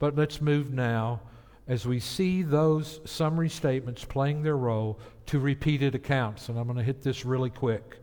But 0.00 0.16
let's 0.16 0.40
move 0.40 0.72
now 0.72 1.20
as 1.66 1.86
we 1.86 2.00
see 2.00 2.42
those 2.42 3.00
summary 3.04 3.48
statements 3.48 4.04
playing 4.04 4.42
their 4.42 4.56
role 4.56 4.98
to 5.26 5.38
repeated 5.38 5.94
accounts. 5.94 6.48
And 6.48 6.58
I'm 6.58 6.66
going 6.66 6.76
to 6.76 6.82
hit 6.82 7.02
this 7.02 7.24
really 7.24 7.50
quick. 7.50 7.98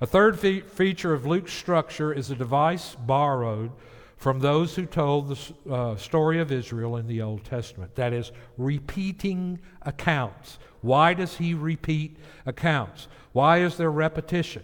A 0.00 0.06
third 0.06 0.38
fe- 0.38 0.60
feature 0.60 1.12
of 1.12 1.26
Luke's 1.26 1.52
structure 1.52 2.12
is 2.12 2.30
a 2.30 2.34
device 2.34 2.94
borrowed 2.94 3.70
from 4.16 4.40
those 4.40 4.74
who 4.74 4.86
told 4.86 5.28
the 5.28 5.72
uh, 5.72 5.96
story 5.96 6.40
of 6.40 6.50
Israel 6.50 6.96
in 6.96 7.06
the 7.06 7.20
Old 7.20 7.44
Testament. 7.44 7.94
That 7.96 8.12
is, 8.12 8.32
repeating 8.56 9.58
accounts. 9.82 10.58
Why 10.80 11.14
does 11.14 11.36
he 11.36 11.52
repeat 11.52 12.16
accounts? 12.46 13.08
Why 13.32 13.58
is 13.58 13.76
there 13.76 13.90
repetition? 13.90 14.62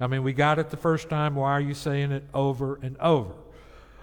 I 0.00 0.06
mean, 0.06 0.22
we 0.22 0.32
got 0.32 0.60
it 0.60 0.70
the 0.70 0.76
first 0.76 1.08
time. 1.08 1.34
Why 1.34 1.52
are 1.52 1.60
you 1.60 1.74
saying 1.74 2.12
it 2.12 2.24
over 2.32 2.78
and 2.82 2.96
over? 2.98 3.34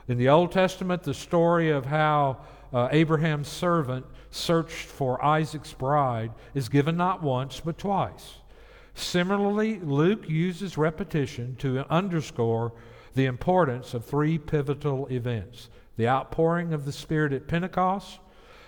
In 0.10 0.18
the 0.18 0.30
Old 0.30 0.52
Testament, 0.52 1.04
the 1.04 1.14
story 1.14 1.72
of 1.72 1.86
how 1.86 2.38
uh, 2.74 2.90
Abraham's 2.92 3.48
servant 3.48 4.06
searched 4.30 4.88
for 4.88 5.24
Isaac's 5.24 5.74
bride 5.74 6.32
is 6.54 6.68
given 6.68 6.98
not 6.98 7.24
once, 7.24 7.62
but 7.62 7.78
twice. 7.78 8.36
Similarly, 8.96 9.80
Luke 9.82 10.28
uses 10.28 10.78
repetition 10.78 11.58
to 11.58 11.86
underscore 11.92 12.74
the 13.14 13.26
importance 13.26 13.94
of 13.94 14.06
three 14.06 14.38
pivotal 14.38 15.08
events 15.08 15.70
the 15.98 16.08
outpouring 16.08 16.74
of 16.74 16.84
the 16.84 16.92
Spirit 16.92 17.32
at 17.32 17.48
Pentecost, 17.48 18.20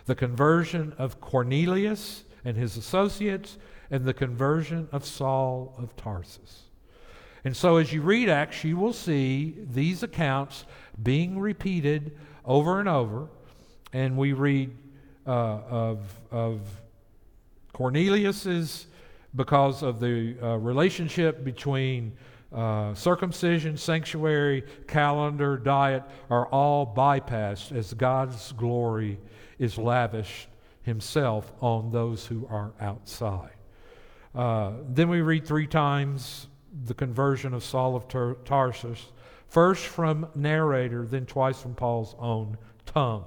the 0.05 0.15
conversion 0.15 0.93
of 0.97 1.19
Cornelius 1.19 2.23
and 2.45 2.55
his 2.55 2.77
associates, 2.77 3.57
and 3.91 4.05
the 4.05 4.13
conversion 4.13 4.87
of 4.93 5.05
Saul 5.05 5.75
of 5.77 5.93
Tarsus. 5.97 6.63
And 7.43 7.55
so, 7.55 7.77
as 7.77 7.91
you 7.91 8.01
read 8.01 8.29
Acts, 8.29 8.63
you 8.63 8.77
will 8.77 8.93
see 8.93 9.55
these 9.59 10.03
accounts 10.03 10.65
being 11.01 11.37
repeated 11.37 12.17
over 12.45 12.79
and 12.79 12.87
over. 12.87 13.27
And 13.91 14.17
we 14.17 14.33
read 14.33 14.71
uh, 15.25 15.29
of, 15.29 15.99
of 16.31 16.61
Cornelius's 17.73 18.87
because 19.35 19.83
of 19.83 19.99
the 19.99 20.35
uh, 20.41 20.57
relationship 20.57 21.43
between 21.43 22.13
uh, 22.53 22.93
circumcision, 22.93 23.75
sanctuary, 23.75 24.63
calendar, 24.87 25.57
diet 25.57 26.03
are 26.29 26.47
all 26.47 26.85
bypassed 26.95 27.71
as 27.75 27.93
God's 27.93 28.51
glory 28.53 29.19
is 29.59 29.77
lavished 29.77 30.47
Himself 30.83 31.51
on 31.61 31.91
those 31.91 32.25
who 32.25 32.47
are 32.49 32.71
outside. 32.79 33.51
Uh, 34.33 34.71
then 34.87 35.09
we 35.09 35.21
read 35.21 35.45
three 35.45 35.67
times 35.67 36.47
the 36.85 36.93
conversion 36.93 37.53
of 37.53 37.63
Saul 37.63 37.95
of 37.95 38.07
Tar- 38.07 38.37
Tarsus, 38.45 39.11
first 39.47 39.85
from 39.85 40.27
narrator, 40.35 41.05
then 41.05 41.25
twice 41.25 41.61
from 41.61 41.73
Paul's 41.75 42.15
own 42.19 42.57
tongue. 42.85 43.25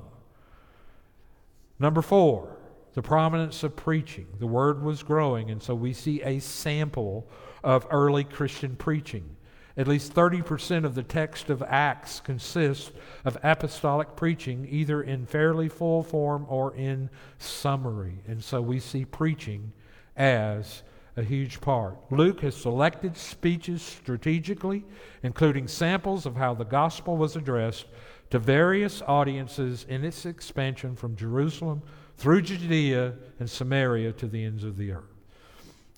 Number 1.79 2.03
four, 2.03 2.57
the 2.95 3.03
prominence 3.03 3.63
of 3.63 3.77
preaching. 3.77 4.27
The 4.39 4.47
word 4.47 4.83
was 4.83 5.03
growing, 5.03 5.51
and 5.51 5.63
so 5.63 5.75
we 5.75 5.93
see 5.93 6.23
a 6.23 6.41
sample 6.41 7.29
of 7.63 7.87
early 7.91 8.25
Christian 8.25 8.77
preaching. 8.77 9.37
At 9.77 9.87
least 9.87 10.15
30% 10.15 10.85
of 10.85 10.95
the 10.95 11.03
text 11.03 11.49
of 11.49 11.63
Acts 11.63 12.21
consists 12.21 12.91
of 13.25 13.39
apostolic 13.43 14.17
preaching, 14.17 14.67
either 14.69 15.03
in 15.03 15.27
fairly 15.27 15.69
full 15.69 16.03
form 16.03 16.45
or 16.49 16.75
in 16.75 17.09
summary. 17.39 18.19
And 18.27 18.43
so 18.43 18.61
we 18.61 18.81
see 18.81 19.05
preaching 19.05 19.73
as 20.17 20.83
a 21.17 21.23
huge 21.23 21.61
part. 21.61 21.97
Luke 22.11 22.41
has 22.41 22.57
selected 22.57 23.17
speeches 23.17 23.83
strategically, 23.83 24.85
including 25.23 25.69
samples 25.69 26.27
of 26.27 26.37
how 26.37 26.55
the 26.55 26.65
gospel 26.65 27.17
was 27.17 27.37
addressed 27.37 27.87
to 28.31 28.39
various 28.39 29.03
audiences 29.03 29.87
in 29.89 30.05
its 30.05 30.27
expansion 30.27 30.95
from 30.97 31.17
Jerusalem 31.17 31.83
through 32.21 32.43
Judea 32.43 33.15
and 33.39 33.49
Samaria 33.49 34.13
to 34.13 34.27
the 34.27 34.45
ends 34.45 34.63
of 34.63 34.77
the 34.77 34.93
earth. 34.93 35.05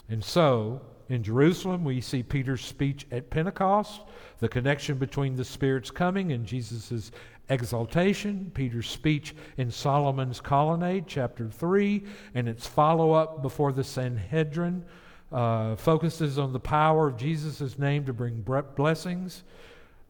And 0.08 0.22
so, 0.22 0.80
in 1.08 1.24
Jerusalem, 1.24 1.82
we 1.82 2.00
see 2.00 2.22
Peter's 2.22 2.64
speech 2.64 3.08
at 3.10 3.28
Pentecost, 3.28 4.02
the 4.38 4.48
connection 4.48 4.98
between 4.98 5.34
the 5.34 5.44
Spirit's 5.44 5.90
coming 5.90 6.30
and 6.30 6.46
Jesus' 6.46 7.10
exaltation, 7.48 8.52
Peter's 8.54 8.88
speech 8.88 9.34
in 9.56 9.68
Solomon's 9.68 10.40
colonnade, 10.40 11.08
chapter 11.08 11.48
3, 11.48 12.04
and 12.36 12.48
its 12.48 12.68
follow 12.68 13.10
up 13.10 13.42
before 13.42 13.72
the 13.72 13.82
Sanhedrin, 13.82 14.84
uh, 15.32 15.74
focuses 15.74 16.38
on 16.38 16.52
the 16.52 16.60
power 16.60 17.08
of 17.08 17.16
Jesus' 17.16 17.80
name 17.80 18.04
to 18.04 18.12
bring 18.12 18.46
blessings 18.76 19.42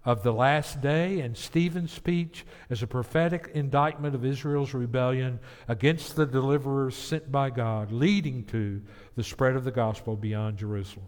of 0.04 0.22
the 0.22 0.32
last 0.32 0.80
day, 0.80 1.20
and 1.20 1.36
Stephen's 1.36 1.92
speech 1.92 2.44
as 2.70 2.82
a 2.82 2.86
prophetic 2.86 3.50
indictment 3.54 4.14
of 4.14 4.24
Israel's 4.24 4.74
rebellion 4.74 5.38
against 5.68 6.16
the 6.16 6.26
deliverers 6.26 6.96
sent 6.96 7.30
by 7.30 7.50
God, 7.50 7.92
leading 7.92 8.44
to 8.46 8.82
the 9.14 9.22
spread 9.22 9.54
of 9.54 9.64
the 9.64 9.70
gospel 9.70 10.16
beyond 10.16 10.58
Jerusalem. 10.58 11.06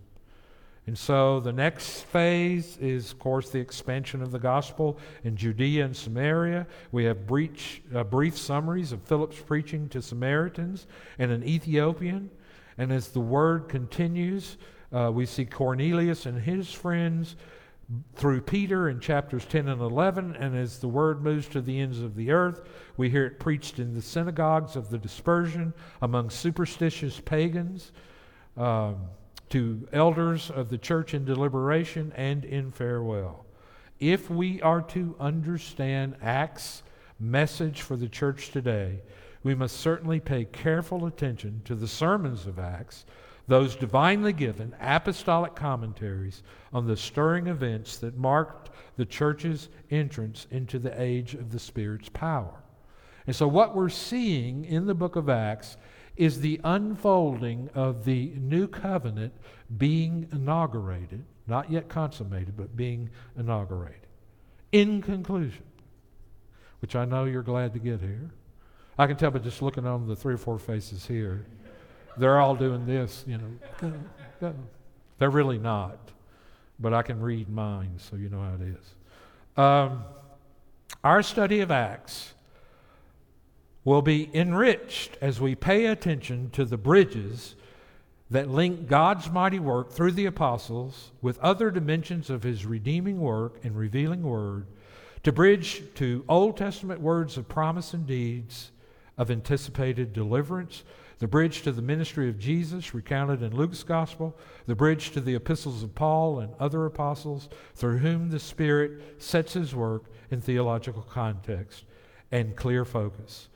And 0.87 0.99
so 0.99 1.41
the 1.41 1.53
next 1.53 2.03
phase 2.05 2.77
is, 2.77 3.11
of 3.11 3.19
course, 3.19 3.49
the 3.49 3.59
expansion 3.59 4.21
of 4.23 4.31
the 4.31 4.39
gospel 4.39 4.99
in 5.25 5.35
Judea 5.35 5.87
and 5.87 5.97
Samaria. 5.97 6.67
We 6.93 7.05
have 7.05 7.27
brief, 7.27 7.81
uh, 7.95 8.05
brief 8.05 8.37
summaries 8.37 8.93
of 8.93 9.03
Philip's 9.03 9.41
preaching 9.41 9.89
to 9.89 10.03
Samaritans 10.03 10.87
and 11.19 11.33
an 11.33 11.43
Ethiopian. 11.43 12.31
And 12.77 12.93
as 12.93 13.09
the 13.09 13.21
word 13.21 13.69
continues, 13.69 14.59
uh, 14.93 15.11
we 15.13 15.25
see 15.25 15.47
Cornelius 15.47 16.27
and 16.27 16.39
his 16.39 16.71
friends 16.71 17.37
through 18.15 18.41
Peter 18.43 18.89
in 18.89 19.01
chapters 19.01 19.45
10 19.45 19.69
and 19.69 19.81
11. 19.81 20.37
And 20.37 20.57
as 20.57 20.79
the 20.79 20.89
word 20.89 21.23
moves 21.23 21.49
to 21.49 21.61
the 21.61 21.81
ends 21.81 22.01
of 22.01 22.15
the 22.15 22.31
earth, 22.31 22.63
we 22.97 23.11
hear 23.11 23.27
it 23.27 23.39
preached 23.39 23.79
in 23.79 23.95
the 23.95 24.03
synagogues 24.03 24.77
of 24.77 24.91
the 24.91 24.99
dispersion 24.99 25.75
among 26.03 26.31
superstitious 26.31 27.21
pagans. 27.21 27.93
Um, 28.57 28.97
to 29.55 29.87
elders 29.93 30.51
of 30.51 30.69
the 30.69 30.79
church 30.79 31.15
in 31.15 31.25
deliberation 31.25 32.13
and 32.17 32.45
in 32.45 32.73
farewell. 32.73 33.47
If 34.01 34.29
we 34.29 34.61
are 34.63 34.83
to 34.83 35.15
understand 35.21 36.17
Acts' 36.21 36.83
message 37.21 37.83
for 37.83 37.97
the 37.97 38.09
church 38.09 38.51
today, 38.51 39.01
we 39.45 39.55
must 39.55 39.77
certainly 39.77 40.19
pay 40.19 40.45
careful 40.47 41.07
attention 41.07 41.63
to 41.67 41.77
the 41.77 41.87
sermons 41.87 42.47
of 42.47 42.59
Acts, 42.59 43.05
those 43.47 43.77
divinely 43.77 44.33
given 44.33 44.75
apostolic 44.81 45.55
commentaries 45.55 46.43
on 46.73 46.87
the 46.87 46.97
stirring 46.97 47.47
events 47.47 47.99
that 47.99 48.17
marked 48.17 48.71
the 48.97 49.05
church's 49.05 49.69
entrance 49.91 50.47
into 50.51 50.79
the 50.79 51.01
age 51.01 51.35
of 51.35 51.53
the 51.53 51.59
Spirit's 51.59 52.09
power. 52.09 52.63
And 53.27 53.35
so, 53.35 53.49
what 53.49 53.75
we're 53.75 53.89
seeing 53.89 54.65
in 54.65 54.87
the 54.87 54.95
book 54.95 55.17
of 55.17 55.29
Acts 55.29 55.77
is 56.17 56.41
the 56.41 56.61
unfolding 56.65 57.69
of 57.75 58.05
the 58.05 58.33
new 58.37 58.69
covenant 58.69 59.33
being 59.77 60.29
inaugurated, 60.33 61.25
not 61.47 61.71
yet 61.71 61.89
consummated, 61.89 62.57
but 62.57 62.77
being 62.77 63.11
inaugurated. 63.37 64.07
In 64.73 65.03
conclusion, 65.03 65.65
which 66.81 66.95
I 66.95 67.05
know 67.05 67.25
you're 67.25 67.43
glad 67.43 67.73
to 67.73 67.79
get 67.79 68.01
here. 68.01 68.31
I 68.99 69.07
can 69.07 69.17
tell 69.17 69.31
by 69.31 69.39
just 69.39 69.63
looking 69.63 69.87
on 69.87 70.07
the 70.07 70.15
three 70.15 70.35
or 70.35 70.39
four 70.39 70.59
faces 70.59 71.07
here. 71.07 71.47
They're 72.17 72.41
all 72.41 72.55
doing 72.55 72.87
this, 72.87 73.25
you 73.27 73.39
know. 73.39 73.51
Go, 73.81 73.93
go. 74.41 74.55
They're 75.19 75.31
really 75.31 75.59
not, 75.59 75.99
but 76.79 76.93
I 76.93 77.03
can 77.03 77.21
read 77.21 77.49
minds, 77.49 78.05
so 78.05 78.17
you 78.17 78.29
know 78.29 78.41
how 78.41 78.55
it 78.55 78.75
is. 78.77 78.95
Um, 79.57 80.05
our 81.03 81.23
study 81.23 81.61
of 81.61 81.71
Acts 81.71 82.35
will 83.85 84.03
be 84.03 84.31
enriched 84.35 85.17
as 85.21 85.41
we 85.41 85.55
pay 85.55 85.87
attention 85.87 86.51
to 86.51 86.65
the 86.65 86.79
bridges 86.79 87.55
that 88.31 88.49
link 88.49 88.89
God's 88.89 89.31
mighty 89.31 89.59
work 89.59 89.93
through 89.93 90.13
the 90.13 90.27
apostles 90.27 91.13
with 91.21 91.39
other 91.41 91.71
dimensions 91.71 92.31
of 92.31 92.43
his 92.43 92.65
redeeming 92.65 93.21
work 93.21 93.61
and 93.63 93.77
revealing 93.77 94.23
word 94.23 94.67
to 95.23 95.33
bridge 95.33 95.83
to 95.95 96.25
Old 96.29 96.57
Testament 96.57 97.01
words 97.01 97.37
of 97.37 97.49
promise 97.49 97.95
and 97.95 98.07
deeds 98.07 98.71
of 99.17 99.31
anticipated 99.31 100.13
deliverance, 100.13 100.83
the 101.25 101.29
bridge 101.29 101.63
to 101.63 101.73
the 101.73 101.81
ministry 101.81 102.29
of 102.29 102.39
Jesus 102.39 102.93
recounted 102.93 103.43
in 103.43 103.57
Luke's 103.57 103.83
gospel, 103.83 104.37
the 104.67 104.75
bridge 104.75 105.11
to 105.13 105.23
the 105.23 105.35
epistles 105.35 105.83
of 105.83 105.95
Paul 105.95 106.41
and 106.41 106.53
other 106.61 106.85
apostles 106.85 107.49
through 107.75 107.97
whom 107.97 108.29
the 108.29 108.39
Spirit 108.39 109.23
sets 109.23 109.55
his 109.55 109.75
work 109.75 110.05
in 110.31 110.43
theological 110.43 111.01
context 111.01 111.85
and 112.31 112.55
clear 112.55 112.85
focus. 112.85 113.49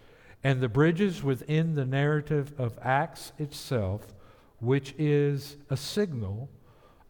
And 0.43 0.63
the 0.63 0.69
bridges 0.71 1.23
within 1.23 1.75
the 1.75 1.85
narrative 1.85 2.55
of 2.57 2.79
Acts 2.81 3.33
itself, 3.37 4.15
which 4.61 4.95
is 4.97 5.59
a 5.69 5.77
signal 5.77 6.49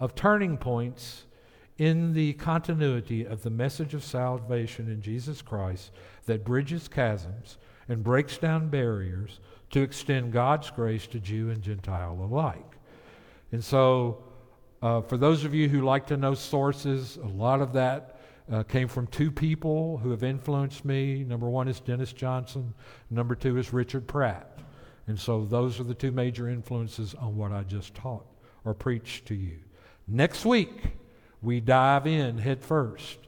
of 0.01 0.17
turning 0.17 0.57
points 0.57 1.27
in 1.77 2.15
the 2.15 2.33
continuity 2.33 3.25
of 3.25 3.45
the 3.45 3.51
message 3.51 3.95
of 3.95 4.03
salvation 4.03 4.91
in 4.91 5.03
Jesus 5.03 5.41
Christ 5.41 5.93
that 6.27 6.45
bridges 6.45 6.89
chasms 6.93 7.59
and 7.89 8.03
breaks 8.03 8.39
down 8.39 8.71
barriers 8.71 9.39
to 9.71 9.83
extend 9.83 10.33
God's 10.33 10.71
grace 10.71 11.07
to 11.09 11.21
Jew 11.21 11.51
and 11.51 11.63
Gentile 11.63 12.19
alike. 12.21 12.77
And 13.53 13.63
so, 13.63 14.23
uh, 14.81 15.01
for 15.03 15.17
those 15.17 15.45
of 15.45 15.55
you 15.55 15.69
who 15.69 15.83
like 15.83 16.07
to 16.09 16.17
know 16.17 16.35
sources, 16.35 17.17
a 17.17 17.27
lot 17.27 17.61
of 17.61 17.73
that 17.73 18.21
uh, 18.51 18.63
came 18.63 18.89
from 18.89 19.07
two 19.09 19.31
people 19.31 19.99
who 19.99 20.11
have 20.11 20.23
influenced 20.23 20.85
me. 20.85 21.25
Number 21.25 21.49
one 21.49 21.69
is 21.69 21.81
Dennis 21.81 22.13
Johnson, 22.13 22.73
number 23.11 23.35
two 23.35 23.59
is 23.59 23.73
Richard 23.73 24.07
Pratt. 24.07 24.59
And 25.07 25.19
so 25.19 25.45
those 25.45 25.81
are 25.81 25.85
the 25.85 25.95
two 25.95 26.13
major 26.13 26.49
influences 26.49 27.15
on 27.15 27.37
what 27.37 27.51
I 27.51 27.63
just 27.63 27.95
taught 27.95 28.27
or 28.65 28.75
preached 28.75 29.27
to 29.27 29.35
you. 29.35 29.59
Next 30.07 30.45
week, 30.45 30.93
we 31.41 31.61
dive 31.61 32.07
in 32.07 32.39
headfirst 32.39 33.19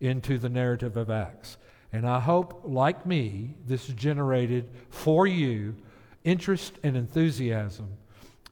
into 0.00 0.38
the 0.38 0.48
narrative 0.48 0.96
of 0.96 1.10
Acts. 1.10 1.56
And 1.92 2.06
I 2.06 2.20
hope, 2.20 2.62
like 2.64 3.04
me, 3.04 3.54
this 3.66 3.86
generated 3.86 4.68
for 4.90 5.26
you 5.26 5.74
interest 6.22 6.74
and 6.82 6.96
enthusiasm 6.96 7.88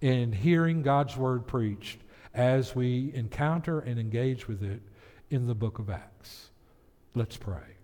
in 0.01 0.33
hearing 0.33 0.83
God's 0.83 1.17
word 1.17 1.47
preached 1.47 2.01
as 2.35 2.75
we 2.75 3.13
encounter 3.15 3.81
and 3.81 3.99
engage 3.99 4.49
with 4.49 4.63
it 4.63 4.81
in 5.31 5.47
the 5.47 5.55
book 5.55 5.79
of 5.79 5.91
Acts. 5.91 6.49
Let's 7.15 7.37
pray. 7.37 7.77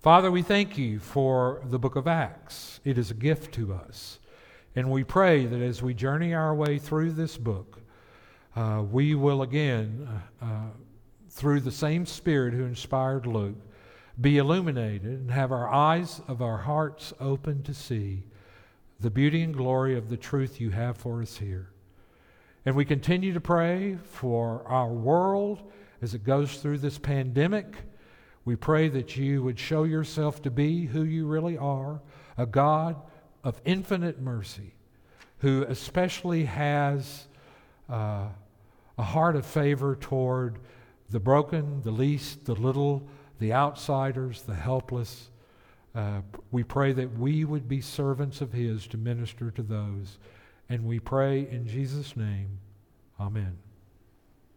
Father, 0.00 0.30
we 0.30 0.42
thank 0.42 0.78
you 0.78 1.00
for 1.00 1.60
the 1.64 1.78
book 1.78 1.96
of 1.96 2.06
Acts. 2.06 2.80
It 2.84 2.98
is 2.98 3.10
a 3.10 3.14
gift 3.14 3.52
to 3.54 3.74
us. 3.74 4.18
And 4.76 4.90
we 4.90 5.02
pray 5.02 5.46
that 5.46 5.60
as 5.60 5.82
we 5.82 5.94
journey 5.94 6.34
our 6.34 6.54
way 6.54 6.78
through 6.78 7.12
this 7.12 7.36
book, 7.36 7.80
uh, 8.54 8.84
we 8.90 9.14
will 9.14 9.42
again, 9.42 10.08
uh, 10.40 10.44
uh, 10.44 10.48
through 11.38 11.60
the 11.60 11.70
same 11.70 12.04
Spirit 12.04 12.52
who 12.52 12.64
inspired 12.64 13.24
Luke, 13.24 13.54
be 14.20 14.38
illuminated 14.38 15.04
and 15.04 15.30
have 15.30 15.52
our 15.52 15.68
eyes 15.68 16.20
of 16.26 16.42
our 16.42 16.58
hearts 16.58 17.12
open 17.20 17.62
to 17.62 17.72
see 17.72 18.24
the 18.98 19.10
beauty 19.10 19.42
and 19.42 19.54
glory 19.54 19.96
of 19.96 20.08
the 20.08 20.16
truth 20.16 20.60
you 20.60 20.70
have 20.70 20.96
for 20.96 21.22
us 21.22 21.36
here. 21.36 21.70
And 22.66 22.74
we 22.74 22.84
continue 22.84 23.32
to 23.32 23.40
pray 23.40 23.98
for 24.02 24.64
our 24.66 24.92
world 24.92 25.70
as 26.02 26.12
it 26.12 26.24
goes 26.24 26.56
through 26.56 26.78
this 26.78 26.98
pandemic. 26.98 27.76
We 28.44 28.56
pray 28.56 28.88
that 28.88 29.16
you 29.16 29.44
would 29.44 29.60
show 29.60 29.84
yourself 29.84 30.42
to 30.42 30.50
be 30.50 30.86
who 30.86 31.04
you 31.04 31.26
really 31.26 31.56
are 31.56 32.00
a 32.36 32.46
God 32.46 32.96
of 33.44 33.60
infinite 33.64 34.20
mercy, 34.20 34.74
who 35.38 35.62
especially 35.68 36.46
has 36.46 37.28
uh, 37.88 38.26
a 38.98 39.02
heart 39.02 39.36
of 39.36 39.46
favor 39.46 39.94
toward 39.94 40.58
the 41.10 41.20
broken, 41.20 41.82
the 41.82 41.90
least, 41.90 42.44
the 42.44 42.54
little, 42.54 43.08
the 43.38 43.52
outsiders, 43.52 44.42
the 44.42 44.54
helpless. 44.54 45.30
Uh, 45.94 46.20
we 46.50 46.62
pray 46.62 46.92
that 46.92 47.18
we 47.18 47.44
would 47.44 47.68
be 47.68 47.80
servants 47.80 48.40
of 48.40 48.52
His 48.52 48.86
to 48.88 48.96
minister 48.96 49.50
to 49.50 49.62
those 49.62 50.18
and 50.68 50.84
we 50.84 50.98
pray 50.98 51.48
in 51.50 51.66
Jesus' 51.66 52.16
name. 52.16 52.58
Amen. 53.18 53.58